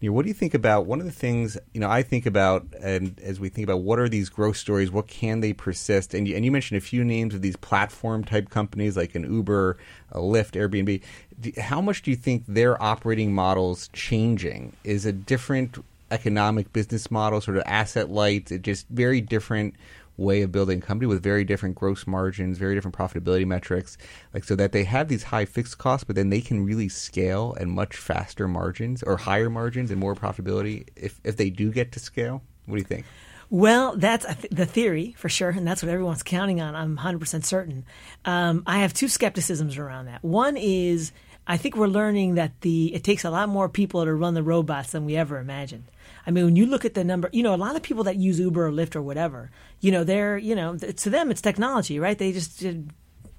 What 0.00 0.22
do 0.22 0.28
you 0.28 0.34
think 0.34 0.54
about 0.54 0.86
one 0.86 1.00
of 1.00 1.06
the 1.06 1.12
things 1.12 1.58
you 1.74 1.80
know 1.80 1.90
I 1.90 2.02
think 2.02 2.24
about 2.24 2.66
and 2.80 3.18
as 3.20 3.40
we 3.40 3.48
think 3.48 3.66
about 3.66 3.80
what 3.80 3.98
are 3.98 4.08
these 4.08 4.28
growth 4.28 4.56
stories 4.56 4.92
what 4.92 5.08
can 5.08 5.40
they 5.40 5.52
persist? 5.52 6.14
And 6.14 6.28
you, 6.28 6.36
and 6.36 6.44
you 6.44 6.52
mentioned 6.52 6.78
a 6.78 6.80
few 6.80 7.04
names 7.04 7.34
of 7.34 7.42
these 7.42 7.56
platform 7.56 8.22
type 8.22 8.48
companies 8.48 8.96
like 8.96 9.16
an 9.16 9.24
Uber, 9.24 9.76
a 10.12 10.18
Lyft, 10.18 10.52
Airbnb. 10.52 11.58
How 11.58 11.80
much 11.80 12.02
do 12.02 12.12
you 12.12 12.16
think 12.16 12.44
their 12.46 12.80
operating 12.80 13.32
models 13.32 13.88
changing? 13.92 14.76
Is 14.84 15.04
a 15.04 15.12
different 15.12 15.78
economic 16.10 16.72
business 16.72 17.10
model 17.10 17.40
sort 17.40 17.56
of 17.56 17.62
asset 17.66 18.08
light 18.08 18.50
just 18.62 18.88
very 18.88 19.20
different 19.20 19.74
way 20.18 20.42
of 20.42 20.52
building 20.52 20.78
a 20.78 20.82
company 20.82 21.06
with 21.06 21.22
very 21.22 21.44
different 21.44 21.76
gross 21.76 22.06
margins, 22.06 22.58
very 22.58 22.74
different 22.74 22.96
profitability 22.96 23.46
metrics, 23.46 23.96
like 24.34 24.44
so 24.44 24.54
that 24.56 24.72
they 24.72 24.84
have 24.84 25.08
these 25.08 25.22
high 25.22 25.46
fixed 25.46 25.78
costs, 25.78 26.04
but 26.04 26.16
then 26.16 26.28
they 26.28 26.42
can 26.42 26.64
really 26.64 26.88
scale 26.88 27.54
and 27.58 27.70
much 27.70 27.96
faster 27.96 28.46
margins 28.46 29.02
or 29.02 29.16
higher 29.16 29.48
margins 29.48 29.90
and 29.90 29.98
more 29.98 30.14
profitability 30.14 30.88
if 30.96 31.18
if 31.24 31.36
they 31.36 31.48
do 31.48 31.72
get 31.72 31.92
to 31.92 32.00
scale. 32.00 32.42
What 32.66 32.74
do 32.76 32.80
you 32.80 32.84
think? 32.84 33.06
Well, 33.50 33.96
that's 33.96 34.26
the 34.50 34.66
theory 34.66 35.14
for 35.16 35.30
sure, 35.30 35.48
and 35.48 35.66
that's 35.66 35.82
what 35.82 35.90
everyone's 35.90 36.22
counting 36.22 36.60
on. 36.60 36.74
I'm 36.74 36.98
100% 36.98 37.44
certain. 37.44 37.86
Um, 38.26 38.62
I 38.66 38.80
have 38.80 38.92
two 38.92 39.08
skepticisms 39.08 39.78
around 39.78 40.04
that. 40.04 40.22
One 40.22 40.58
is 40.58 41.12
I 41.46 41.56
think 41.56 41.76
we're 41.76 41.86
learning 41.86 42.34
that 42.34 42.60
the 42.60 42.94
it 42.94 43.02
takes 43.02 43.24
a 43.24 43.30
lot 43.30 43.48
more 43.48 43.70
people 43.70 44.04
to 44.04 44.12
run 44.12 44.34
the 44.34 44.42
robots 44.42 44.92
than 44.92 45.06
we 45.06 45.16
ever 45.16 45.38
imagined. 45.38 45.84
I 46.26 46.30
mean, 46.30 46.44
when 46.44 46.56
you 46.56 46.66
look 46.66 46.84
at 46.84 46.94
the 46.94 47.04
number, 47.04 47.30
you 47.32 47.42
know, 47.42 47.54
a 47.54 47.56
lot 47.56 47.76
of 47.76 47.82
people 47.82 48.04
that 48.04 48.16
use 48.16 48.38
Uber 48.38 48.66
or 48.66 48.72
Lyft 48.72 48.96
or 48.96 49.02
whatever, 49.02 49.50
you 49.80 49.90
know, 49.90 50.04
they're, 50.04 50.36
you 50.36 50.54
know, 50.54 50.76
to 50.76 51.10
them 51.10 51.30
it's 51.30 51.40
technology, 51.40 51.98
right? 51.98 52.18
They 52.18 52.32
just 52.32 52.64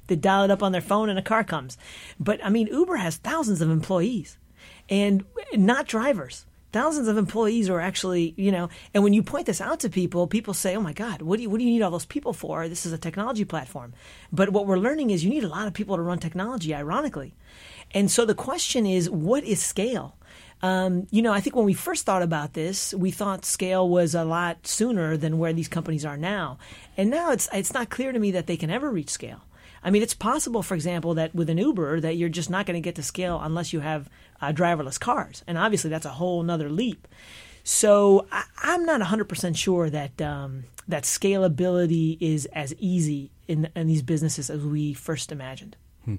they 0.07 0.15
dial 0.15 0.43
it 0.43 0.51
up 0.51 0.63
on 0.63 0.71
their 0.71 0.81
phone 0.81 1.09
and 1.09 1.17
a 1.17 1.23
car 1.23 1.43
comes. 1.43 1.77
But 2.19 2.43
I 2.43 2.49
mean, 2.49 2.67
Uber 2.67 2.97
has 2.97 3.17
thousands 3.17 3.61
of 3.61 3.69
employees 3.69 4.37
and 4.89 5.23
not 5.53 5.87
drivers. 5.87 6.45
Thousands 6.71 7.07
of 7.07 7.17
employees 7.17 7.67
are 7.67 7.79
actually, 7.79 8.35
you 8.37 8.51
know, 8.51 8.69
and 8.93 9.03
when 9.03 9.13
you 9.13 9.23
point 9.23 9.47
this 9.47 9.59
out 9.59 9.79
to 9.79 9.89
people, 9.89 10.27
people 10.27 10.53
say, 10.53 10.75
"Oh 10.75 10.81
my 10.81 10.93
God, 10.93 11.23
what 11.23 11.37
do 11.37 11.43
you 11.43 11.49
what 11.49 11.57
do 11.57 11.63
you 11.63 11.71
need 11.71 11.81
all 11.81 11.89
those 11.89 12.05
people 12.05 12.31
for? 12.31 12.67
This 12.67 12.85
is 12.85 12.93
a 12.93 12.97
technology 12.97 13.43
platform." 13.43 13.93
But 14.31 14.51
what 14.51 14.67
we're 14.67 14.77
learning 14.77 15.09
is 15.09 15.23
you 15.23 15.31
need 15.31 15.43
a 15.43 15.47
lot 15.47 15.65
of 15.65 15.73
people 15.73 15.95
to 15.95 16.03
run 16.03 16.19
technology. 16.19 16.75
Ironically, 16.75 17.33
and 17.91 18.11
so 18.11 18.23
the 18.23 18.35
question 18.35 18.85
is, 18.85 19.09
what 19.09 19.43
is 19.43 19.59
scale? 19.59 20.15
Um, 20.61 21.07
you 21.09 21.21
know, 21.21 21.31
I 21.31 21.39
think 21.39 21.55
when 21.55 21.65
we 21.65 21.73
first 21.73 22.05
thought 22.05 22.21
about 22.21 22.53
this, 22.53 22.93
we 22.93 23.11
thought 23.11 23.45
scale 23.45 23.87
was 23.87 24.13
a 24.13 24.25
lot 24.25 24.67
sooner 24.67 25.15
than 25.15 25.37
where 25.37 25.53
these 25.53 25.69
companies 25.69 26.05
are 26.05 26.17
now. 26.17 26.57
And 26.97 27.09
now 27.09 27.31
it's 27.31 27.47
it's 27.53 27.73
not 27.73 27.89
clear 27.89 28.11
to 28.11 28.19
me 28.19 28.31
that 28.31 28.47
they 28.47 28.57
can 28.57 28.69
ever 28.69 28.89
reach 28.89 29.09
scale. 29.09 29.41
I 29.81 29.91
mean, 29.91 30.01
it's 30.01 30.13
possible, 30.13 30.61
for 30.61 30.75
example, 30.75 31.13
that 31.13 31.33
with 31.33 31.49
an 31.49 31.57
Uber, 31.57 32.01
that 32.01 32.17
you're 32.17 32.27
just 32.27 32.49
not 32.49 32.65
going 32.65 32.75
to 32.75 32.85
get 32.85 32.95
to 32.95 33.03
scale 33.03 33.39
unless 33.41 33.71
you 33.71 33.79
have 33.79 34.09
uh, 34.41 34.51
driverless 34.51 34.99
cars, 34.99 35.43
and 35.47 35.57
obviously 35.57 35.89
that's 35.89 36.05
a 36.05 36.09
whole 36.09 36.41
another 36.41 36.69
leap. 36.69 37.07
So 37.63 38.25
I, 38.31 38.43
am 38.63 38.85
not 38.85 38.99
100% 38.99 39.55
sure 39.55 39.89
that 39.89 40.21
um, 40.21 40.63
that 40.87 41.03
scalability 41.03 42.17
is 42.19 42.45
as 42.47 42.73
easy 42.79 43.31
in, 43.47 43.69
in 43.75 43.87
these 43.87 44.01
businesses 44.01 44.49
as 44.49 44.63
we 44.63 44.93
first 44.93 45.31
imagined. 45.31 45.75
Hmm. 46.05 46.15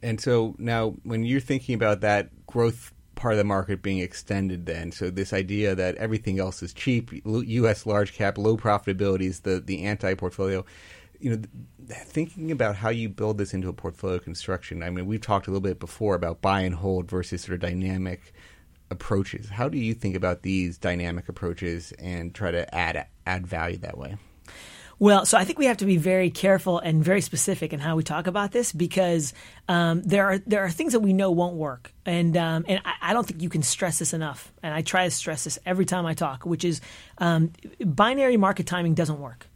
And 0.00 0.20
so 0.20 0.54
now, 0.58 0.94
when 1.02 1.24
you're 1.24 1.40
thinking 1.40 1.74
about 1.74 2.00
that 2.00 2.46
growth 2.46 2.92
part 3.18 3.34
of 3.34 3.38
the 3.38 3.44
market 3.44 3.82
being 3.82 3.98
extended 3.98 4.64
then. 4.64 4.92
So 4.92 5.10
this 5.10 5.32
idea 5.32 5.74
that 5.74 5.96
everything 5.96 6.38
else 6.38 6.62
is 6.62 6.72
cheap, 6.72 7.10
U.S. 7.24 7.84
large 7.84 8.14
cap, 8.14 8.38
low 8.38 8.56
profitability 8.56 9.22
is 9.22 9.40
the 9.40 9.60
the 9.60 9.84
anti 9.84 10.14
portfolio. 10.14 10.64
You 11.20 11.36
know, 11.36 11.42
thinking 11.88 12.52
about 12.52 12.76
how 12.76 12.90
you 12.90 13.08
build 13.08 13.38
this 13.38 13.52
into 13.52 13.68
a 13.68 13.72
portfolio 13.72 14.20
construction. 14.20 14.84
I 14.84 14.90
mean, 14.90 15.06
we've 15.06 15.20
talked 15.20 15.48
a 15.48 15.50
little 15.50 15.60
bit 15.60 15.80
before 15.80 16.14
about 16.14 16.40
buy 16.40 16.60
and 16.60 16.76
hold 16.76 17.10
versus 17.10 17.42
sort 17.42 17.54
of 17.54 17.60
dynamic 17.60 18.32
approaches. 18.88 19.48
How 19.48 19.68
do 19.68 19.78
you 19.78 19.94
think 19.94 20.14
about 20.14 20.42
these 20.42 20.78
dynamic 20.78 21.28
approaches 21.28 21.92
and 21.98 22.32
try 22.32 22.52
to 22.52 22.72
add 22.72 23.08
add 23.26 23.46
value 23.46 23.78
that 23.78 23.98
way? 23.98 24.16
Well, 25.00 25.26
so 25.26 25.38
I 25.38 25.44
think 25.44 25.58
we 25.60 25.66
have 25.66 25.76
to 25.76 25.86
be 25.86 25.96
very 25.96 26.28
careful 26.28 26.80
and 26.80 27.04
very 27.04 27.20
specific 27.20 27.72
in 27.72 27.78
how 27.78 27.94
we 27.94 28.02
talk 28.02 28.26
about 28.26 28.50
this 28.50 28.72
because 28.72 29.32
um, 29.68 30.02
there 30.02 30.26
are 30.26 30.38
there 30.38 30.64
are 30.64 30.70
things 30.70 30.92
that 30.92 31.00
we 31.00 31.12
know 31.12 31.30
won't 31.30 31.54
work, 31.54 31.92
and 32.04 32.36
um, 32.36 32.64
and 32.66 32.80
I, 32.84 33.10
I, 33.10 33.12
don't 33.12 33.24
think 33.24 33.40
you 33.40 33.48
can 33.48 33.62
stress 33.62 34.00
this 34.00 34.12
enough. 34.12 34.52
And 34.60 34.74
I 34.74 34.82
try 34.82 35.04
to 35.04 35.10
stress 35.12 35.44
this 35.44 35.56
every 35.64 35.84
time 35.84 36.04
I 36.04 36.14
talk, 36.14 36.44
which 36.44 36.64
is 36.64 36.80
um, 37.18 37.52
binary 37.78 38.36
market 38.36 38.66
timing 38.66 38.94
doesn't 38.94 39.20
work. 39.20 39.46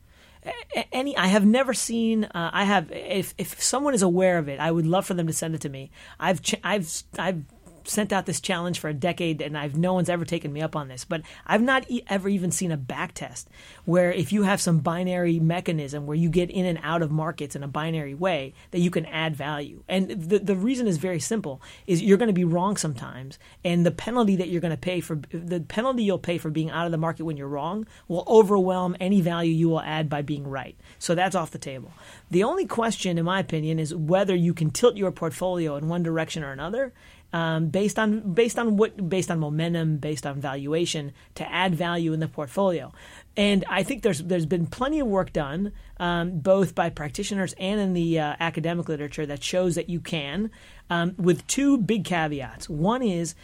Any, 0.93 1.17
I 1.17 1.27
have 1.27 1.45
never 1.45 1.75
seen. 1.75 2.25
Uh, 2.25 2.51
I 2.53 2.63
have. 2.65 2.93
If 2.93 3.35
if 3.37 3.61
someone 3.61 3.95
is 3.95 4.03
aware 4.03 4.39
of 4.39 4.49
it, 4.49 4.61
I 4.61 4.71
would 4.71 4.87
love 4.87 5.07
for 5.07 5.15
them 5.15 5.27
to 5.27 5.33
send 5.33 5.57
it 5.57 5.63
to 5.63 5.69
me. 5.69 5.91
I've 6.21 6.41
ch- 6.41 6.61
I've 6.63 6.89
I've 7.19 7.43
sent 7.85 8.13
out 8.13 8.27
this 8.27 8.41
challenge 8.41 8.79
for 8.79 8.89
a 8.89 8.95
decade, 8.95 9.41
and 9.41 9.57
I've 9.57 9.77
no 9.77 9.95
one's 9.95 10.09
ever 10.09 10.25
taken 10.25 10.53
me 10.53 10.63
up 10.63 10.77
on 10.77 10.89
this. 10.89 11.05
But 11.05 11.23
I've 11.47 11.63
not 11.63 11.91
e- 11.91 12.03
ever 12.09 12.29
even 12.29 12.51
seen 12.51 12.73
a 12.73 12.77
back 12.77 13.15
test 13.15 13.49
where 13.85 14.13
if 14.13 14.33
you 14.33 14.43
have 14.43 14.61
some 14.61 14.79
binary 14.79 15.39
mechanism 15.39 16.07
where 16.07 16.17
you 16.17 16.29
get 16.29 16.51
in 16.51 16.65
and 16.67 16.79
out 16.83 17.03
of 17.03 17.11
markets 17.11 17.57
in 17.57 17.63
a 17.63 17.69
binary 17.69 18.15
way, 18.15 18.55
that 18.71 18.81
you 18.81 18.91
can 18.91 19.07
add 19.07 19.37
value. 19.37 19.83
And 19.89 20.11
the 20.11 20.39
the 20.39 20.57
reason 20.57 20.87
is 20.87 20.99
very 20.99 21.21
simple: 21.21 21.61
is 21.87 22.03
you're 22.03 22.19
going 22.19 22.29
to 22.29 22.33
be 22.33 22.45
wrong 22.45 22.77
sometimes, 22.77 23.39
and 23.65 23.85
the 23.85 23.91
penalty 23.91 24.37
that 24.37 24.49
you're 24.49 24.61
going 24.61 24.71
to 24.71 24.77
pay 24.77 25.01
for 25.01 25.21
the 25.31 25.61
penalty 25.61 26.05
you'll 26.05 26.19
pay 26.19 26.39
for 26.39 26.51
being 26.51 26.71
out 26.71 26.87
of 26.87 26.93
the 26.93 26.99
market 26.99 27.25
when 27.25 27.37
you're 27.37 27.49
wrong 27.49 27.87
will 28.09 28.25
overwhelm 28.27 28.97
any 29.01 29.21
value 29.21 29.53
you 29.53 29.69
will 29.69 29.81
add 29.81 30.09
by 30.09 30.23
being 30.23 30.47
right. 30.47 30.77
So 30.99 31.15
that's 31.15 31.35
off 31.35 31.51
the 31.51 31.59
table. 31.59 31.93
The 32.31 32.45
only 32.45 32.67
question, 32.67 33.19
in 33.19 33.25
my 33.25 33.41
opinion, 33.41 33.79
is 33.79 33.95
whether 33.95 34.35
you 34.35 34.55
can 34.55 34.71
tilt 34.71 34.97
your 34.97 35.11
portfolio 35.11 35.77
in 35.77 35.89
one 35.89 36.03
direction 36.03 36.43
or 36.43 36.53
another 36.53 36.93
um, 37.33 37.69
based 37.69 37.99
on 37.99 38.33
based 38.35 38.59
on 38.59 38.77
what 38.77 39.09
based 39.09 39.31
on 39.31 39.39
momentum, 39.39 39.97
based 39.97 40.27
on 40.27 40.41
valuation 40.41 41.13
to 41.35 41.51
add 41.51 41.75
value 41.75 42.13
in 42.13 42.21
the 42.21 42.29
portfolio. 42.29 42.93
And 43.37 43.65
I 43.69 43.83
think 43.83 44.03
there's 44.03 44.23
there's 44.23 44.47
been 44.47 44.67
plenty 44.67 45.01
of 45.01 45.07
work 45.07 45.33
done, 45.33 45.73
um, 45.99 46.39
both 46.41 46.75
by 46.75 46.91
practitioners 46.91 47.55
and 47.59 47.81
in 47.81 47.95
the 47.95 48.21
uh, 48.21 48.37
academic 48.39 48.89
literature, 48.89 49.25
that 49.27 49.43
shows 49.43 49.75
that 49.77 49.89
you 49.89 50.01
can, 50.01 50.51
um, 50.91 51.15
with 51.17 51.47
two 51.47 51.79
big 51.79 52.05
caveats. 52.05 52.69
One 52.69 53.03
is, 53.03 53.35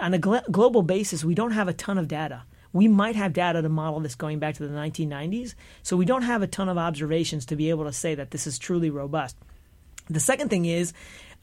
on 0.00 0.14
a 0.14 0.18
gl- 0.18 0.50
global 0.50 0.82
basis, 0.82 1.24
we 1.24 1.34
don't 1.34 1.52
have 1.52 1.68
a 1.68 1.74
ton 1.74 1.98
of 1.98 2.08
data. 2.08 2.44
We 2.72 2.88
might 2.88 3.14
have 3.14 3.32
data 3.32 3.62
to 3.62 3.68
model 3.68 4.00
this 4.00 4.16
going 4.16 4.40
back 4.40 4.56
to 4.56 4.66
the 4.66 4.74
1990s, 4.74 5.54
so 5.84 5.96
we 5.96 6.06
don't 6.06 6.22
have 6.22 6.42
a 6.42 6.48
ton 6.48 6.68
of 6.68 6.76
observations 6.76 7.46
to 7.46 7.56
be 7.56 7.70
able 7.70 7.84
to 7.84 7.92
say 7.92 8.16
that 8.16 8.32
this 8.32 8.48
is 8.48 8.58
truly 8.58 8.90
robust. 8.90 9.36
The 10.10 10.20
second 10.20 10.48
thing 10.48 10.64
is 10.64 10.92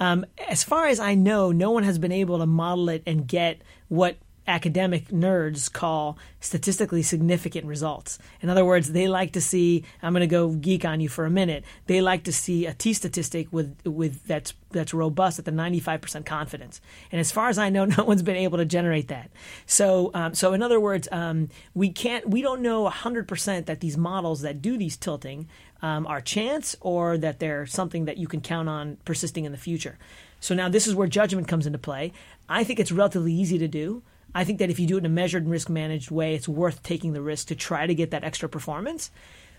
um, 0.01 0.25
as 0.47 0.63
far 0.63 0.87
as 0.87 0.99
I 0.99 1.13
know, 1.13 1.51
no 1.51 1.69
one 1.69 1.83
has 1.83 1.99
been 1.99 2.11
able 2.11 2.39
to 2.39 2.47
model 2.47 2.89
it 2.89 3.03
and 3.05 3.27
get 3.27 3.61
what 3.87 4.17
academic 4.47 5.09
nerds 5.09 5.71
call 5.71 6.17
statistically 6.39 7.03
significant 7.03 7.67
results. 7.67 8.17
In 8.41 8.49
other 8.49 8.65
words, 8.65 8.91
they 8.91 9.07
like 9.07 9.33
to 9.33 9.41
see 9.41 9.85
I'm 10.01 10.13
going 10.13 10.21
to 10.21 10.27
go 10.27 10.49
geek 10.49 10.85
on 10.85 11.01
you 11.01 11.07
for 11.07 11.25
a 11.25 11.29
minute. 11.29 11.63
They 11.85 12.01
like 12.01 12.23
to 12.23 12.33
see 12.33 12.65
a 12.65 12.73
T 12.73 12.93
statistic 12.93 13.47
with 13.51 13.77
with 13.85 14.25
that's 14.25 14.55
that's 14.71 14.91
robust 14.91 15.37
at 15.37 15.45
the 15.45 15.51
95% 15.51 16.25
confidence. 16.25 16.81
And 17.11 17.19
as 17.19 17.31
far 17.31 17.49
as 17.49 17.59
I 17.59 17.69
know, 17.69 17.85
no 17.97 18.03
one's 18.03 18.23
been 18.23 18.35
able 18.35 18.57
to 18.57 18.65
generate 18.65 19.09
that. 19.09 19.29
So 19.67 20.09
um, 20.15 20.33
so 20.33 20.53
in 20.53 20.63
other 20.63 20.79
words, 20.79 21.07
um, 21.11 21.49
we 21.75 21.91
can't 21.91 22.27
we 22.27 22.41
don't 22.41 22.61
know 22.61 22.89
100% 22.89 23.67
that 23.67 23.79
these 23.81 23.97
models 23.97 24.41
that 24.41 24.63
do 24.63 24.77
these 24.77 24.97
tilting 24.97 25.47
um, 25.81 26.05
are 26.07 26.21
chance 26.21 26.75
or 26.81 27.17
that 27.17 27.39
they're 27.39 27.65
something 27.65 28.05
that 28.05 28.17
you 28.17 28.27
can 28.27 28.41
count 28.41 28.69
on 28.69 28.97
persisting 29.05 29.45
in 29.45 29.51
the 29.51 29.57
future. 29.57 29.97
So 30.39 30.55
now 30.55 30.69
this 30.69 30.87
is 30.87 30.95
where 30.95 31.07
judgment 31.07 31.47
comes 31.47 31.65
into 31.65 31.79
play. 31.79 32.13
I 32.49 32.63
think 32.63 32.79
it's 32.79 32.91
relatively 32.91 33.33
easy 33.33 33.57
to 33.59 33.67
do. 33.67 34.03
I 34.33 34.43
think 34.43 34.59
that 34.59 34.69
if 34.69 34.79
you 34.79 34.87
do 34.87 34.95
it 34.95 34.99
in 34.99 35.05
a 35.05 35.09
measured 35.09 35.43
and 35.43 35.51
risk 35.51 35.69
managed 35.69 36.09
way, 36.09 36.35
it's 36.35 36.47
worth 36.47 36.83
taking 36.83 37.13
the 37.13 37.21
risk 37.21 37.47
to 37.47 37.55
try 37.55 37.85
to 37.85 37.95
get 37.95 38.11
that 38.11 38.23
extra 38.23 38.47
performance. 38.47 39.11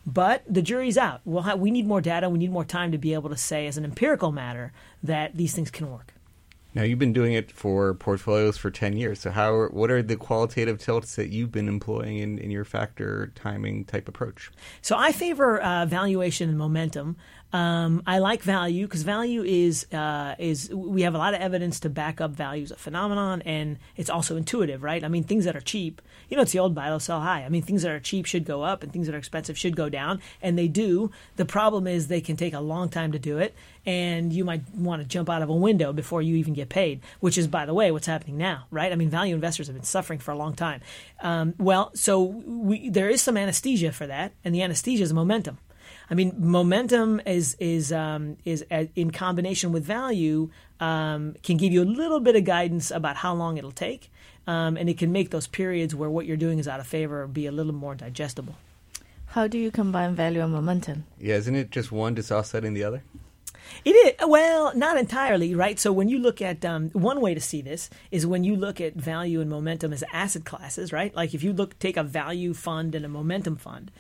But 0.07 0.43
the 0.49 0.63
jury's 0.63 0.99
out. 0.99 1.21
We'll 1.25 1.43
have, 1.43 1.61
we 1.61 1.71
need 1.71 1.87
more 1.87 2.01
data. 2.01 2.29
We 2.29 2.39
need 2.39 2.51
more 2.51 2.65
time 2.65 2.91
to 2.93 2.99
be 2.99 3.15
able 3.15 3.31
to 3.31 3.37
say, 3.37 3.67
as 3.67 3.77
an 3.77 3.85
empirical 3.85 4.33
matter, 4.33 4.73
that 5.03 5.37
these 5.37 5.55
things 5.55 5.71
can 5.71 5.91
work. 5.91 6.15
Now 6.75 6.83
you've 6.83 6.99
been 6.99 7.13
doing 7.13 7.35
it 7.35 7.53
for 7.53 7.95
portfolios 7.95 8.57
for 8.57 8.71
ten 8.71 8.97
years. 8.97 9.21
So 9.21 9.31
how 9.31 9.67
what 9.67 9.91
are 9.91 10.03
the 10.03 10.17
qualitative 10.17 10.79
tilts 10.79 11.17
that 11.17 11.29
you've 11.29 11.53
been 11.53 11.69
employing 11.69 12.19
in, 12.19 12.39
in 12.39 12.51
your 12.51 12.65
factor 12.65 13.33
timing 13.35 13.85
type 13.85 14.09
approach? 14.09 14.51
So 14.81 14.97
I 14.97 15.13
favor 15.13 15.61
uh, 15.61 15.87
valuation 15.87 16.49
and 16.49 16.59
momentum. 16.59 17.17
Um, 17.53 18.03
I 18.07 18.19
like 18.19 18.43
value 18.43 18.87
because 18.87 19.03
value 19.03 19.43
is 19.43 19.87
uh, 19.93 20.35
is 20.39 20.71
we 20.71 21.03
have 21.03 21.15
a 21.15 21.19
lot 21.19 21.35
of 21.35 21.41
evidence 21.41 21.81
to 21.81 21.91
back 21.91 22.21
up 22.21 22.31
value 22.31 22.63
as 22.63 22.71
a 22.71 22.77
phenomenon, 22.77 23.43
and 23.43 23.79
it's 23.97 24.09
also 24.09 24.37
intuitive, 24.37 24.83
right? 24.83 25.05
I 25.05 25.09
mean, 25.09 25.25
things 25.25 25.45
that 25.45 25.55
are 25.55 25.61
cheap, 25.61 26.01
you 26.31 26.37
know, 26.37 26.43
it's 26.43 26.53
the 26.53 26.61
old 26.61 26.75
buy 26.75 26.89
low, 26.89 26.99
sell 26.99 27.21
high. 27.21 27.45
I 27.45 27.51
mean, 27.51 27.63
things 27.63 27.83
that 27.83 27.91
are 27.91 28.01
cheap 28.01 28.25
should 28.25 28.47
go 28.47 28.63
up, 28.63 28.83
and 28.83 28.91
things 28.91 29.07
that 29.07 29.15
are 29.15 29.19
expensive 29.19 29.59
should 29.59 29.77
go 29.77 29.91
down, 29.91 30.23
and 30.41 30.59
they 30.59 30.67
do. 30.67 31.11
The 31.37 31.45
problem 31.45 31.87
is 31.87 32.09
they 32.09 32.23
can 32.23 32.37
take 32.37 32.55
a 32.55 32.61
long 32.61 32.89
time 32.89 33.13
to 33.13 33.19
do 33.19 33.37
it, 33.37 33.55
and 33.85 34.33
you 34.33 34.47
might 34.47 34.63
want 34.75 35.03
to 35.03 35.09
jump 35.09 35.29
out 35.29 35.43
of 35.43 35.51
a 35.51 35.55
window 35.55 35.93
before 35.93 36.23
you 36.23 36.37
even 36.37 36.55
get 36.55 36.71
paid, 36.71 37.03
which 37.21 37.37
is, 37.37 37.47
by 37.47 37.67
the 37.67 37.75
way, 37.75 37.91
what's 37.91 38.07
happening 38.07 38.39
now, 38.39 38.65
right? 38.71 38.93
I 38.93 38.95
mean, 38.95 39.11
value 39.11 39.35
investors 39.35 39.67
have 39.67 39.77
been 39.77 39.85
suffering 39.85 40.21
for 40.21 40.31
a 40.31 40.37
long 40.37 40.55
time. 40.55 40.81
Um, 41.21 41.53
well, 41.59 41.91
so 41.95 42.23
we, 42.23 42.89
there 42.89 43.11
is 43.11 43.21
some 43.21 43.37
anesthesia 43.37 43.93
for 43.93 44.07
that, 44.07 44.33
and 44.43 44.55
the 44.55 44.63
anesthesia 44.63 45.03
is 45.03 45.13
momentum. 45.13 45.59
I 46.13 46.15
mean, 46.15 46.35
momentum 46.37 47.23
is 47.25 47.57
is 47.59 47.91
um, 47.91 48.37
is 48.45 48.67
uh, 48.71 48.85
in 48.95 49.13
combination 49.13 49.73
with 49.73 49.83
value 49.83 50.51
um, 50.79 51.35
can 51.43 51.57
give 51.57 51.73
you 51.73 51.83
a 51.83 51.89
little 51.89 52.21
bit 52.21 52.37
of 52.37 52.45
guidance 52.45 52.91
about 52.91 53.17
how 53.17 53.33
long 53.33 53.57
it'll 53.57 53.73
take, 53.73 54.11
um, 54.47 54.77
and 54.77 54.91
it 54.91 54.99
can 54.99 55.11
make 55.11 55.31
those 55.31 55.47
periods 55.47 55.95
where 55.95 56.11
what 56.11 56.27
you're 56.27 56.37
doing 56.37 56.59
is 56.59 56.69
out 56.69 56.81
of 56.81 56.87
favor 56.87 57.27
be 57.27 57.47
a 57.47 57.51
little 57.51 57.73
more 57.73 57.95
digestible. 57.95 58.57
How 59.29 59.47
do 59.47 59.57
you 59.57 59.71
combine 59.71 60.15
value 60.15 60.43
and 60.43 60.53
momentum? 60.53 61.05
Yeah, 61.19 61.37
isn't 61.37 61.57
it 61.57 61.71
just 61.71 61.91
one 61.91 62.15
just 62.15 62.31
offsetting 62.31 62.75
the 62.75 62.85
other? 62.85 63.03
It 63.85 63.91
is 63.91 64.29
well, 64.29 64.77
not 64.77 64.99
entirely, 64.99 65.55
right? 65.55 65.79
So 65.79 65.93
when 65.93 66.09
you 66.09 66.19
look 66.19 66.43
at 66.43 66.65
um, 66.65 66.91
one 66.91 67.21
way 67.21 67.35
to 67.35 67.41
see 67.41 67.63
this 67.63 67.91
is 68.11 68.27
when 68.27 68.45
you 68.45 68.55
look 68.57 68.81
at 68.81 68.95
value 68.95 69.41
and 69.41 69.51
momentum 69.51 69.93
as 69.93 70.05
asset 70.13 70.45
classes, 70.45 70.93
right? 70.93 71.15
Like 71.15 71.35
if 71.35 71.43
you 71.43 71.53
look 71.53 71.79
take 71.79 71.97
a 71.97 72.03
value 72.03 72.55
fund 72.55 72.95
and 72.95 73.05
a 73.05 73.09
momentum 73.09 73.57
fund, 73.57 73.91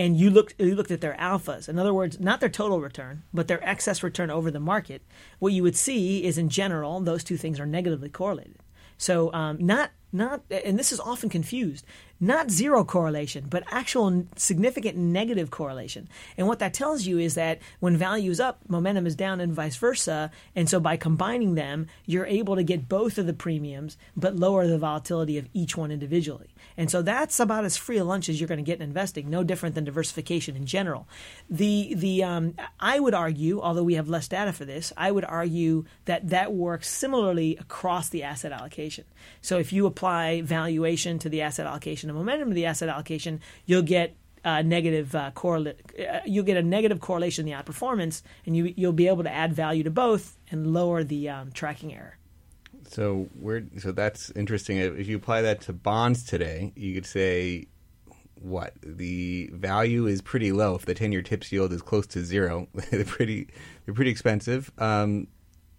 and 0.00 0.16
you 0.16 0.30
looked 0.30 0.54
you 0.58 0.74
looked 0.74 0.90
at 0.90 1.02
their 1.02 1.14
alphas. 1.20 1.68
In 1.68 1.78
other 1.78 1.92
words, 1.92 2.18
not 2.18 2.40
their 2.40 2.48
total 2.48 2.80
return, 2.80 3.22
but 3.34 3.48
their 3.48 3.62
excess 3.62 4.02
return 4.02 4.30
over 4.30 4.50
the 4.50 4.58
market. 4.58 5.02
What 5.40 5.52
you 5.52 5.62
would 5.62 5.76
see 5.76 6.24
is, 6.24 6.38
in 6.38 6.48
general, 6.48 7.00
those 7.00 7.22
two 7.22 7.36
things 7.36 7.60
are 7.60 7.66
negatively 7.66 8.08
correlated. 8.08 8.56
So 8.96 9.30
um, 9.34 9.58
not 9.60 9.90
not 10.10 10.40
and 10.50 10.78
this 10.78 10.90
is 10.90 11.00
often 11.00 11.28
confused 11.28 11.84
not 12.18 12.50
zero 12.50 12.82
correlation 12.82 13.46
but 13.48 13.62
actual 13.70 14.26
significant 14.34 14.96
negative 14.96 15.52
correlation 15.52 16.08
and 16.36 16.48
what 16.48 16.58
that 16.58 16.74
tells 16.74 17.06
you 17.06 17.16
is 17.16 17.36
that 17.36 17.60
when 17.78 17.96
value 17.96 18.32
is 18.32 18.40
up 18.40 18.58
momentum 18.68 19.06
is 19.06 19.14
down 19.14 19.40
and 19.40 19.52
vice 19.52 19.76
versa 19.76 20.28
and 20.56 20.68
so 20.68 20.80
by 20.80 20.96
combining 20.96 21.54
them 21.54 21.86
you're 22.06 22.26
able 22.26 22.56
to 22.56 22.64
get 22.64 22.88
both 22.88 23.18
of 23.18 23.26
the 23.26 23.32
premiums 23.32 23.96
but 24.16 24.34
lower 24.34 24.66
the 24.66 24.78
volatility 24.78 25.38
of 25.38 25.48
each 25.54 25.76
one 25.76 25.92
individually 25.92 26.49
and 26.80 26.90
so 26.90 27.02
that's 27.02 27.38
about 27.38 27.64
as 27.64 27.76
free 27.76 27.98
a 27.98 28.04
lunch 28.04 28.28
as 28.28 28.40
you're 28.40 28.48
going 28.48 28.58
to 28.58 28.64
get 28.64 28.80
in 28.80 28.82
investing 28.82 29.28
no 29.28 29.44
different 29.44 29.74
than 29.74 29.84
diversification 29.84 30.56
in 30.56 30.66
general 30.66 31.06
the 31.48 31.94
the 31.94 32.24
um, 32.24 32.54
i 32.80 32.98
would 32.98 33.14
argue 33.14 33.60
although 33.60 33.84
we 33.84 33.94
have 33.94 34.08
less 34.08 34.26
data 34.26 34.52
for 34.52 34.64
this 34.64 34.92
i 34.96 35.10
would 35.10 35.24
argue 35.24 35.84
that 36.06 36.28
that 36.30 36.52
works 36.52 36.88
similarly 36.88 37.56
across 37.58 38.08
the 38.08 38.22
asset 38.22 38.50
allocation 38.50 39.04
so 39.42 39.58
if 39.58 39.72
you 39.72 39.86
apply 39.86 40.40
valuation 40.42 41.18
to 41.18 41.28
the 41.28 41.42
asset 41.42 41.66
allocation 41.66 42.10
and 42.10 42.18
momentum 42.18 42.48
to 42.48 42.54
the 42.54 42.66
asset 42.66 42.88
allocation, 42.88 43.40
you'll 43.66 43.82
get 43.82 44.16
uh, 44.44 44.62
negative 44.62 45.14
uh, 45.14 45.30
correlate. 45.32 45.78
Uh, 45.98 46.20
you'll 46.24 46.44
get 46.44 46.56
a 46.56 46.62
negative 46.62 47.00
correlation 47.00 47.46
in 47.46 47.52
the 47.52 47.62
outperformance, 47.62 48.22
and 48.46 48.56
you 48.56 48.72
you'll 48.76 48.92
be 48.92 49.08
able 49.08 49.22
to 49.22 49.30
add 49.30 49.52
value 49.52 49.82
to 49.82 49.90
both 49.90 50.38
and 50.50 50.72
lower 50.72 51.04
the 51.04 51.28
um, 51.28 51.52
tracking 51.52 51.94
error. 51.94 52.16
So 52.90 53.28
we're 53.36 53.62
so 53.78 53.92
that's 53.92 54.30
interesting. 54.32 54.78
If 54.78 55.06
you 55.06 55.16
apply 55.16 55.42
that 55.42 55.60
to 55.62 55.72
bonds 55.72 56.24
today, 56.24 56.72
you 56.74 56.92
could 56.92 57.06
say 57.06 57.68
what 58.34 58.72
the 58.82 59.48
value 59.52 60.06
is 60.06 60.20
pretty 60.20 60.50
low. 60.50 60.74
If 60.74 60.86
the 60.86 60.94
ten-year 60.94 61.22
TIPS 61.22 61.52
yield 61.52 61.72
is 61.72 61.82
close 61.82 62.08
to 62.08 62.24
zero, 62.24 62.66
they're 62.90 63.04
pretty 63.04 63.46
they're 63.84 63.94
pretty 63.94 64.10
expensive. 64.10 64.72
Um, 64.76 65.28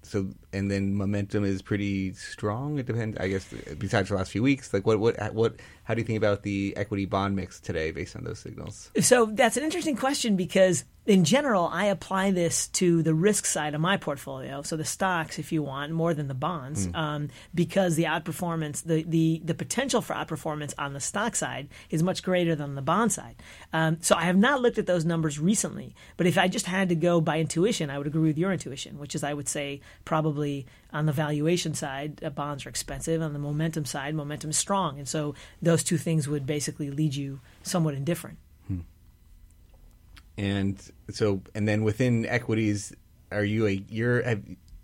so 0.03 0.29
and 0.53 0.69
then 0.69 0.95
momentum 0.95 1.43
is 1.43 1.61
pretty 1.61 2.13
strong. 2.13 2.79
It 2.79 2.85
depends, 2.85 3.17
I 3.17 3.27
guess. 3.27 3.47
Besides 3.77 4.09
the 4.09 4.15
last 4.15 4.31
few 4.31 4.43
weeks, 4.43 4.73
like 4.73 4.85
what 4.85 4.99
what 4.99 5.33
what? 5.33 5.55
How 5.83 5.93
do 5.93 6.01
you 6.01 6.05
think 6.05 6.17
about 6.17 6.43
the 6.43 6.73
equity 6.77 7.05
bond 7.05 7.35
mix 7.35 7.59
today, 7.59 7.91
based 7.91 8.15
on 8.15 8.23
those 8.23 8.39
signals? 8.39 8.91
So 9.01 9.25
that's 9.25 9.57
an 9.57 9.63
interesting 9.63 9.95
question 9.95 10.35
because 10.35 10.85
in 11.07 11.23
general, 11.23 11.67
I 11.71 11.85
apply 11.85 12.29
this 12.29 12.67
to 12.69 13.01
the 13.01 13.15
risk 13.15 13.47
side 13.47 13.73
of 13.73 13.81
my 13.81 13.97
portfolio, 13.97 14.61
so 14.61 14.77
the 14.77 14.85
stocks, 14.85 15.39
if 15.39 15.51
you 15.51 15.63
want, 15.63 15.91
more 15.91 16.13
than 16.13 16.27
the 16.27 16.35
bonds, 16.35 16.87
mm. 16.87 16.95
um, 16.95 17.29
because 17.55 17.95
the 17.95 18.03
outperformance, 18.03 18.83
the, 18.83 19.03
the 19.03 19.41
the 19.43 19.55
potential 19.55 20.01
for 20.01 20.13
outperformance 20.13 20.75
on 20.77 20.93
the 20.93 20.99
stock 20.99 21.35
side 21.35 21.69
is 21.89 22.03
much 22.03 22.21
greater 22.21 22.55
than 22.55 22.75
the 22.75 22.83
bond 22.83 23.11
side. 23.11 23.35
Um, 23.73 23.97
so 24.01 24.15
I 24.15 24.23
have 24.25 24.37
not 24.37 24.61
looked 24.61 24.77
at 24.77 24.85
those 24.85 25.03
numbers 25.03 25.39
recently, 25.39 25.95
but 26.17 26.27
if 26.27 26.37
I 26.37 26.47
just 26.47 26.67
had 26.67 26.89
to 26.89 26.95
go 26.95 27.19
by 27.19 27.39
intuition, 27.39 27.89
I 27.89 27.97
would 27.97 28.07
agree 28.07 28.27
with 28.27 28.37
your 28.37 28.53
intuition, 28.53 28.99
which 28.99 29.15
is 29.15 29.23
I 29.23 29.33
would 29.33 29.49
say 29.49 29.81
probably 30.05 30.40
on 30.91 31.05
the 31.05 31.11
valuation 31.11 31.73
side, 31.73 32.23
uh, 32.23 32.29
bonds 32.29 32.65
are 32.65 32.69
expensive. 32.69 33.21
On 33.21 33.33
the 33.33 33.39
momentum 33.39 33.85
side, 33.85 34.15
momentum 34.15 34.49
is 34.49 34.57
strong, 34.57 34.97
and 34.99 35.07
so 35.07 35.35
those 35.61 35.83
two 35.83 35.97
things 35.97 36.27
would 36.27 36.45
basically 36.45 36.89
lead 36.89 37.15
you 37.15 37.39
somewhat 37.63 37.93
indifferent. 37.93 38.37
Hmm. 38.67 38.79
And 40.37 40.91
so, 41.09 41.41
and 41.55 41.67
then 41.67 41.83
within 41.83 42.25
equities, 42.25 42.93
are 43.31 43.43
you 43.43 43.67
a 43.67 43.83
you're 43.89 44.21
have, 44.23 44.43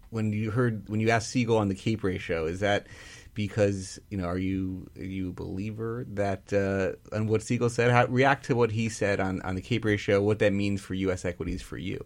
when 0.09 0.31
you 0.31 0.51
heard 0.51 0.87
when 0.89 0.99
you 0.99 1.09
asked 1.09 1.29
Siegel 1.29 1.57
on 1.57 1.67
the 1.67 1.75
CAPE 1.75 2.03
ratio, 2.03 2.45
is 2.45 2.59
that 2.61 2.87
because 3.33 3.99
you 4.09 4.17
know 4.17 4.25
are 4.25 4.37
you 4.37 4.89
are 4.97 5.03
you 5.03 5.29
a 5.29 5.33
believer 5.33 6.05
that 6.09 6.51
uh, 6.53 7.15
on 7.15 7.27
what 7.27 7.43
Siegel 7.43 7.69
said? 7.69 7.91
How, 7.91 8.05
react 8.07 8.45
to 8.45 8.55
what 8.55 8.71
he 8.71 8.89
said 8.89 9.19
on 9.19 9.41
on 9.43 9.55
the 9.55 9.61
CAPE 9.61 9.85
ratio, 9.85 10.21
what 10.21 10.39
that 10.39 10.53
means 10.53 10.81
for 10.81 10.93
U.S. 10.93 11.25
equities 11.25 11.61
for 11.61 11.77
you. 11.77 12.03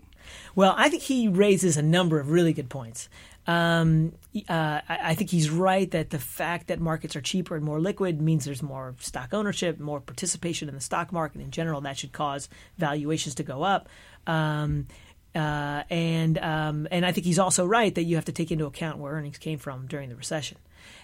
Well, 0.56 0.74
I 0.78 0.90
think 0.90 1.04
he 1.04 1.28
raises 1.28 1.78
a 1.78 1.82
number 1.82 2.20
of 2.20 2.32
really 2.32 2.54
good 2.54 2.70
points. 2.70 3.10
Um, 3.48 4.14
uh, 4.48 4.82
I, 4.88 5.16
think 5.16 5.32
he's 5.32 5.50
right 5.50 5.90
that 5.92 6.12
the 6.12 6.20
fact 6.20 6.68
that 6.68 6.80
markets 6.80 7.16
are 7.16 7.22
cheaper 7.22 7.56
and 7.56 7.66
more 7.66 7.80
liquid 7.80 8.22
means 8.22 8.46
there's 8.46 8.62
more 8.62 8.96
stock 9.00 9.34
ownership, 9.34 9.80
more 9.80 10.00
participation 10.00 10.70
in 10.70 10.76
the 10.76 10.82
stock 10.82 11.12
market 11.12 11.42
in 11.42 11.50
general. 11.50 11.82
That 11.82 11.98
should 11.98 12.12
cause 12.12 12.50
valuations 12.78 13.36
to 13.36 13.44
go 13.44 13.64
up. 13.64 13.90
Um, 14.28 14.88
uh, 15.34 15.84
and 15.90 16.38
um, 16.38 16.88
and 16.92 17.06
I 17.06 17.12
think 17.12 17.26
he's 17.26 17.40
also 17.40 17.66
right 17.66 17.94
that 17.96 18.04
you 18.04 18.16
have 18.16 18.26
to 18.26 18.32
take 18.32 18.52
into 18.52 18.66
account 18.66 19.00
where 19.00 19.14
earnings 19.14 19.38
came 19.38 19.58
from 19.58 19.88
during 19.88 20.10
the 20.10 20.16
recession. 20.16 20.58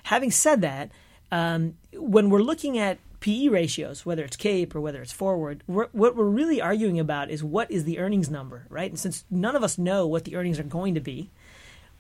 Having 0.04 0.32
said 0.32 0.62
that, 0.62 0.92
um, 1.32 1.76
when 1.94 2.30
we're 2.30 2.42
looking 2.42 2.78
at 2.78 3.00
PE 3.20 3.48
ratios, 3.48 4.06
whether 4.06 4.24
it's 4.24 4.38
CAPE 4.38 4.76
or 4.76 4.82
whether 4.82 5.02
it's 5.02 5.12
forward, 5.12 5.64
we're, 5.68 5.88
what 5.92 6.16
we're 6.16 6.26
really 6.26 6.62
arguing 6.62 7.00
about 7.00 7.32
is 7.32 7.44
what 7.44 7.72
is 7.72 7.84
the 7.84 8.00
earnings 8.00 8.30
number, 8.30 8.66
right? 8.70 8.92
And 8.92 9.00
since 9.00 9.26
none 9.32 9.56
of 9.56 9.64
us 9.64 9.78
know 9.78 10.06
what 10.06 10.26
the 10.26 10.36
earnings 10.36 10.60
are 10.60 10.64
going 10.64 10.94
to 10.94 11.02
be, 11.02 11.32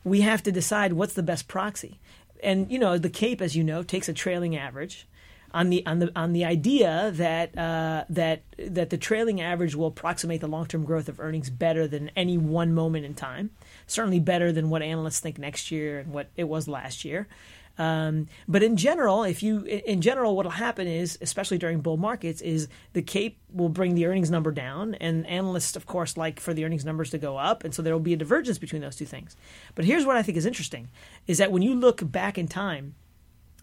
we 0.07 0.21
have 0.21 0.43
to 0.43 0.51
decide 0.51 0.93
what's 0.93 1.13
the 1.13 1.23
best 1.23 1.47
proxy. 1.47 1.99
And 2.43 2.71
you 2.71 2.79
know, 2.79 2.97
the 2.97 3.09
CAPE, 3.09 3.41
as 3.41 3.55
you 3.55 3.63
know, 3.63 3.83
takes 3.83 4.07
a 4.07 4.13
trailing 4.13 4.55
average 4.55 5.07
on 5.51 5.69
the 5.69 5.85
on 5.85 5.99
the 5.99 6.11
on 6.15 6.33
the 6.33 6.45
idea 6.45 7.11
that 7.15 7.57
uh, 7.57 8.03
that 8.09 8.41
that 8.57 8.89
the 8.89 8.97
trailing 8.97 9.41
average 9.41 9.75
will 9.75 9.87
approximate 9.87 10.41
the 10.41 10.47
long 10.47 10.65
term 10.65 10.83
growth 10.83 11.09
of 11.09 11.19
earnings 11.19 11.49
better 11.49 11.87
than 11.87 12.11
any 12.15 12.37
one 12.37 12.73
moment 12.73 13.05
in 13.05 13.13
time. 13.13 13.51
Certainly 13.85 14.19
better 14.19 14.51
than 14.51 14.69
what 14.69 14.81
analysts 14.81 15.19
think 15.19 15.37
next 15.37 15.71
year 15.71 15.99
and 15.99 16.13
what 16.13 16.29
it 16.35 16.45
was 16.45 16.67
last 16.67 17.05
year. 17.05 17.27
Um, 17.77 18.27
but 18.47 18.63
in 18.63 18.75
general, 18.75 19.23
if 19.23 19.43
you 19.43 19.63
in 19.63 20.01
general, 20.01 20.35
what 20.35 20.45
will 20.45 20.51
happen 20.51 20.87
is, 20.87 21.17
especially 21.21 21.57
during 21.57 21.81
bull 21.81 21.97
markets, 21.97 22.41
is 22.41 22.67
the 22.93 23.01
CAPE 23.01 23.37
will 23.53 23.69
bring 23.69 23.95
the 23.95 24.05
earnings 24.05 24.31
number 24.31 24.51
down, 24.51 24.95
and 24.95 25.27
analysts, 25.27 25.75
of 25.75 25.85
course, 25.85 26.17
like 26.17 26.39
for 26.39 26.53
the 26.53 26.65
earnings 26.65 26.85
numbers 26.85 27.11
to 27.11 27.17
go 27.17 27.37
up, 27.37 27.63
and 27.63 27.73
so 27.73 27.81
there 27.81 27.93
will 27.93 27.99
be 27.99 28.13
a 28.13 28.17
divergence 28.17 28.57
between 28.57 28.81
those 28.81 28.95
two 28.95 29.05
things. 29.05 29.35
But 29.75 29.85
here's 29.85 30.05
what 30.05 30.15
I 30.15 30.23
think 30.23 30.37
is 30.37 30.45
interesting: 30.45 30.89
is 31.27 31.37
that 31.37 31.51
when 31.51 31.61
you 31.61 31.75
look 31.75 32.11
back 32.11 32.37
in 32.37 32.47
time 32.47 32.95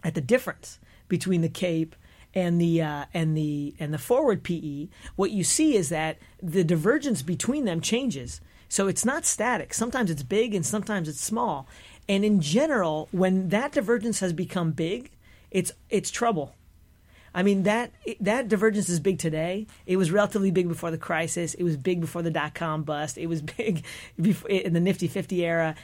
at 0.03 0.15
the 0.15 0.21
difference 0.21 0.79
between 1.07 1.41
the 1.41 1.49
CAPE 1.49 1.95
and 2.33 2.59
the 2.59 2.81
uh, 2.81 3.05
and 3.13 3.35
the 3.35 3.75
and 3.79 3.93
the 3.93 3.97
forward 3.97 4.43
PE, 4.43 4.87
what 5.15 5.31
you 5.31 5.43
see 5.43 5.75
is 5.75 5.89
that 5.89 6.17
the 6.41 6.63
divergence 6.63 7.21
between 7.21 7.65
them 7.65 7.81
changes. 7.81 8.41
So 8.67 8.87
it's 8.87 9.05
not 9.05 9.25
static. 9.25 9.73
Sometimes 9.73 10.09
it's 10.09 10.23
big 10.23 10.53
and 10.53 10.65
sometimes 10.65 11.07
it's 11.07 11.21
small. 11.21 11.67
And 12.07 12.23
in 12.23 12.39
general, 12.41 13.07
when 13.11 13.49
that 13.49 13.71
divergence 13.71 14.19
has 14.19 14.33
become 14.33 14.71
big, 14.71 15.11
it's 15.51 15.71
it's 15.89 16.11
trouble. 16.11 16.53
I 17.33 17.43
mean 17.43 17.63
that 17.63 17.91
that 18.21 18.47
divergence 18.47 18.87
is 18.89 18.99
big 18.99 19.19
today. 19.19 19.67
It 19.85 19.97
was 19.97 20.11
relatively 20.11 20.51
big 20.51 20.67
before 20.67 20.91
the 20.91 20.97
crisis. 20.97 21.53
It 21.53 21.63
was 21.63 21.75
big 21.75 21.99
before 21.99 22.21
the 22.21 22.31
dot 22.31 22.53
com 22.53 22.83
bust. 22.83 23.17
It 23.17 23.27
was 23.27 23.41
big 23.57 23.83
before, 24.19 24.49
in 24.49 24.73
the 24.73 24.79
Nifty 24.79 25.07
Fifty 25.07 25.45
era. 25.45 25.75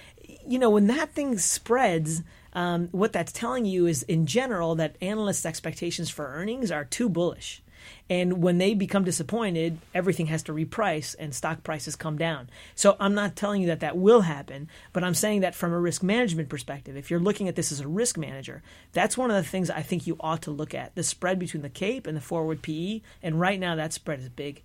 You 0.47 0.59
know, 0.59 0.69
when 0.69 0.87
that 0.87 1.11
thing 1.11 1.37
spreads, 1.37 2.23
um, 2.53 2.87
what 2.91 3.11
that's 3.11 3.31
telling 3.31 3.65
you 3.65 3.85
is, 3.85 4.03
in 4.03 4.25
general, 4.25 4.75
that 4.75 4.95
analysts' 5.01 5.45
expectations 5.45 6.09
for 6.09 6.25
earnings 6.25 6.71
are 6.71 6.85
too 6.85 7.09
bullish. 7.09 7.61
And 8.09 8.41
when 8.41 8.57
they 8.57 8.73
become 8.73 9.03
disappointed, 9.03 9.77
everything 9.93 10.27
has 10.27 10.43
to 10.43 10.53
reprice 10.53 11.15
and 11.17 11.33
stock 11.33 11.63
prices 11.63 11.95
come 11.95 12.17
down. 12.17 12.49
So 12.75 12.95
I'm 12.99 13.13
not 13.13 13.35
telling 13.35 13.61
you 13.61 13.67
that 13.67 13.79
that 13.81 13.97
will 13.97 14.21
happen, 14.21 14.67
but 14.93 15.03
I'm 15.03 15.13
saying 15.13 15.41
that 15.41 15.55
from 15.55 15.73
a 15.73 15.79
risk 15.79 16.03
management 16.03 16.49
perspective, 16.49 16.97
if 16.97 17.09
you're 17.09 17.19
looking 17.19 17.47
at 17.47 17.55
this 17.55 17.71
as 17.71 17.79
a 17.79 17.87
risk 17.87 18.17
manager, 18.17 18.61
that's 18.91 19.17
one 19.17 19.31
of 19.31 19.37
the 19.37 19.49
things 19.49 19.69
I 19.69 19.81
think 19.81 20.07
you 20.07 20.17
ought 20.19 20.41
to 20.43 20.51
look 20.51 20.73
at 20.73 20.95
the 20.95 21.03
spread 21.03 21.39
between 21.39 21.63
the 21.63 21.69
CAPE 21.69 22.07
and 22.07 22.17
the 22.17 22.21
forward 22.21 22.61
PE. 22.61 23.01
And 23.23 23.39
right 23.39 23.59
now, 23.59 23.75
that 23.75 23.93
spread 23.93 24.19
is 24.19 24.29
big. 24.29 24.63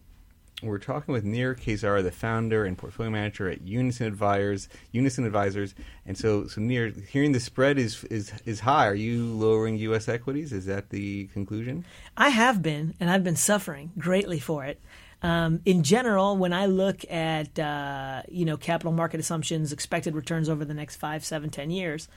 We're 0.62 0.78
talking 0.78 1.12
with 1.12 1.22
Nir 1.22 1.54
Kaissar, 1.54 2.02
the 2.02 2.10
founder 2.10 2.64
and 2.64 2.78
portfolio 2.78 3.10
manager 3.10 3.50
at 3.50 3.60
Unison 3.60 4.06
Advisors. 4.06 4.70
Unison 4.90 5.26
Advisors, 5.26 5.74
and 6.06 6.16
so, 6.16 6.46
so 6.46 6.62
Nir, 6.62 6.92
hearing 7.10 7.32
the 7.32 7.40
spread 7.40 7.78
is 7.78 8.04
is 8.04 8.32
is 8.46 8.60
high. 8.60 8.86
Are 8.86 8.94
you 8.94 9.26
lowering 9.26 9.76
U.S. 9.76 10.08
equities? 10.08 10.54
Is 10.54 10.64
that 10.64 10.88
the 10.88 11.26
conclusion? 11.26 11.84
I 12.16 12.30
have 12.30 12.62
been, 12.62 12.94
and 12.98 13.10
I've 13.10 13.22
been 13.22 13.36
suffering 13.36 13.92
greatly 13.98 14.40
for 14.40 14.64
it. 14.64 14.80
Um, 15.20 15.60
in 15.66 15.82
general, 15.82 16.38
when 16.38 16.54
I 16.54 16.66
look 16.66 17.04
at 17.10 17.58
uh, 17.58 18.22
you 18.28 18.46
know 18.46 18.56
capital 18.56 18.92
market 18.92 19.20
assumptions, 19.20 19.74
expected 19.74 20.14
returns 20.14 20.48
over 20.48 20.64
the 20.64 20.74
next 20.74 20.96
five, 20.96 21.22
seven, 21.22 21.50
ten 21.50 21.70
years, 21.70 22.08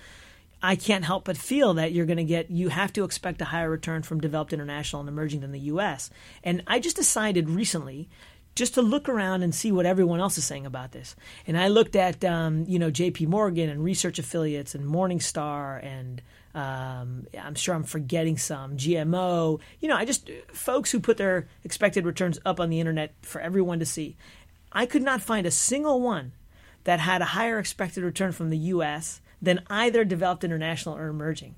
I 0.62 0.76
can't 0.76 1.06
help 1.06 1.26
but 1.26 1.38
feel 1.38 1.74
that 1.76 1.94
you're 1.94 2.06
going 2.06 2.18
to 2.18 2.24
get 2.24 2.52
you 2.52 2.70
have 2.70 2.92
to 2.94 3.04
expect 3.04 3.42
a 3.42 3.46
higher 3.46 3.70
return 3.70 4.04
from 4.04 4.20
developed 4.20 4.54
international 4.54 5.02
and 5.02 5.10
emerging 5.10 5.42
than 5.42 5.52
the 5.52 5.60
U.S. 5.60 6.10
And 6.44 6.64
I 6.68 6.80
just 6.80 6.96
decided 6.96 7.50
recently 7.50 8.10
just 8.56 8.74
to 8.74 8.82
look 8.82 9.08
around 9.08 9.42
and 9.42 9.56
see 9.56 9.72
what 9.72 9.86
everyone 9.86 10.20
else 10.20 10.38
is 10.38 10.44
saying 10.44 10.66
about 10.66 10.92
this. 10.92 11.16
And 11.48 11.58
I 11.58 11.70
looked 11.70 11.96
at 11.96 12.26
um, 12.26 12.66
you 12.68 12.80
know 12.80 12.92
J.P. 12.92 13.28
Morgan 13.28 13.70
and 13.70 13.84
research 13.84 14.20
affiliates 14.20 14.76
and 14.76 14.86
Morningstar 14.86 15.84
and 15.84 16.22
um, 16.56 17.28
I'm 17.40 17.56
sure 17.56 17.76
I'm 17.76 17.84
forgetting 17.84 18.38
some 18.38 18.76
GMO. 18.76 19.60
You 19.80 19.88
know, 19.88 19.96
I 19.96 20.04
just 20.04 20.30
folks 20.52 20.92
who 20.92 21.00
put 21.00 21.18
their 21.18 21.48
expected 21.64 22.06
returns 22.06 22.40
up 22.44 22.60
on 22.60 22.70
the 22.70 22.80
internet 22.80 23.14
for 23.22 23.40
everyone 23.40 23.80
to 23.80 23.86
see. 23.86 24.18
I 24.72 24.86
could 24.86 25.04
not 25.04 25.22
find 25.22 25.46
a 25.46 25.52
single 25.52 26.02
one 26.02 26.34
that 26.84 27.00
had 27.00 27.22
a 27.22 27.26
higher 27.26 27.60
expected 27.60 28.04
return 28.04 28.32
from 28.32 28.50
the 28.50 28.58
U.S. 28.58 29.22
than 29.42 29.62
either 29.70 30.04
developed 30.04 30.44
international 30.44 30.96
or 30.96 31.08
emerging. 31.08 31.56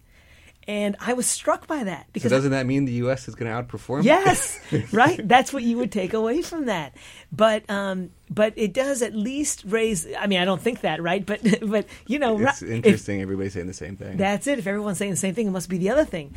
And 0.68 0.96
I 1.00 1.14
was 1.14 1.26
struck 1.26 1.66
by 1.66 1.84
that 1.86 2.06
because 2.14 2.30
so 2.30 2.38
doesn't 2.38 2.52
that 2.52 2.68
mean 2.68 2.86
the 2.86 2.94
U.S. 2.94 3.28
is 3.28 3.34
going 3.34 3.52
to 3.52 3.64
outperform? 3.64 4.04
Yes, 4.04 4.60
right. 4.94 5.20
That's 5.28 5.52
what 5.52 5.64
you 5.64 5.78
would 5.80 5.92
take 5.92 6.14
away 6.14 6.44
from 6.44 6.68
that. 6.68 6.94
But 7.32 7.68
um, 7.68 8.12
but 8.30 8.54
it 8.56 8.72
does 8.72 9.02
at 9.02 9.16
least 9.16 9.64
raise. 9.66 10.08
I 10.14 10.28
mean, 10.28 10.40
I 10.40 10.46
don't 10.46 10.62
think 10.62 10.82
that, 10.82 11.02
right? 11.02 11.26
But 11.26 11.42
but 11.68 11.88
you 12.06 12.20
know, 12.20 12.40
it's 12.40 12.62
interesting. 12.62 13.20
If, 13.20 13.24
everybody's 13.24 13.54
saying 13.54 13.68
the 13.68 13.74
same 13.74 13.96
thing. 13.96 14.18
That's 14.18 14.46
it. 14.46 14.60
If 14.60 14.68
everyone's 14.68 15.00
saying 15.00 15.12
the 15.12 15.18
same 15.18 15.34
thing, 15.34 15.48
it 15.48 15.52
must 15.52 15.68
be 15.68 15.80
the 15.80 15.90
other 15.90 16.06
thing. 16.06 16.36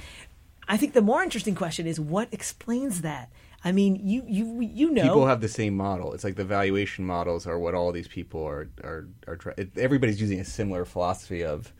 I 0.66 0.78
think 0.78 0.94
the 0.94 1.02
more 1.02 1.22
interesting 1.22 1.54
question 1.54 1.86
is 1.86 2.00
what 2.00 2.28
explains 2.32 3.02
that. 3.02 3.30
I 3.64 3.72
mean, 3.72 3.96
you 3.96 4.22
you 4.26 4.60
you 4.60 4.90
know, 4.90 5.02
people 5.02 5.26
have 5.26 5.40
the 5.40 5.48
same 5.48 5.76
model. 5.76 6.12
It's 6.12 6.24
like 6.24 6.36
the 6.36 6.44
valuation 6.44 7.04
models 7.06 7.46
are 7.46 7.58
what 7.58 7.74
all 7.74 7.92
these 7.92 8.08
people 8.08 8.44
are 8.44 8.68
are 8.82 9.06
are. 9.26 9.54
Everybody's 9.76 10.20
using 10.20 10.38
a 10.40 10.44
similar 10.44 10.84
philosophy 10.84 11.42
of 11.42 11.72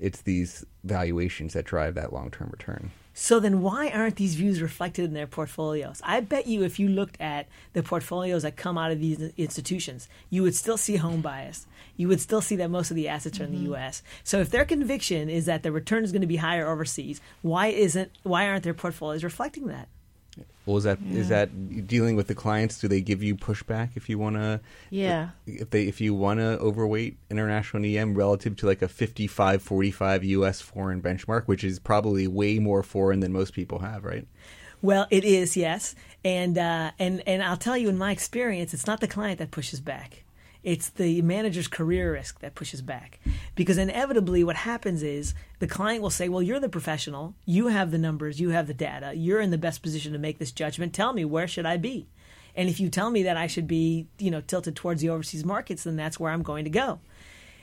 it's 0.00 0.22
these 0.22 0.64
valuations 0.84 1.52
that 1.54 1.64
drive 1.64 1.94
that 1.94 2.12
long 2.12 2.30
term 2.30 2.48
return. 2.50 2.90
So 3.14 3.38
then 3.40 3.60
why 3.60 3.88
aren't 3.90 4.16
these 4.16 4.36
views 4.36 4.62
reflected 4.62 5.04
in 5.04 5.12
their 5.12 5.26
portfolios? 5.26 6.00
I 6.02 6.20
bet 6.20 6.46
you 6.46 6.62
if 6.62 6.78
you 6.80 6.88
looked 6.88 7.20
at 7.20 7.46
the 7.74 7.82
portfolios 7.82 8.42
that 8.42 8.56
come 8.56 8.78
out 8.78 8.90
of 8.90 9.00
these 9.00 9.20
institutions, 9.36 10.08
you 10.30 10.42
would 10.42 10.54
still 10.54 10.78
see 10.78 10.96
home 10.96 11.20
bias. 11.20 11.66
You 11.96 12.08
would 12.08 12.22
still 12.22 12.40
see 12.40 12.56
that 12.56 12.70
most 12.70 12.90
of 12.90 12.94
the 12.96 13.08
assets 13.08 13.38
are 13.38 13.44
in 13.44 13.50
Mm-hmm. 13.52 13.64
the 13.72 13.76
US. 13.76 14.02
So 14.24 14.40
if 14.40 14.48
their 14.48 14.64
conviction 14.64 15.28
is 15.28 15.44
that 15.44 15.62
the 15.62 15.70
return 15.72 16.04
is 16.04 16.12
going 16.12 16.22
to 16.22 16.26
be 16.26 16.36
higher 16.36 16.66
overseas, 16.66 17.20
why 17.42 17.66
isn't 17.66 18.12
why 18.22 18.46
aren't 18.48 18.62
their 18.64 18.72
portfolios 18.74 19.22
reflecting 19.24 19.66
that? 19.66 19.88
Well, 20.64 20.76
is 20.76 20.84
that 20.84 20.98
is 21.10 21.28
that 21.28 21.86
dealing 21.88 22.14
with 22.14 22.28
the 22.28 22.34
clients? 22.34 22.78
Do 22.78 22.86
they 22.86 23.00
give 23.00 23.22
you 23.22 23.34
pushback 23.34 23.90
if 23.96 24.08
you 24.08 24.18
want 24.18 24.36
to? 24.36 24.60
Yeah. 24.90 25.30
If 25.44 25.70
they 25.70 25.88
if 25.88 26.00
you 26.00 26.14
want 26.14 26.38
to 26.38 26.58
overweight 26.60 27.16
international 27.30 27.84
EM 27.84 28.14
relative 28.14 28.56
to 28.58 28.66
like 28.66 28.80
a 28.80 28.88
55-45 28.88 30.22
U.S. 30.24 30.60
foreign 30.60 31.02
benchmark, 31.02 31.44
which 31.46 31.64
is 31.64 31.80
probably 31.80 32.28
way 32.28 32.60
more 32.60 32.84
foreign 32.84 33.20
than 33.20 33.32
most 33.32 33.54
people 33.54 33.80
have, 33.80 34.04
right? 34.04 34.26
Well, 34.82 35.06
it 35.10 35.24
is, 35.24 35.56
yes. 35.56 35.94
And 36.24 36.56
uh, 36.58 36.92
and 36.98 37.22
and 37.26 37.42
I'll 37.42 37.56
tell 37.56 37.76
you 37.76 37.88
in 37.88 37.98
my 37.98 38.12
experience, 38.12 38.72
it's 38.72 38.86
not 38.86 39.00
the 39.00 39.08
client 39.08 39.38
that 39.40 39.50
pushes 39.50 39.80
back. 39.80 40.22
It's 40.62 40.90
the 40.90 41.22
manager's 41.22 41.66
career 41.66 42.12
risk 42.12 42.40
that 42.40 42.54
pushes 42.54 42.82
back. 42.82 43.18
Because 43.54 43.78
inevitably 43.78 44.44
what 44.44 44.56
happens 44.56 45.02
is 45.02 45.34
the 45.58 45.66
client 45.66 46.02
will 46.02 46.10
say, 46.10 46.28
Well, 46.28 46.42
you're 46.42 46.60
the 46.60 46.68
professional, 46.68 47.34
you 47.44 47.66
have 47.68 47.90
the 47.90 47.98
numbers, 47.98 48.40
you 48.40 48.50
have 48.50 48.66
the 48.66 48.74
data, 48.74 49.12
you're 49.14 49.40
in 49.40 49.50
the 49.50 49.58
best 49.58 49.82
position 49.82 50.12
to 50.12 50.18
make 50.18 50.38
this 50.38 50.52
judgment. 50.52 50.92
Tell 50.92 51.12
me 51.12 51.24
where 51.24 51.48
should 51.48 51.66
I 51.66 51.76
be? 51.76 52.06
And 52.54 52.68
if 52.68 52.78
you 52.78 52.90
tell 52.90 53.10
me 53.10 53.22
that 53.24 53.36
I 53.36 53.46
should 53.46 53.66
be, 53.66 54.06
you 54.18 54.30
know, 54.30 54.40
tilted 54.42 54.76
towards 54.76 55.00
the 55.00 55.08
overseas 55.08 55.44
markets, 55.44 55.84
then 55.84 55.96
that's 55.96 56.20
where 56.20 56.30
I'm 56.30 56.42
going 56.42 56.64
to 56.64 56.70
go. 56.70 57.00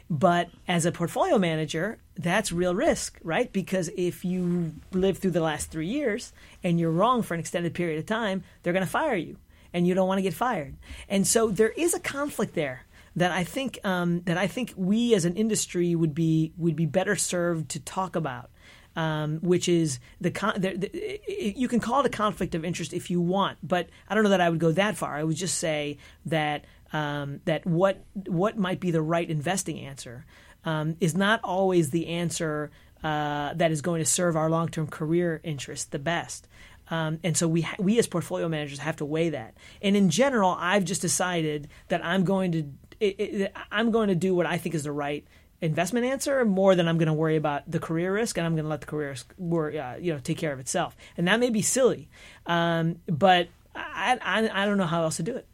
But 0.09 0.49
as 0.67 0.85
a 0.85 0.91
portfolio 0.91 1.37
manager, 1.37 1.99
that's 2.17 2.51
real 2.51 2.73
risk, 2.73 3.19
right? 3.23 3.51
Because 3.53 3.91
if 3.95 4.25
you 4.25 4.73
live 4.91 5.19
through 5.19 5.31
the 5.31 5.41
last 5.41 5.69
three 5.69 5.87
years 5.87 6.33
and 6.63 6.79
you're 6.79 6.89
wrong 6.89 7.21
for 7.21 7.35
an 7.35 7.39
extended 7.39 7.75
period 7.75 7.99
of 7.99 8.07
time, 8.07 8.43
they're 8.63 8.73
going 8.73 8.85
to 8.85 8.91
fire 8.91 9.15
you, 9.15 9.37
and 9.71 9.87
you 9.87 9.93
don't 9.93 10.07
want 10.07 10.17
to 10.17 10.23
get 10.23 10.33
fired. 10.33 10.75
And 11.07 11.27
so 11.27 11.51
there 11.51 11.69
is 11.69 11.93
a 11.93 11.99
conflict 11.99 12.55
there 12.55 12.85
that 13.15 13.31
I 13.31 13.43
think 13.43 13.79
um, 13.83 14.21
that 14.21 14.37
I 14.37 14.47
think 14.47 14.73
we 14.75 15.13
as 15.13 15.25
an 15.25 15.35
industry 15.35 15.95
would 15.95 16.13
be 16.13 16.53
would 16.57 16.75
be 16.75 16.85
better 16.85 17.15
served 17.15 17.69
to 17.69 17.79
talk 17.79 18.15
about. 18.15 18.49
Um, 18.95 19.37
which 19.41 19.69
is 19.69 19.99
the, 20.19 20.31
con- 20.31 20.59
the, 20.59 20.75
the 20.75 21.21
you 21.55 21.67
can 21.67 21.79
call 21.79 22.01
it 22.01 22.07
a 22.07 22.09
conflict 22.09 22.55
of 22.55 22.65
interest 22.65 22.91
if 22.91 23.09
you 23.09 23.21
want, 23.21 23.59
but 23.63 23.87
I 24.09 24.15
don't 24.15 24.23
know 24.23 24.31
that 24.31 24.41
I 24.41 24.49
would 24.49 24.59
go 24.59 24.71
that 24.73 24.97
far. 24.97 25.15
I 25.15 25.23
would 25.23 25.37
just 25.37 25.59
say 25.59 25.99
that 26.25 26.65
um, 26.91 27.39
that 27.45 27.65
what 27.65 28.03
what 28.13 28.57
might 28.57 28.79
be 28.79 28.91
the 28.91 29.01
right 29.01 29.29
investing 29.29 29.79
answer 29.79 30.25
um, 30.65 30.97
is 30.99 31.15
not 31.15 31.39
always 31.43 31.91
the 31.91 32.07
answer 32.07 32.71
uh, 33.03 33.53
that 33.53 33.71
is 33.71 33.81
going 33.81 33.99
to 33.99 34.09
serve 34.09 34.35
our 34.35 34.49
long 34.49 34.67
term 34.69 34.87
career 34.87 35.39
interest 35.43 35.91
the 35.91 35.99
best. 35.99 36.47
Um, 36.91 37.19
and 37.23 37.37
so 37.37 37.47
we 37.47 37.61
ha- 37.61 37.75
we 37.79 37.99
as 37.99 38.07
portfolio 38.07 38.49
managers 38.49 38.79
have 38.79 38.97
to 38.97 39.05
weigh 39.05 39.29
that. 39.29 39.55
And 39.81 39.95
in 39.95 40.09
general, 40.09 40.55
I've 40.59 40.85
just 40.85 41.01
decided 41.01 41.69
that 41.89 42.03
I'm 42.03 42.23
going 42.23 42.51
to 42.53 42.63
it, 42.99 43.15
it, 43.19 43.53
I'm 43.71 43.91
going 43.91 44.09
to 44.09 44.15
do 44.15 44.35
what 44.35 44.45
I 44.45 44.57
think 44.57 44.75
is 44.75 44.83
the 44.83 44.91
right 44.91 45.25
investment 45.61 46.05
answer 46.05 46.45
more 46.45 46.75
than 46.75 46.87
I'm 46.87 46.97
going 46.97 47.07
to 47.07 47.13
worry 47.13 47.35
about 47.35 47.69
the 47.69 47.79
career 47.79 48.13
risk, 48.13 48.37
and 48.37 48.45
I'm 48.45 48.53
going 48.53 48.63
to 48.63 48.69
let 48.69 48.81
the 48.81 48.87
career 48.87 49.09
risk 49.09 49.33
worry, 49.37 49.79
uh, 49.79 49.97
you 49.97 50.13
know 50.13 50.19
take 50.19 50.37
care 50.37 50.53
of 50.53 50.59
itself. 50.59 50.95
And 51.17 51.27
that 51.27 51.39
may 51.39 51.49
be 51.49 51.61
silly, 51.61 52.09
um, 52.45 52.99
but 53.07 53.49
I, 53.75 54.17
I 54.21 54.63
I 54.63 54.65
don't 54.65 54.77
know 54.77 54.85
how 54.85 55.03
else 55.03 55.17
to 55.17 55.23
do 55.23 55.35
it. 55.35 55.45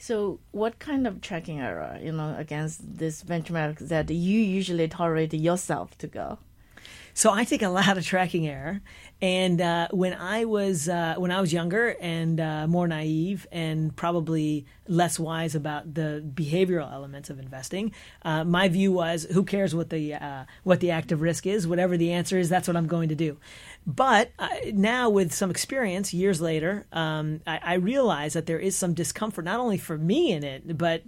So, 0.00 0.38
what 0.52 0.78
kind 0.78 1.06
of 1.06 1.20
tracking 1.20 1.60
error, 1.60 1.98
you 2.00 2.12
know, 2.12 2.36
against 2.38 2.98
this 2.98 3.24
benchmark 3.24 3.78
that 3.88 4.08
you 4.10 4.38
usually 4.38 4.86
tolerate 4.86 5.34
yourself 5.34 5.98
to 5.98 6.06
go? 6.06 6.38
So 7.18 7.32
I 7.32 7.42
take 7.42 7.62
a 7.62 7.68
lot 7.68 7.98
of 7.98 8.06
tracking 8.06 8.46
error, 8.46 8.80
and 9.20 9.60
uh, 9.60 9.88
when 9.90 10.14
I 10.14 10.44
was 10.44 10.88
uh, 10.88 11.16
when 11.18 11.32
I 11.32 11.40
was 11.40 11.52
younger 11.52 11.96
and 12.00 12.38
uh, 12.40 12.68
more 12.68 12.86
naive 12.86 13.48
and 13.50 13.94
probably 13.96 14.64
less 14.86 15.18
wise 15.18 15.56
about 15.56 15.92
the 15.92 16.24
behavioral 16.34 16.92
elements 16.92 17.28
of 17.28 17.40
investing, 17.40 17.92
uh, 18.22 18.44
my 18.44 18.68
view 18.68 18.92
was, 18.92 19.26
who 19.32 19.44
cares 19.44 19.74
what 19.74 19.90
the 19.90 20.14
uh, 20.14 20.44
what 20.62 20.78
the 20.78 20.92
active 20.92 21.20
risk 21.20 21.46
is? 21.46 21.66
Whatever 21.66 21.96
the 21.96 22.12
answer 22.12 22.38
is, 22.38 22.48
that's 22.48 22.68
what 22.68 22.76
I'm 22.76 22.86
going 22.86 23.08
to 23.08 23.16
do. 23.16 23.38
But 23.84 24.30
uh, 24.38 24.48
now, 24.72 25.10
with 25.10 25.32
some 25.32 25.50
experience, 25.50 26.14
years 26.14 26.40
later, 26.40 26.86
um, 26.92 27.40
I, 27.44 27.58
I 27.62 27.74
realize 27.74 28.34
that 28.34 28.46
there 28.46 28.58
is 28.60 28.76
some 28.76 28.94
discomfort, 28.94 29.44
not 29.44 29.58
only 29.58 29.78
for 29.78 29.98
me 29.98 30.30
in 30.30 30.44
it, 30.44 30.78
but 30.78 31.02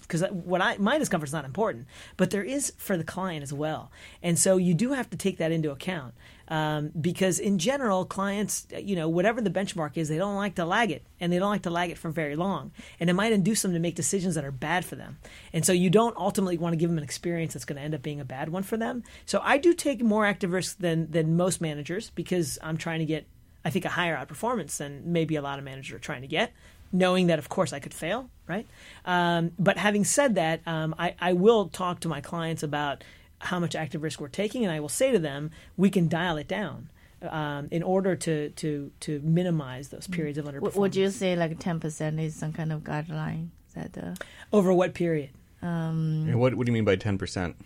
because 0.00 0.22
what 0.30 0.62
I 0.62 0.78
my 0.78 0.96
discomfort 0.96 1.28
is 1.28 1.34
not 1.34 1.44
important, 1.44 1.88
but 2.16 2.30
there 2.30 2.44
is 2.44 2.72
for 2.78 2.96
the 2.96 3.04
client 3.04 3.42
as 3.42 3.52
well. 3.52 3.90
And 4.22 4.38
so 4.38 4.56
you 4.56 4.72
do 4.72 4.92
have 4.92 5.10
to 5.10 5.18
take 5.18 5.36
that 5.36 5.52
into 5.52 5.70
account 5.70 6.14
um, 6.50 6.90
because, 7.00 7.38
in 7.38 7.58
general, 7.58 8.04
clients, 8.04 8.66
you 8.76 8.96
know, 8.96 9.08
whatever 9.08 9.40
the 9.40 9.50
benchmark 9.50 9.96
is, 9.96 10.08
they 10.08 10.18
don't 10.18 10.34
like 10.34 10.56
to 10.56 10.64
lag 10.64 10.90
it, 10.90 11.04
and 11.20 11.32
they 11.32 11.38
don't 11.38 11.50
like 11.50 11.62
to 11.62 11.70
lag 11.70 11.90
it 11.90 11.96
for 11.96 12.10
very 12.10 12.34
long, 12.34 12.72
and 12.98 13.08
it 13.08 13.14
might 13.14 13.32
induce 13.32 13.62
them 13.62 13.72
to 13.72 13.78
make 13.78 13.94
decisions 13.94 14.34
that 14.34 14.44
are 14.44 14.50
bad 14.50 14.84
for 14.84 14.96
them. 14.96 15.18
And 15.52 15.64
so 15.64 15.72
you 15.72 15.88
don't 15.88 16.16
ultimately 16.16 16.58
want 16.58 16.72
to 16.72 16.76
give 16.76 16.90
them 16.90 16.98
an 16.98 17.04
experience 17.04 17.54
that's 17.54 17.64
going 17.64 17.76
to 17.76 17.82
end 17.82 17.94
up 17.94 18.02
being 18.02 18.20
a 18.20 18.24
bad 18.24 18.48
one 18.48 18.64
for 18.64 18.76
them. 18.76 19.04
So 19.26 19.40
I 19.44 19.58
do 19.58 19.72
take 19.72 20.02
more 20.02 20.26
active 20.26 20.52
risk 20.52 20.78
than 20.78 21.10
than 21.10 21.36
most 21.36 21.60
managers 21.60 22.10
because 22.10 22.58
I'm 22.62 22.76
trying 22.76 22.98
to 22.98 23.06
get, 23.06 23.26
I 23.64 23.70
think, 23.70 23.84
a 23.84 23.90
higher 23.90 24.16
outperformance 24.16 24.76
than 24.76 25.12
maybe 25.12 25.36
a 25.36 25.42
lot 25.42 25.58
of 25.58 25.64
managers 25.64 25.94
are 25.94 26.00
trying 26.00 26.22
to 26.22 26.28
get. 26.28 26.52
Knowing 26.92 27.28
that, 27.28 27.38
of 27.38 27.48
course, 27.48 27.72
I 27.72 27.78
could 27.78 27.94
fail, 27.94 28.28
right? 28.48 28.66
Um, 29.04 29.52
but 29.60 29.76
having 29.76 30.02
said 30.02 30.34
that, 30.34 30.60
um, 30.66 30.92
I, 30.98 31.14
I 31.20 31.34
will 31.34 31.68
talk 31.68 32.00
to 32.00 32.08
my 32.08 32.20
clients 32.20 32.64
about 32.64 33.04
how 33.40 33.58
much 33.58 33.74
active 33.74 34.02
risk 34.02 34.20
we're 34.20 34.28
taking, 34.28 34.64
and 34.64 34.72
I 34.72 34.80
will 34.80 34.88
say 34.88 35.12
to 35.12 35.18
them, 35.18 35.50
we 35.76 35.90
can 35.90 36.08
dial 36.08 36.36
it 36.36 36.48
down 36.48 36.90
um, 37.22 37.68
in 37.70 37.82
order 37.82 38.16
to, 38.16 38.50
to, 38.50 38.90
to 39.00 39.20
minimize 39.24 39.88
those 39.88 40.06
periods 40.06 40.38
of 40.38 40.46
underperformance. 40.46 40.76
Would 40.76 40.96
you 40.96 41.10
say 41.10 41.36
like 41.36 41.58
10% 41.58 42.20
is 42.22 42.34
some 42.34 42.52
kind 42.52 42.72
of 42.72 42.82
guideline? 42.82 43.48
That 43.74 43.96
uh, 43.96 44.14
Over 44.52 44.72
what 44.72 44.94
period? 44.94 45.30
And 45.62 46.40
what 46.40 46.54
what 46.54 46.66
do 46.66 46.70
you 46.70 46.74
mean 46.74 46.84
by 46.84 46.96
ten 46.96 47.18
percent? 47.18 47.56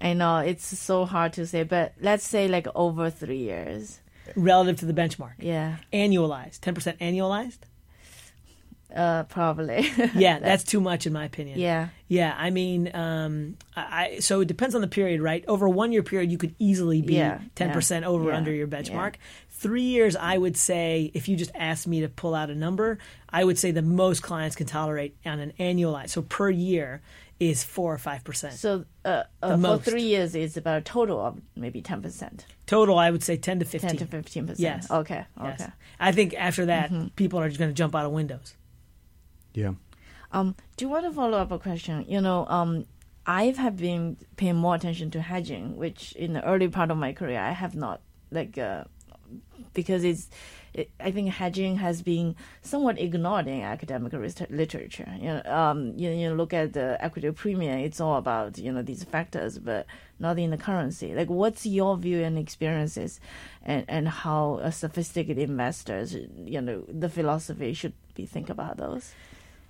I 0.00 0.12
know 0.12 0.38
it's 0.38 0.66
so 0.78 1.04
hard 1.06 1.32
to 1.34 1.46
say, 1.46 1.62
but 1.62 1.94
let's 2.00 2.26
say 2.26 2.46
like 2.46 2.66
over 2.74 3.10
three 3.10 3.38
years. 3.38 4.00
Relative 4.36 4.76
to 4.80 4.86
the 4.86 4.92
benchmark. 4.92 5.32
Yeah, 5.38 5.76
Annualized. 5.92 6.60
10% 6.60 6.98
annualized? 6.98 7.60
Uh, 8.98 9.22
probably. 9.24 9.90
Yeah, 10.14 10.38
that's 10.40 10.64
too 10.64 10.80
much 10.80 11.06
in 11.06 11.12
my 11.12 11.24
opinion. 11.24 11.58
yeah. 11.58 11.88
Yeah, 12.10 12.34
I 12.38 12.48
mean, 12.48 12.90
um, 12.94 13.56
I, 13.76 13.82
I 14.14 14.18
so 14.20 14.40
it 14.40 14.48
depends 14.48 14.74
on 14.74 14.80
the 14.80 14.88
period, 14.88 15.20
right? 15.20 15.44
Over 15.46 15.66
a 15.66 15.70
one 15.70 15.92
year 15.92 16.02
period, 16.02 16.30
you 16.32 16.38
could 16.38 16.54
easily 16.58 17.02
be 17.02 17.14
Yeah, 17.16 17.40
ten 17.54 17.70
percent 17.72 18.04
yeah, 18.04 18.08
over 18.08 18.30
yeah, 18.30 18.36
under 18.36 18.50
your 18.50 18.66
benchmark. 18.66 19.14
three 19.50 19.82
years, 19.82 20.16
I 20.16 20.38
would 20.38 20.56
say, 20.56 21.10
if 21.14 21.28
you 21.28 21.36
just 21.36 21.50
asked 21.54 21.86
me 21.86 22.00
to 22.00 22.08
pull 22.08 22.34
out 22.34 22.48
a 22.48 22.54
number, 22.54 22.98
I 23.28 23.44
would 23.44 23.58
say 23.58 23.72
the 23.72 23.82
most 23.82 24.22
clients 24.22 24.56
can 24.56 24.66
tolerate 24.66 25.16
on 25.26 25.38
an 25.38 25.52
annualized, 25.60 26.10
so 26.10 26.22
per 26.22 26.48
year, 26.48 27.02
is 27.38 27.62
four 27.62 27.92
or 27.92 27.98
five 27.98 28.24
percent. 28.24 28.54
So 28.54 28.84
uh, 29.04 29.24
uh, 29.42 29.50
for 29.52 29.56
most. 29.58 29.84
three 29.84 30.02
years, 30.04 30.34
it's 30.34 30.56
about 30.56 30.78
a 30.78 30.80
total 30.80 31.20
of 31.20 31.38
maybe 31.54 31.82
ten 31.82 32.00
percent, 32.00 32.46
Total, 32.66 32.98
I 32.98 33.10
would 33.10 33.22
say 33.22 33.36
ten 33.36 33.58
to 33.58 33.64
fifteen. 33.66 33.90
ten 33.90 33.98
to 33.98 34.06
fifteen 34.06 34.46
percent. 34.46 34.60
Yes. 34.60 34.90
Okay. 34.90 35.24
Yes. 35.42 35.60
Okay. 35.60 35.70
I 36.00 36.12
think 36.12 36.34
after 36.38 36.66
that, 36.66 36.90
people 37.16 37.38
are 37.38 37.48
just 37.48 37.58
going 37.58 37.70
to 37.70 37.74
jump 37.74 37.94
out 37.94 38.06
of 38.06 38.12
windows. 38.12 38.54
Yeah. 39.54 39.72
Um, 40.32 40.54
do 40.76 40.84
you 40.84 40.88
want 40.90 41.04
to 41.06 41.12
follow 41.12 41.38
up 41.38 41.50
a 41.50 41.58
question? 41.58 42.04
You 42.08 42.20
know, 42.20 42.46
um, 42.48 42.84
I 43.26 43.54
have 43.56 43.76
been 43.76 44.16
paying 44.36 44.56
more 44.56 44.74
attention 44.74 45.10
to 45.12 45.20
hedging, 45.20 45.76
which 45.76 46.12
in 46.12 46.32
the 46.32 46.44
early 46.44 46.68
part 46.68 46.90
of 46.90 46.96
my 46.96 47.12
career 47.12 47.40
I 47.40 47.52
have 47.52 47.74
not 47.74 48.00
like 48.30 48.58
uh, 48.58 48.84
because 49.74 50.04
it's. 50.04 50.28
It, 50.74 50.90
I 51.00 51.10
think 51.10 51.30
hedging 51.30 51.78
has 51.78 52.02
been 52.02 52.36
somewhat 52.60 53.00
ignored 53.00 53.48
in 53.48 53.62
academic 53.62 54.12
literature. 54.12 55.10
You 55.18 55.28
know, 55.28 55.42
um, 55.46 55.94
you, 55.96 56.10
you 56.10 56.30
look 56.34 56.52
at 56.52 56.74
the 56.74 57.02
equity 57.02 57.30
premium; 57.32 57.78
it's 57.78 58.00
all 58.00 58.16
about 58.16 58.58
you 58.58 58.70
know 58.70 58.82
these 58.82 59.02
factors, 59.02 59.58
but 59.58 59.86
not 60.18 60.38
in 60.38 60.50
the 60.50 60.58
currency. 60.58 61.14
Like, 61.14 61.30
what's 61.30 61.64
your 61.64 61.96
view 61.96 62.22
and 62.22 62.38
experiences, 62.38 63.18
and 63.64 63.84
and 63.88 64.08
how 64.08 64.70
sophisticated 64.70 65.38
investors, 65.38 66.14
you 66.14 66.60
know, 66.60 66.84
the 66.86 67.08
philosophy 67.08 67.72
should 67.72 67.94
be 68.14 68.26
think 68.26 68.50
about 68.50 68.76
those? 68.76 69.12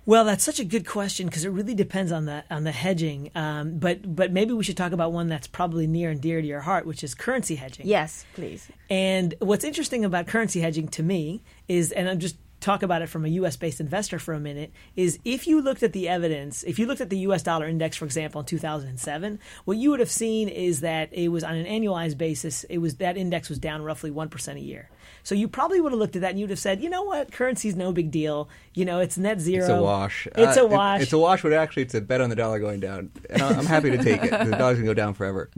Well, 0.09 0.25
that's 0.25 0.43
such 0.43 0.59
a 0.59 0.63
good 0.63 0.87
question 0.87 1.27
because 1.27 1.45
it 1.45 1.49
really 1.49 1.75
depends 1.75 2.11
on 2.11 2.25
the 2.25 2.43
on 2.49 2.63
the 2.63 2.71
hedging. 2.71 3.29
Um, 3.35 3.77
but 3.77 4.15
but 4.15 4.31
maybe 4.31 4.53
we 4.53 4.63
should 4.63 4.75
talk 4.75 4.91
about 4.91 5.11
one 5.11 5.27
that's 5.27 5.45
probably 5.45 5.85
near 5.85 6.09
and 6.09 6.19
dear 6.19 6.41
to 6.41 6.47
your 6.47 6.61
heart, 6.61 6.87
which 6.87 7.03
is 7.03 7.13
currency 7.13 7.53
hedging. 7.53 7.85
Yes, 7.85 8.25
please. 8.33 8.71
And 8.89 9.35
what's 9.37 9.63
interesting 9.63 10.03
about 10.03 10.25
currency 10.25 10.61
hedging 10.61 10.87
to 10.87 11.03
me 11.03 11.43
is, 11.67 11.91
and 11.91 12.09
I'm 12.09 12.17
just 12.17 12.37
talk 12.59 12.83
about 12.83 13.01
it 13.01 13.07
from 13.07 13.25
a 13.25 13.29
U.S. 13.29 13.55
based 13.55 13.79
investor 13.79 14.19
for 14.19 14.33
a 14.33 14.39
minute, 14.39 14.71
is 14.95 15.17
if 15.23 15.47
you 15.47 15.61
looked 15.61 15.83
at 15.83 15.93
the 15.93 16.09
evidence, 16.09 16.63
if 16.63 16.77
you 16.79 16.85
looked 16.85 17.01
at 17.01 17.09
the 17.09 17.19
U.S. 17.19 17.41
dollar 17.43 17.67
index, 17.67 17.95
for 17.97 18.05
example, 18.05 18.39
in 18.41 18.45
2007, 18.45 19.39
what 19.65 19.77
you 19.77 19.89
would 19.91 19.99
have 19.99 20.11
seen 20.11 20.49
is 20.49 20.81
that 20.81 21.13
it 21.13 21.29
was 21.29 21.43
on 21.43 21.55
an 21.55 21.65
annualized 21.65 22.17
basis, 22.17 22.63
it 22.65 22.79
was 22.79 22.95
that 22.95 23.17
index 23.17 23.49
was 23.49 23.59
down 23.59 23.81
roughly 23.81 24.11
one 24.11 24.29
percent 24.29 24.57
a 24.57 24.61
year. 24.61 24.89
So 25.23 25.35
you 25.35 25.47
probably 25.47 25.81
would 25.81 25.91
have 25.91 25.99
looked 25.99 26.15
at 26.15 26.21
that 26.21 26.31
and 26.31 26.39
you'd 26.39 26.49
have 26.49 26.59
said, 26.59 26.81
you 26.81 26.89
know 26.89 27.03
what, 27.03 27.31
currency's 27.31 27.75
no 27.75 27.91
big 27.91 28.09
deal. 28.11 28.49
You 28.73 28.85
know, 28.85 28.99
it's 28.99 29.17
net 29.17 29.39
zero. 29.39 29.63
It's 29.65 29.69
a 29.69 29.81
wash. 29.81 30.27
It's 30.35 30.57
Uh, 30.57 30.61
a 30.61 30.65
it- 30.65 30.69
wash. 30.71 31.01
it's 31.01 31.13
a 31.13 31.17
wash, 31.17 31.41
but 31.41 31.51
actually, 31.53 31.83
it's 31.83 31.93
a 31.95 32.01
bet 32.01 32.21
on 32.21 32.29
the 32.29 32.35
dollar 32.35 32.59
going 32.59 32.79
down. 32.79 33.11
And 33.29 33.41
I'm 33.41 33.65
happy 33.65 33.91
to 33.91 33.97
take 33.97 34.23
it. 34.23 34.29
The 34.31 34.55
dollar's 34.57 34.77
gonna 34.77 34.85
go 34.85 34.93
down 34.93 35.13
forever. 35.13 35.49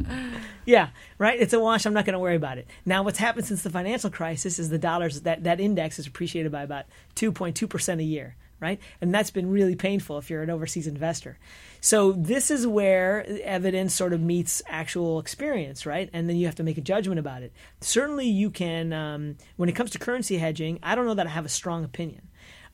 Yeah, 0.65 0.89
right. 1.17 1.39
It's 1.39 1.53
a 1.53 1.59
wash. 1.59 1.85
I'm 1.85 1.93
not 1.93 2.05
going 2.05 2.13
to 2.13 2.19
worry 2.19 2.35
about 2.35 2.57
it. 2.57 2.67
Now, 2.85 3.03
what's 3.03 3.17
happened 3.17 3.45
since 3.45 3.63
the 3.63 3.69
financial 3.69 4.09
crisis 4.09 4.59
is 4.59 4.69
the 4.69 4.77
dollars 4.77 5.21
that 5.21 5.43
that 5.43 5.59
index 5.59 5.99
is 5.99 6.07
appreciated 6.07 6.51
by 6.51 6.63
about 6.63 6.85
2.2 7.15 7.69
percent 7.69 8.01
a 8.01 8.03
year, 8.03 8.35
right? 8.59 8.79
And 9.01 9.13
that's 9.13 9.31
been 9.31 9.49
really 9.49 9.75
painful 9.75 10.17
if 10.17 10.29
you're 10.29 10.43
an 10.43 10.49
overseas 10.49 10.87
investor. 10.87 11.39
So 11.79 12.11
this 12.11 12.51
is 12.51 12.67
where 12.67 13.25
evidence 13.43 13.93
sort 13.93 14.13
of 14.13 14.21
meets 14.21 14.61
actual 14.67 15.19
experience, 15.19 15.85
right? 15.85 16.09
And 16.13 16.29
then 16.29 16.35
you 16.35 16.45
have 16.45 16.55
to 16.55 16.63
make 16.63 16.77
a 16.77 16.81
judgment 16.81 17.19
about 17.19 17.41
it. 17.41 17.53
Certainly, 17.81 18.27
you 18.27 18.49
can. 18.51 18.93
Um, 18.93 19.37
when 19.57 19.69
it 19.69 19.73
comes 19.73 19.91
to 19.91 19.99
currency 19.99 20.37
hedging, 20.37 20.79
I 20.83 20.95
don't 20.95 21.05
know 21.05 21.15
that 21.15 21.27
I 21.27 21.31
have 21.31 21.45
a 21.45 21.49
strong 21.49 21.83
opinion. 21.83 22.27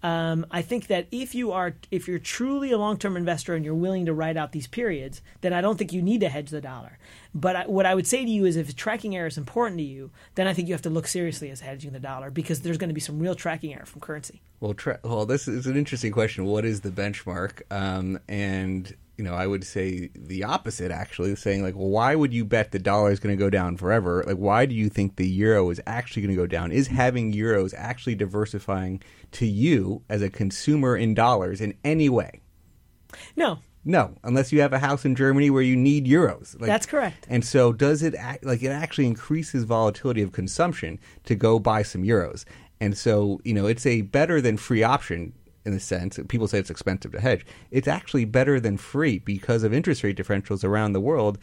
Um, 0.04 0.46
I 0.52 0.62
think 0.62 0.88
that 0.88 1.08
if 1.12 1.34
you 1.34 1.52
are, 1.52 1.76
if 1.90 2.08
you're 2.08 2.20
truly 2.20 2.72
a 2.72 2.78
long-term 2.78 3.18
investor 3.18 3.56
and 3.56 3.66
you're 3.66 3.74
willing 3.74 4.06
to 4.06 4.14
ride 4.14 4.38
out 4.38 4.52
these 4.52 4.68
periods, 4.68 5.22
then 5.42 5.54
I 5.54 5.62
don't 5.62 5.78
think 5.78 5.92
you 5.92 6.02
need 6.02 6.22
to 6.22 6.30
hedge 6.30 6.50
the 6.50 6.62
dollar. 6.62 7.00
But 7.34 7.56
I, 7.56 7.68
what 7.68 7.86
I 7.86 7.96
would 7.96 8.08
say 8.08 8.24
to 8.24 8.30
you 8.30 8.46
is, 8.46 8.58
if 8.58 8.76
tracking 8.76 9.16
error 9.16 9.28
is 9.28 9.38
important 9.38 9.80
to 9.80 9.84
you, 9.84 10.12
then 10.36 10.48
I 10.48 10.54
think 10.54 10.68
you 10.68 10.74
have 10.74 10.82
to 10.84 10.90
look 10.90 11.08
seriously 11.08 11.50
as 11.50 11.62
hedging 11.62 11.94
the 11.94 12.00
dollar 12.00 12.30
because 12.30 12.62
there's 12.62 12.78
going 12.78 12.90
to 12.90 12.94
be 12.94 13.02
some 13.02 13.20
real 13.20 13.36
tracking 13.36 13.74
error 13.74 13.86
from 13.86 14.02
currency. 14.02 14.42
Well, 14.60 14.74
tra- 14.74 15.00
well, 15.04 15.26
this 15.26 15.48
is 15.48 15.68
an 15.68 15.78
interesting 15.78 16.12
question. 16.12 16.46
What 16.46 16.66
is 16.66 16.82
the 16.82 16.90
benchmark? 16.90 17.62
Um, 17.70 18.20
and 18.28 18.96
you 19.18 19.24
know, 19.24 19.34
I 19.34 19.48
would 19.48 19.64
say 19.64 20.10
the 20.16 20.44
opposite. 20.44 20.92
Actually, 20.92 21.36
saying 21.36 21.64
like, 21.64 21.76
well, 21.76 21.90
why 21.90 22.16
would 22.16 22.34
you 22.34 22.46
bet 22.46 22.72
the 22.72 22.80
dollar 22.80 23.12
is 23.12 23.20
going 23.20 23.36
to 23.36 23.44
go 23.44 23.50
down 23.50 23.76
forever? 23.76 24.24
Like, 24.26 24.38
why 24.38 24.66
do 24.66 24.76
you 24.76 24.90
think 24.90 25.16
the 25.16 25.28
euro 25.28 25.70
is 25.70 25.82
actually 25.88 26.22
going 26.22 26.36
to 26.36 26.42
go 26.42 26.48
down? 26.48 26.72
Is 26.72 26.88
having 26.88 27.34
euros 27.34 27.74
actually 27.76 28.16
diversifying 28.16 29.02
to 29.32 29.46
you 29.46 30.04
as 30.08 30.22
a 30.22 30.30
consumer 30.30 30.96
in 30.96 31.14
dollars 31.14 31.62
in 31.62 31.74
any 31.84 32.10
way? 32.10 32.42
No, 33.36 33.60
No, 33.84 34.16
unless 34.24 34.52
you 34.52 34.62
have 34.62 34.74
a 34.74 34.80
house 34.80 35.06
in 35.06 35.16
Germany 35.16 35.50
where 35.50 35.62
you 35.62 35.76
need 35.76 36.06
euros. 36.06 36.60
Like, 36.60 36.68
That's 36.68 36.86
correct. 36.86 37.26
And 37.30 37.44
so, 37.44 37.72
does 37.72 38.04
it 38.04 38.14
act, 38.16 38.46
like 38.46 38.62
it 38.62 38.70
actually 38.70 39.08
increases 39.08 39.64
volatility 39.64 40.22
of 40.22 40.32
consumption 40.32 41.00
to 41.24 41.36
go 41.36 41.58
buy 41.58 41.84
some 41.84 42.04
euros? 42.04 42.46
And 42.80 42.98
so, 42.98 43.40
you 43.44 43.54
know, 43.54 43.66
it's 43.66 43.86
a 43.86 44.02
better 44.02 44.42
than 44.42 44.58
free 44.58 44.84
option 44.84 45.34
in 45.68 45.74
the 45.74 45.80
sense 45.80 46.20
people 46.30 46.48
say 46.48 46.58
it's 46.58 46.72
expensive 46.72 47.12
to 47.12 47.22
hedge. 47.22 47.46
It's 47.70 47.88
actually 47.88 48.26
better 48.26 48.60
than 48.60 48.78
free 48.78 49.20
because 49.20 49.64
of 49.64 49.74
interest 49.74 50.04
rate 50.04 50.18
differentials 50.18 50.64
around 50.64 50.94
the 50.94 51.02
world. 51.02 51.38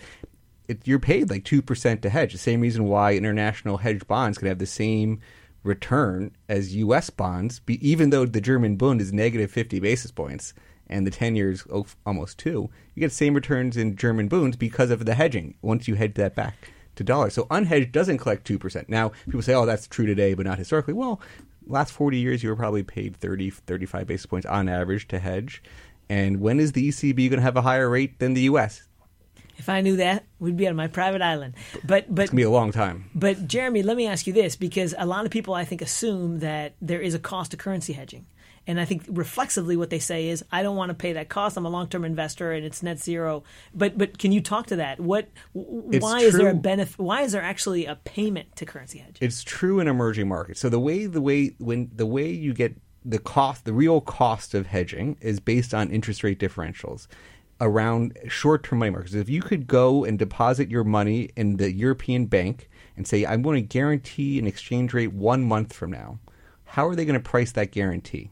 It, 0.67 0.89
you're 0.89 0.99
paid 0.99 1.31
like 1.31 1.45
two 1.45 1.63
percent 1.63 2.03
to 2.03 2.11
hedge. 2.11 2.33
The 2.33 2.39
same 2.39 2.61
reason 2.61 2.87
why 2.87 3.15
international 3.15 3.77
hedge 3.77 4.07
bonds 4.09 4.39
can 4.39 4.49
have 4.49 4.59
the 4.59 4.67
same 4.67 5.21
return 5.63 6.31
as 6.49 6.75
U.S. 6.77 7.11
bonds, 7.11 7.61
even 7.69 8.11
though 8.11 8.27
the 8.27 8.41
German 8.41 8.77
Bund 8.77 9.01
is 9.01 9.13
negative 9.13 9.51
50 9.51 9.81
basis 9.81 10.11
points 10.11 10.55
and 10.87 11.07
the 11.07 11.11
10 11.11 11.35
years 11.35 11.65
oh, 11.73 11.87
almost 12.05 12.39
two, 12.39 12.71
you 12.95 13.01
get 13.01 13.09
the 13.09 13.15
same 13.15 13.35
returns 13.35 13.77
in 13.77 13.97
German 13.97 14.29
Bunds 14.29 14.57
because 14.57 14.91
of 14.91 15.07
the 15.07 15.15
hedging 15.15 15.55
once 15.63 15.89
you 15.89 15.95
hedge 15.95 16.15
that 16.15 16.35
back 16.35 16.71
to 16.97 17.05
dollars. 17.05 17.35
So 17.35 17.45
unhedged 17.47 17.93
doesn't 17.93 18.19
collect 18.19 18.47
2%. 18.47 18.89
Now, 18.89 19.13
people 19.25 19.43
say, 19.43 19.55
oh, 19.55 19.67
that's 19.67 19.89
true 19.89 20.07
today, 20.07 20.35
but 20.35 20.47
not 20.47 20.59
historically. 20.59 20.95
Well, 20.95 21.21
last 21.67 21.93
40 21.93 22.19
years, 22.19 22.43
you 22.43 22.51
were 22.51 22.57
probably 22.57 22.83
paid 22.83 23.17
30, 23.17 23.51
35 23.51 24.07
basis 24.07 24.27
points 24.27 24.47
on 24.47 24.69
average 24.69 25.09
to 25.09 25.19
hedge. 25.19 25.63
And 26.09 26.41
when 26.41 26.61
is 26.61 26.73
the 26.73 26.89
ECB 26.89 27.31
going 27.31 27.39
to 27.39 27.43
have 27.43 27.57
a 27.57 27.63
higher 27.63 27.89
rate 27.89 28.19
than 28.19 28.35
the 28.35 28.43
U.S.? 28.43 28.87
if 29.57 29.69
I 29.69 29.81
knew 29.81 29.97
that, 29.97 30.25
we'd 30.39 30.57
be 30.57 30.67
on 30.67 30.77
my 30.77 30.89
private 30.89 31.23
island. 31.23 31.55
But 31.85 32.13
but 32.15 32.25
It's 32.25 32.31
going 32.31 32.37
to 32.37 32.37
be 32.37 32.43
a 32.43 32.51
long 32.51 32.73
time. 32.73 33.11
But 33.15 33.47
Jeremy, 33.47 33.83
let 33.83 33.97
me 33.97 34.07
ask 34.07 34.27
you 34.27 34.33
this 34.33 34.57
because 34.57 34.95
a 34.99 35.07
lot 35.07 35.25
of 35.25 35.31
people 35.31 35.55
I 35.55 35.65
think 35.65 35.83
assume 35.83 36.41
that 36.41 36.75
there 36.81 37.01
is 37.01 37.15
a 37.15 37.19
cost 37.19 37.53
to 37.53 37.57
currency 37.57 37.93
hedging. 37.93 38.27
And 38.67 38.81
I 38.81 38.85
think 38.85 39.05
reflexively 39.09 39.77
what 39.77 39.91
they 39.91 39.99
say 39.99 40.29
is 40.29 40.45
I 40.51 40.63
don't 40.63 40.77
want 40.77 40.91
to 40.91 40.95
pay 40.95 41.13
that 41.15 41.29
cost. 41.29 41.57
I'm 41.57 41.67
a 41.67 41.71
long-term 41.71 42.05
investor 42.05 42.53
and 42.53 42.65
it's 42.65 42.83
net 42.83 42.99
zero. 42.99 43.45
But 43.75 43.99
but 43.99 44.19
can 44.19 44.33
you 44.33 44.41
talk 44.41 44.69
to 44.69 44.77
that? 44.77 45.01
What 45.01 45.29
It's 45.55 46.03
why 46.03 46.21
is 46.21 46.35
there 46.35 46.51
a 46.51 46.55
benefit 46.55 46.99
why 46.99 47.23
is 47.23 47.33
there 47.33 47.43
actually 47.43 47.87
a 47.87 47.97
payment 47.97 48.57
to 48.57 48.67
currency 48.67 48.99
hedge? 48.99 49.19
It's 49.21 49.43
true 49.43 49.81
in 49.81 49.89
emerging 49.89 50.29
markets. 50.29 50.61
So 50.61 50.69
the 50.69 50.81
way 50.81 51.07
the 51.07 51.21
way 51.21 51.55
when 51.59 51.91
the 51.95 52.07
way 52.07 52.31
you 52.31 52.55
get 52.55 52.77
the 53.05 53.19
cost, 53.19 53.67
the 53.67 53.75
real 53.75 54.01
cost 54.01 54.55
of 54.55 54.67
hedging 54.67 55.19
is 55.21 55.41
based 55.41 55.75
on 55.75 55.91
interest 55.91 56.25
rate 56.25 56.39
differentials 56.39 57.07
around 57.61 58.19
short-term 58.29 58.79
money 58.81 58.91
markets. 58.91 59.15
If 59.15 59.29
you 59.29 59.43
could 59.43 59.67
go 59.67 60.05
and 60.05 60.19
deposit 60.19 60.71
your 60.71 60.85
money 60.85 61.31
in 61.37 61.59
the 61.59 61.73
European 61.73 62.27
bank 62.27 62.69
and 62.97 63.07
say, 63.07 63.27
"I'm 63.27 63.43
going 63.43 63.57
to 63.57 63.67
guarantee 63.67 64.39
an 64.39 64.47
exchange 64.47 64.95
rate 64.95 65.13
one 65.13 65.45
month 65.45 65.73
from 65.75 65.91
now," 65.91 66.19
how 66.65 66.89
are 66.89 66.97
they 66.97 67.05
going 67.05 67.21
to 67.21 67.21
price 67.21 67.53
that 67.53 67.71
guarantee? 67.71 68.31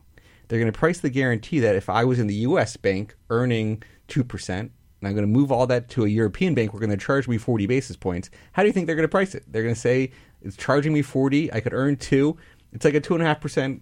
They're 0.53 0.61
going 0.61 0.71
to 0.71 0.79
price 0.79 1.01
the 1.01 1.09
guarantee 1.09 1.61
that 1.61 1.77
if 1.77 1.89
I 1.89 2.05
was 2.05 2.19
in 2.19 2.27
the 2.27 2.35
U.S. 2.35 2.77
bank 2.77 3.17
earning 3.31 3.83
two 4.07 4.23
percent 4.23 4.71
and 5.01 5.09
I'm 5.09 5.15
going 5.15 5.27
to 5.27 5.33
move 5.33 5.51
all 5.51 5.67
that 5.69 5.89
to 5.89 6.05
a 6.05 6.09
European 6.09 6.55
bank, 6.55 6.75
we're 6.75 6.81
going 6.81 6.91
to 6.91 6.97
charge 6.99 7.27
me 7.27 7.39
40 7.39 7.67
basis 7.67 7.97
points. 7.97 8.29
How 8.53 8.63
do 8.63 8.67
you 8.67 8.73
think 8.75 8.87
they're 8.87 8.95
going 8.95 9.09
to 9.09 9.11
price 9.11 9.35
it? 9.35 9.45
They're 9.51 9.63
going 9.63 9.75
to 9.75 9.81
say 9.81 10.13
it's 10.43 10.55
charging 10.55 10.93
me 10.93 11.01
40. 11.01 11.51
I 11.55 11.61
could 11.61 11.73
earn 11.73 11.97
two. 11.97 12.37
It's 12.75 12.85
like 12.85 12.93
a 12.93 13.01
two 13.01 13.15
and 13.15 13.23
a 13.23 13.27
half 13.27 13.41
percent 13.41 13.81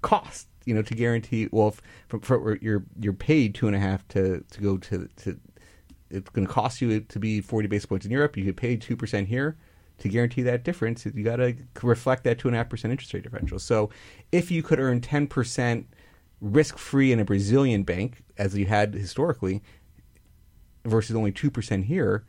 cost, 0.00 0.48
you 0.64 0.72
know, 0.72 0.80
to 0.80 0.94
guarantee. 0.94 1.50
Well, 1.52 1.68
if, 1.68 1.82
for, 2.08 2.18
for, 2.20 2.56
you're 2.62 2.84
you're 2.98 3.12
paid 3.12 3.54
two 3.54 3.66
and 3.66 3.76
a 3.76 3.78
half 3.78 4.08
to 4.08 4.42
to 4.50 4.60
go 4.62 4.78
to 4.78 5.06
to. 5.16 5.38
It's 6.08 6.30
going 6.30 6.46
to 6.46 6.50
cost 6.50 6.80
you 6.80 7.00
to 7.00 7.18
be 7.18 7.42
40 7.42 7.68
basis 7.68 7.84
points 7.84 8.06
in 8.06 8.10
Europe. 8.10 8.38
You 8.38 8.44
get 8.44 8.56
paid 8.56 8.80
two 8.80 8.96
percent 8.96 9.28
here. 9.28 9.58
To 9.98 10.08
guarantee 10.08 10.42
that 10.42 10.62
difference, 10.62 11.04
you 11.06 11.24
got 11.24 11.36
to 11.36 11.56
reflect 11.82 12.24
that 12.24 12.38
two 12.38 12.48
and 12.48 12.54
a 12.54 12.58
half 12.58 12.68
percent 12.68 12.92
interest 12.92 13.12
rate 13.12 13.24
differential. 13.24 13.58
So, 13.58 13.90
if 14.30 14.50
you 14.50 14.62
could 14.62 14.78
earn 14.78 15.00
10 15.00 15.26
percent 15.26 15.88
risk 16.40 16.78
free 16.78 17.12
in 17.12 17.18
a 17.18 17.24
Brazilian 17.24 17.82
bank, 17.82 18.22
as 18.36 18.56
you 18.56 18.66
had 18.66 18.94
historically, 18.94 19.62
versus 20.84 21.16
only 21.16 21.32
two 21.32 21.50
percent 21.50 21.86
here, 21.86 22.24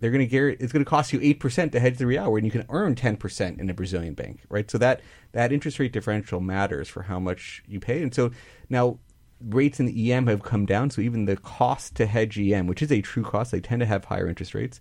they're 0.00 0.10
going 0.10 0.20
to 0.20 0.26
guarantee 0.26 0.62
it's 0.64 0.72
going 0.72 0.84
to 0.84 0.88
cost 0.88 1.12
you 1.12 1.20
eight 1.22 1.40
percent 1.40 1.72
to 1.72 1.80
hedge 1.80 1.98
the 1.98 2.06
real, 2.06 2.32
when 2.32 2.44
you 2.44 2.50
can 2.50 2.64
earn 2.70 2.94
ten 2.94 3.16
percent 3.16 3.60
in 3.60 3.68
a 3.68 3.74
Brazilian 3.74 4.14
bank, 4.14 4.40
right? 4.48 4.70
So 4.70 4.78
that 4.78 5.00
that 5.32 5.52
interest 5.52 5.78
rate 5.78 5.92
differential 5.92 6.40
matters 6.40 6.88
for 6.88 7.02
how 7.02 7.18
much 7.18 7.62
you 7.66 7.80
pay, 7.80 8.02
and 8.02 8.14
so 8.14 8.30
now 8.68 8.98
rates 9.40 9.80
in 9.80 9.86
the 9.86 10.12
EM 10.12 10.26
have 10.26 10.42
come 10.42 10.66
down, 10.66 10.90
so 10.90 11.00
even 11.00 11.26
the 11.26 11.36
cost 11.36 11.94
to 11.96 12.06
hedge 12.06 12.38
EM, 12.38 12.66
which 12.66 12.82
is 12.82 12.90
a 12.90 13.02
true 13.02 13.22
cost, 13.22 13.52
they 13.52 13.60
tend 13.60 13.80
to 13.80 13.86
have 13.86 14.04
higher 14.04 14.28
interest 14.28 14.54
rates. 14.54 14.80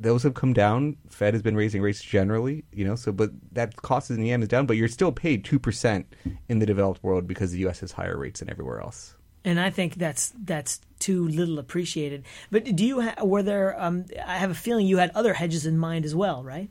Those 0.00 0.22
have 0.22 0.34
come 0.34 0.52
down. 0.52 0.96
Fed 1.08 1.34
has 1.34 1.42
been 1.42 1.56
raising 1.56 1.82
rates 1.82 2.02
generally, 2.02 2.64
you 2.72 2.84
know. 2.84 2.94
So, 2.94 3.10
but 3.10 3.30
that 3.52 3.76
cost 3.76 4.10
in 4.10 4.22
EM 4.22 4.42
is 4.42 4.48
down, 4.48 4.66
but 4.66 4.76
you're 4.76 4.88
still 4.88 5.12
paid 5.12 5.44
two 5.44 5.58
percent 5.58 6.14
in 6.48 6.60
the 6.60 6.66
developed 6.66 7.02
world 7.02 7.26
because 7.26 7.52
the 7.52 7.58
U.S. 7.60 7.80
has 7.80 7.92
higher 7.92 8.16
rates 8.16 8.40
than 8.40 8.50
everywhere 8.50 8.80
else. 8.80 9.16
And 9.44 9.58
I 9.58 9.70
think 9.70 9.94
that's 9.94 10.32
that's 10.44 10.80
too 10.98 11.26
little 11.28 11.58
appreciated. 11.58 12.24
But 12.50 12.64
do 12.76 12.84
you 12.84 13.00
ha- 13.00 13.24
were 13.24 13.42
there? 13.42 13.80
Um, 13.80 14.04
I 14.24 14.36
have 14.36 14.50
a 14.50 14.54
feeling 14.54 14.86
you 14.86 14.98
had 14.98 15.10
other 15.14 15.34
hedges 15.34 15.66
in 15.66 15.78
mind 15.78 16.04
as 16.04 16.14
well, 16.14 16.44
right? 16.44 16.70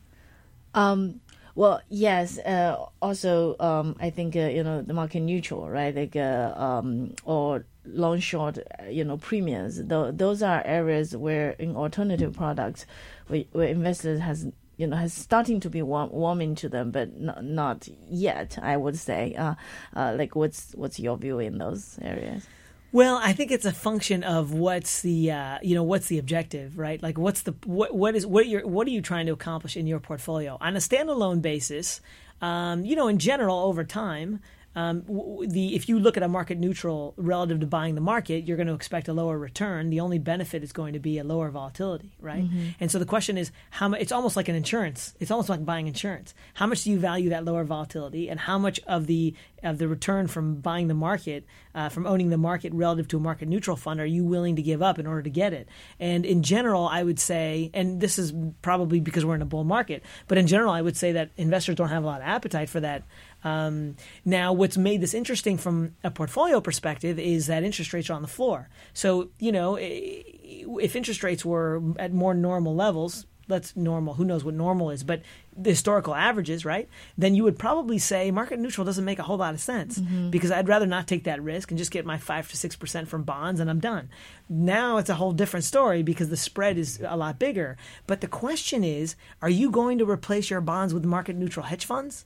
Um, 0.74 1.22
well, 1.58 1.82
yes. 1.90 2.38
Uh, 2.38 2.86
also, 3.02 3.56
um, 3.60 3.96
I 4.00 4.12
think 4.12 4.36
uh, 4.36 4.42
you 4.42 4.64
know 4.64 4.84
the 4.84 4.94
market 4.94 5.22
neutral, 5.22 5.68
right? 5.68 5.94
Like 5.94 6.16
uh, 6.16 6.54
um, 6.56 7.16
or 7.26 7.66
long 7.84 8.20
short, 8.20 8.60
uh, 8.60 8.84
you 8.86 9.04
know, 9.04 9.18
premiums. 9.18 9.78
Th- 9.78 10.14
those 10.14 10.44
are 10.44 10.62
areas 10.66 11.18
where 11.18 11.52
in 11.58 11.76
alternative 11.76 12.36
products, 12.36 12.86
where, 13.26 13.46
where 13.54 13.68
investors 13.70 14.20
has 14.20 14.46
you 14.78 14.86
know 14.86 14.98
has 14.98 15.14
starting 15.14 15.60
to 15.62 15.70
be 15.70 15.82
warm, 15.82 16.12
warming 16.12 16.54
to 16.56 16.70
them, 16.70 16.92
but 16.92 17.20
not, 17.20 17.44
not 17.44 17.88
yet. 18.08 18.60
I 18.62 18.78
would 18.78 18.96
say. 18.96 19.34
Uh, 19.34 19.56
uh, 19.96 20.16
like, 20.16 20.36
what's 20.36 20.74
what's 20.76 21.00
your 21.00 21.18
view 21.18 21.40
in 21.40 21.58
those 21.58 21.98
areas? 22.04 22.46
Well, 22.94 23.20
I 23.22 23.34
think 23.34 23.52
it's 23.52 23.66
a 23.66 23.74
function 23.74 24.24
of 24.24 24.54
what's 24.54 25.02
the 25.02 25.32
uh, 25.32 25.58
you 25.62 25.76
know 25.76 25.84
what's 25.84 26.08
the 26.08 26.20
objective, 26.20 26.78
right? 26.78 27.02
Like 27.04 27.18
what's 27.18 27.42
the 27.42 27.54
what 27.66 27.94
what 27.94 28.16
is 28.16 28.26
what 28.26 28.48
you're 28.48 28.66
what 28.66 28.88
are 28.88 28.92
you 28.92 29.02
trying 29.02 29.26
to 29.26 29.34
accomplish 29.34 29.76
in 29.76 29.88
your 29.88 30.00
portfolio 30.00 30.58
on 30.62 30.76
a 30.76 30.80
standalone 30.80 31.42
basis? 31.42 32.00
Um, 32.42 32.86
you 32.86 32.96
know, 32.96 33.08
in 33.08 33.18
general, 33.18 33.60
over 33.60 33.84
time, 33.84 34.40
um, 34.78 35.04
the 35.48 35.74
if 35.74 35.90
you 35.90 35.98
look 35.98 36.18
at 36.18 36.24
a 36.24 36.28
market 36.28 36.60
neutral 36.60 37.16
relative 37.18 37.60
to 37.62 37.66
buying 37.66 37.96
the 37.96 38.02
market, 38.02 38.48
you're 38.48 38.58
going 38.58 38.68
to 38.68 38.76
expect 38.76 39.08
a 39.08 39.14
lower 39.14 39.36
return. 39.36 39.90
The 39.90 40.02
only 40.02 40.20
benefit 40.20 40.64
is 40.64 40.72
going 40.72 40.94
to 40.94 41.00
be 41.00 41.18
a 41.18 41.24
lower 41.24 41.50
volatility, 41.50 42.16
right? 42.20 42.44
Mm-hmm. 42.44 42.70
And 42.80 42.92
so 42.92 43.00
the 43.00 43.06
question 43.06 43.40
is 43.40 43.52
how 43.72 43.88
much. 43.88 44.02
It's 44.02 44.12
almost 44.12 44.36
like 44.36 44.50
an 44.50 44.56
insurance. 44.56 45.16
It's 45.20 45.32
almost 45.32 45.50
like 45.50 45.66
buying 45.66 45.88
insurance. 45.88 46.36
How 46.54 46.68
much 46.68 46.84
do 46.84 46.92
you 46.92 47.00
value 47.00 47.32
that 47.32 47.44
lower 47.44 47.64
volatility, 47.64 48.30
and 48.30 48.40
how 48.40 48.60
much 48.60 48.80
of 48.86 49.08
the 49.08 49.34
of 49.64 49.80
the 49.80 49.88
return 49.88 50.28
from 50.28 50.58
buying 50.58 50.88
the 50.88 50.94
market, 50.94 51.48
uh, 51.74 51.90
from 51.90 52.06
owning 52.06 52.30
the 52.30 52.38
market 52.38 52.72
relative 52.72 53.08
to 53.08 53.18
a 53.18 53.20
market 53.20 53.48
neutral 53.48 53.76
fund, 53.76 54.00
are 54.00 54.06
you 54.06 54.24
willing 54.24 54.58
to 54.58 54.62
give 54.62 54.84
up 54.84 55.00
in 55.00 55.08
order 55.08 55.24
to 55.24 55.32
get 55.32 55.54
it? 55.54 55.68
And 56.00 56.24
in 56.24 56.44
general, 56.44 56.88
I 56.88 57.02
would 57.02 57.20
say, 57.20 57.72
and 57.74 58.00
this 58.00 58.20
is 58.20 58.32
probably 58.62 59.00
because 59.00 59.26
we're 59.26 59.34
in 59.34 59.42
a 59.42 59.46
bull 59.46 59.64
market, 59.64 60.04
but 60.28 60.38
in 60.38 60.46
general, 60.46 60.72
I 60.72 60.84
would 60.84 60.96
say 60.96 61.14
that 61.14 61.32
investors 61.36 61.76
don't 61.76 61.90
have 61.90 62.04
a 62.04 62.06
lot 62.06 62.22
of 62.22 62.28
appetite 62.28 62.70
for 62.70 62.80
that 62.82 63.02
um, 63.48 63.96
now, 64.26 64.54
what's 64.54 64.78
made 64.78 65.02
this 65.02 65.14
interesting 65.14 65.58
from 65.58 65.96
a 66.04 66.12
portfolio 66.12 66.60
perspective 66.60 67.18
is 67.20 67.48
that 67.48 67.64
interest 67.64 67.94
rates 67.94 68.10
are 68.10 68.14
on 68.14 68.22
the 68.22 68.28
floor. 68.28 68.70
So, 68.94 69.30
you 69.40 69.52
know, 69.52 69.78
if 69.80 70.96
interest 70.96 71.24
rates 71.24 71.46
were 71.46 71.82
at 71.98 72.14
more 72.14 72.34
normal 72.34 72.76
levels, 72.76 73.26
that's 73.48 73.76
normal. 73.78 74.16
Who 74.16 74.26
knows 74.26 74.44
what 74.44 74.56
normal 74.56 74.90
is? 74.90 75.04
But 75.04 75.22
the 75.56 75.70
historical 75.70 76.14
averages, 76.14 76.66
right? 76.66 76.90
Then 77.18 77.34
you 77.34 77.44
would 77.44 77.58
probably 77.58 77.98
say 77.98 78.30
market 78.30 78.60
neutral 78.60 78.84
doesn't 78.84 79.06
make 79.06 79.20
a 79.20 79.24
whole 79.24 79.38
lot 79.38 79.54
of 79.54 79.62
sense 79.62 79.98
mm-hmm. 79.98 80.30
because 80.30 80.52
I'd 80.52 80.68
rather 80.68 80.86
not 80.86 81.08
take 81.08 81.24
that 81.24 81.42
risk 81.42 81.72
and 81.72 81.78
just 81.78 81.92
get 81.92 82.06
my 82.06 82.18
five 82.18 82.50
to 82.50 82.58
six 82.58 82.76
percent 82.76 83.08
from 83.08 83.24
bonds 83.24 83.62
and 83.62 83.70
I'm 83.70 83.80
done. 83.80 84.10
Now 84.50 84.98
it's 84.98 85.10
a 85.10 85.16
whole 85.16 85.32
different 85.32 85.64
story 85.64 86.04
because 86.04 86.30
the 86.30 86.38
spread 86.38 86.78
is 86.78 87.00
a 87.08 87.16
lot 87.16 87.40
bigger. 87.40 87.78
But 88.06 88.20
the 88.20 88.28
question 88.28 88.84
is, 88.84 89.16
are 89.42 89.50
you 89.50 89.72
going 89.72 89.98
to 90.00 90.10
replace 90.10 90.50
your 90.50 90.62
bonds 90.62 90.94
with 90.94 91.06
market 91.06 91.38
neutral 91.38 91.66
hedge 91.66 91.86
funds? 91.86 92.26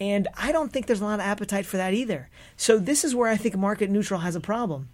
And 0.00 0.28
I 0.36 0.50
don't 0.50 0.72
think 0.72 0.86
there's 0.86 1.02
a 1.02 1.04
lot 1.04 1.14
of 1.14 1.20
appetite 1.20 1.66
for 1.66 1.76
that 1.76 1.92
either. 1.92 2.30
So 2.56 2.78
this 2.78 3.04
is 3.04 3.14
where 3.14 3.28
I 3.28 3.36
think 3.36 3.56
market 3.56 3.90
neutral 3.90 4.20
has 4.20 4.34
a 4.34 4.40
problem. 4.40 4.88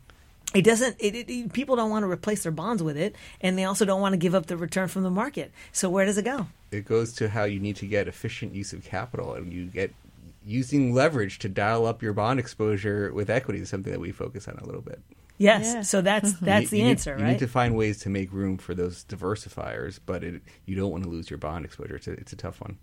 It 0.55 0.63
doesn't. 0.63 0.97
It, 0.99 1.29
it, 1.29 1.53
people 1.53 1.77
don't 1.77 1.91
want 1.91 2.05
to 2.05 2.11
replace 2.11 2.43
their 2.43 2.53
bonds 2.53 2.83
with 2.83 2.97
it, 2.97 3.15
and 3.41 3.59
they 3.59 3.65
also 3.65 3.85
don't 3.85 4.01
want 4.01 4.15
to 4.15 4.17
give 4.17 4.35
up 4.35 4.47
the 4.47 4.57
return 4.57 4.89
from 4.89 5.03
the 5.03 5.11
market. 5.11 5.53
So 5.73 5.91
where 5.91 6.07
does 6.07 6.19
it 6.19 6.25
go? 6.25 6.47
It 6.71 6.87
goes 6.87 7.13
to 7.15 7.29
how 7.29 7.45
you 7.45 7.61
need 7.61 7.77
to 7.77 7.87
get 7.87 8.09
efficient 8.09 8.55
use 8.55 8.73
of 8.73 8.85
capital, 8.85 9.35
and 9.35 9.53
you 9.53 9.67
get 9.67 9.93
using 10.45 10.95
leverage 10.95 11.41
to 11.41 11.49
dial 11.49 11.85
up 11.85 12.03
your 12.03 12.13
bond 12.13 12.39
exposure 12.39 13.13
with 13.13 13.29
equity 13.29 13.61
is 13.61 13.69
something 13.69 13.93
that 13.93 14.01
we 14.01 14.13
focus 14.13 14.47
on 14.49 14.57
a 14.59 14.65
little 14.65 14.81
bit. 14.81 15.01
Yes, 15.39 15.67
yeah. 15.67 15.83
so 15.83 16.01
that's 16.01 16.33
that's 16.41 16.65
you, 16.65 16.69
the 16.69 16.79
you 16.79 16.85
answer, 16.85 17.17
need, 17.17 17.23
right? 17.23 17.29
You 17.29 17.33
need 17.35 17.41
to 17.41 17.49
find 17.49 17.77
ways 17.77 17.99
to 18.01 18.09
make 18.09 18.33
room 18.33 18.57
for 18.57 18.75
those 18.75 19.05
diversifiers, 19.05 19.99
but 20.05 20.25
it, 20.25 20.43
you 20.65 20.77
don't 20.77 20.91
want 20.91 21.05
to 21.05 21.11
lose 21.11 21.29
your 21.29 21.39
bond 21.39 21.65
exposure. 21.65 21.97
It's 21.97 22.09
a, 22.09 22.13
it's 22.13 22.33
a 22.33 22.37
tough 22.37 22.61
one. 22.61 22.79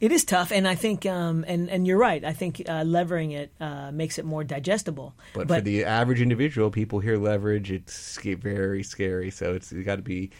It 0.00 0.12
is 0.12 0.24
tough, 0.24 0.52
and 0.52 0.66
I 0.66 0.74
think, 0.74 1.06
um, 1.06 1.44
and 1.46 1.68
and 1.68 1.86
you're 1.86 1.98
right. 1.98 2.24
I 2.24 2.32
think 2.32 2.62
uh, 2.68 2.84
levering 2.84 3.32
it 3.32 3.52
uh, 3.60 3.90
makes 3.92 4.18
it 4.18 4.24
more 4.24 4.44
digestible. 4.44 5.14
But, 5.34 5.48
but, 5.48 5.58
for 5.58 5.60
the 5.62 5.84
average 5.84 6.20
individual, 6.20 6.70
people 6.70 7.00
hear 7.00 7.16
leverage, 7.16 7.70
it's 7.70 8.18
very 8.18 8.82
scary. 8.82 9.30
So 9.30 9.54
it's 9.54 9.72
got 9.72 9.96
to 9.96 10.02
be, 10.02 10.30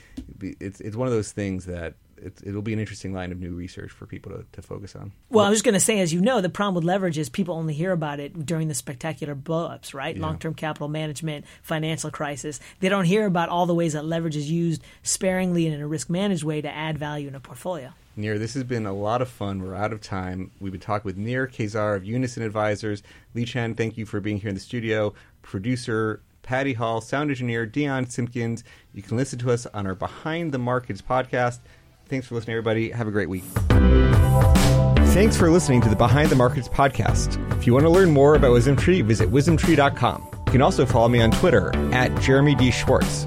it's 0.40 0.80
it's 0.80 0.96
one 0.96 1.08
of 1.08 1.14
those 1.14 1.32
things 1.32 1.66
that 1.66 1.94
it, 2.22 2.54
will 2.54 2.62
be 2.62 2.72
an 2.72 2.78
interesting 2.78 3.12
line 3.12 3.32
of 3.32 3.40
new 3.40 3.54
research 3.54 3.90
for 3.90 4.06
people 4.06 4.32
to, 4.32 4.44
to 4.52 4.62
focus 4.62 4.94
on. 4.94 5.12
Well, 5.28 5.44
I 5.44 5.50
was 5.50 5.62
going 5.62 5.74
to 5.74 5.80
say, 5.80 6.00
as 6.00 6.12
you 6.12 6.20
know, 6.20 6.40
the 6.40 6.48
problem 6.48 6.74
with 6.74 6.84
leverage 6.84 7.18
is 7.18 7.28
people 7.28 7.54
only 7.54 7.74
hear 7.74 7.92
about 7.92 8.20
it 8.20 8.46
during 8.46 8.68
the 8.68 8.74
spectacular 8.74 9.34
blowups, 9.34 9.94
right? 9.94 10.16
Yeah. 10.16 10.22
Long 10.22 10.38
term 10.38 10.54
capital 10.54 10.88
management, 10.88 11.46
financial 11.62 12.10
crisis. 12.10 12.60
They 12.80 12.88
don't 12.88 13.04
hear 13.04 13.26
about 13.26 13.48
all 13.48 13.66
the 13.66 13.74
ways 13.74 13.94
that 13.94 14.04
leverage 14.04 14.36
is 14.36 14.50
used 14.50 14.82
sparingly 15.02 15.66
and 15.66 15.74
in 15.74 15.80
a 15.80 15.86
risk 15.86 16.10
managed 16.10 16.44
way 16.44 16.60
to 16.60 16.70
add 16.70 16.98
value 16.98 17.28
in 17.28 17.34
a 17.34 17.40
portfolio. 17.40 17.92
Nir, 18.20 18.38
this 18.38 18.54
has 18.54 18.64
been 18.64 18.86
a 18.86 18.92
lot 18.92 19.22
of 19.22 19.28
fun. 19.28 19.62
We're 19.62 19.74
out 19.74 19.92
of 19.92 20.00
time. 20.00 20.50
We've 20.60 20.72
been 20.72 20.80
talking 20.80 21.04
with 21.04 21.16
Nir 21.16 21.46
Kaissar 21.46 21.96
of 21.96 22.04
Unison 22.04 22.42
Advisors. 22.42 23.02
Liqian, 23.34 23.76
thank 23.76 23.96
you 23.96 24.06
for 24.06 24.20
being 24.20 24.38
here 24.38 24.48
in 24.50 24.54
the 24.54 24.60
studio. 24.60 25.14
Producer 25.42 26.20
Patty 26.42 26.74
Hall, 26.74 27.00
sound 27.00 27.30
engineer 27.30 27.66
Dion 27.66 28.06
Simpkins. 28.06 28.64
You 28.92 29.02
can 29.02 29.16
listen 29.16 29.38
to 29.40 29.50
us 29.50 29.66
on 29.66 29.86
our 29.86 29.94
Behind 29.94 30.52
the 30.52 30.58
Markets 30.58 31.02
podcast. 31.02 31.60
Thanks 32.06 32.26
for 32.26 32.34
listening, 32.34 32.56
everybody. 32.56 32.90
Have 32.90 33.08
a 33.08 33.12
great 33.12 33.28
week. 33.28 33.44
Thanks 35.12 35.36
for 35.36 35.50
listening 35.50 35.80
to 35.82 35.88
the 35.88 35.96
Behind 35.96 36.28
the 36.28 36.36
Markets 36.36 36.68
podcast. 36.68 37.38
If 37.56 37.66
you 37.66 37.72
want 37.72 37.84
to 37.84 37.90
learn 37.90 38.10
more 38.10 38.34
about 38.34 38.50
WisdomTree, 38.50 39.02
visit 39.04 39.30
wisdomtree.com. 39.30 40.28
You 40.46 40.52
can 40.52 40.62
also 40.62 40.84
follow 40.86 41.08
me 41.08 41.20
on 41.20 41.30
Twitter 41.30 41.74
at 41.94 42.20
Jeremy 42.20 42.54
D. 42.54 42.70
Schwartz. 42.70 43.26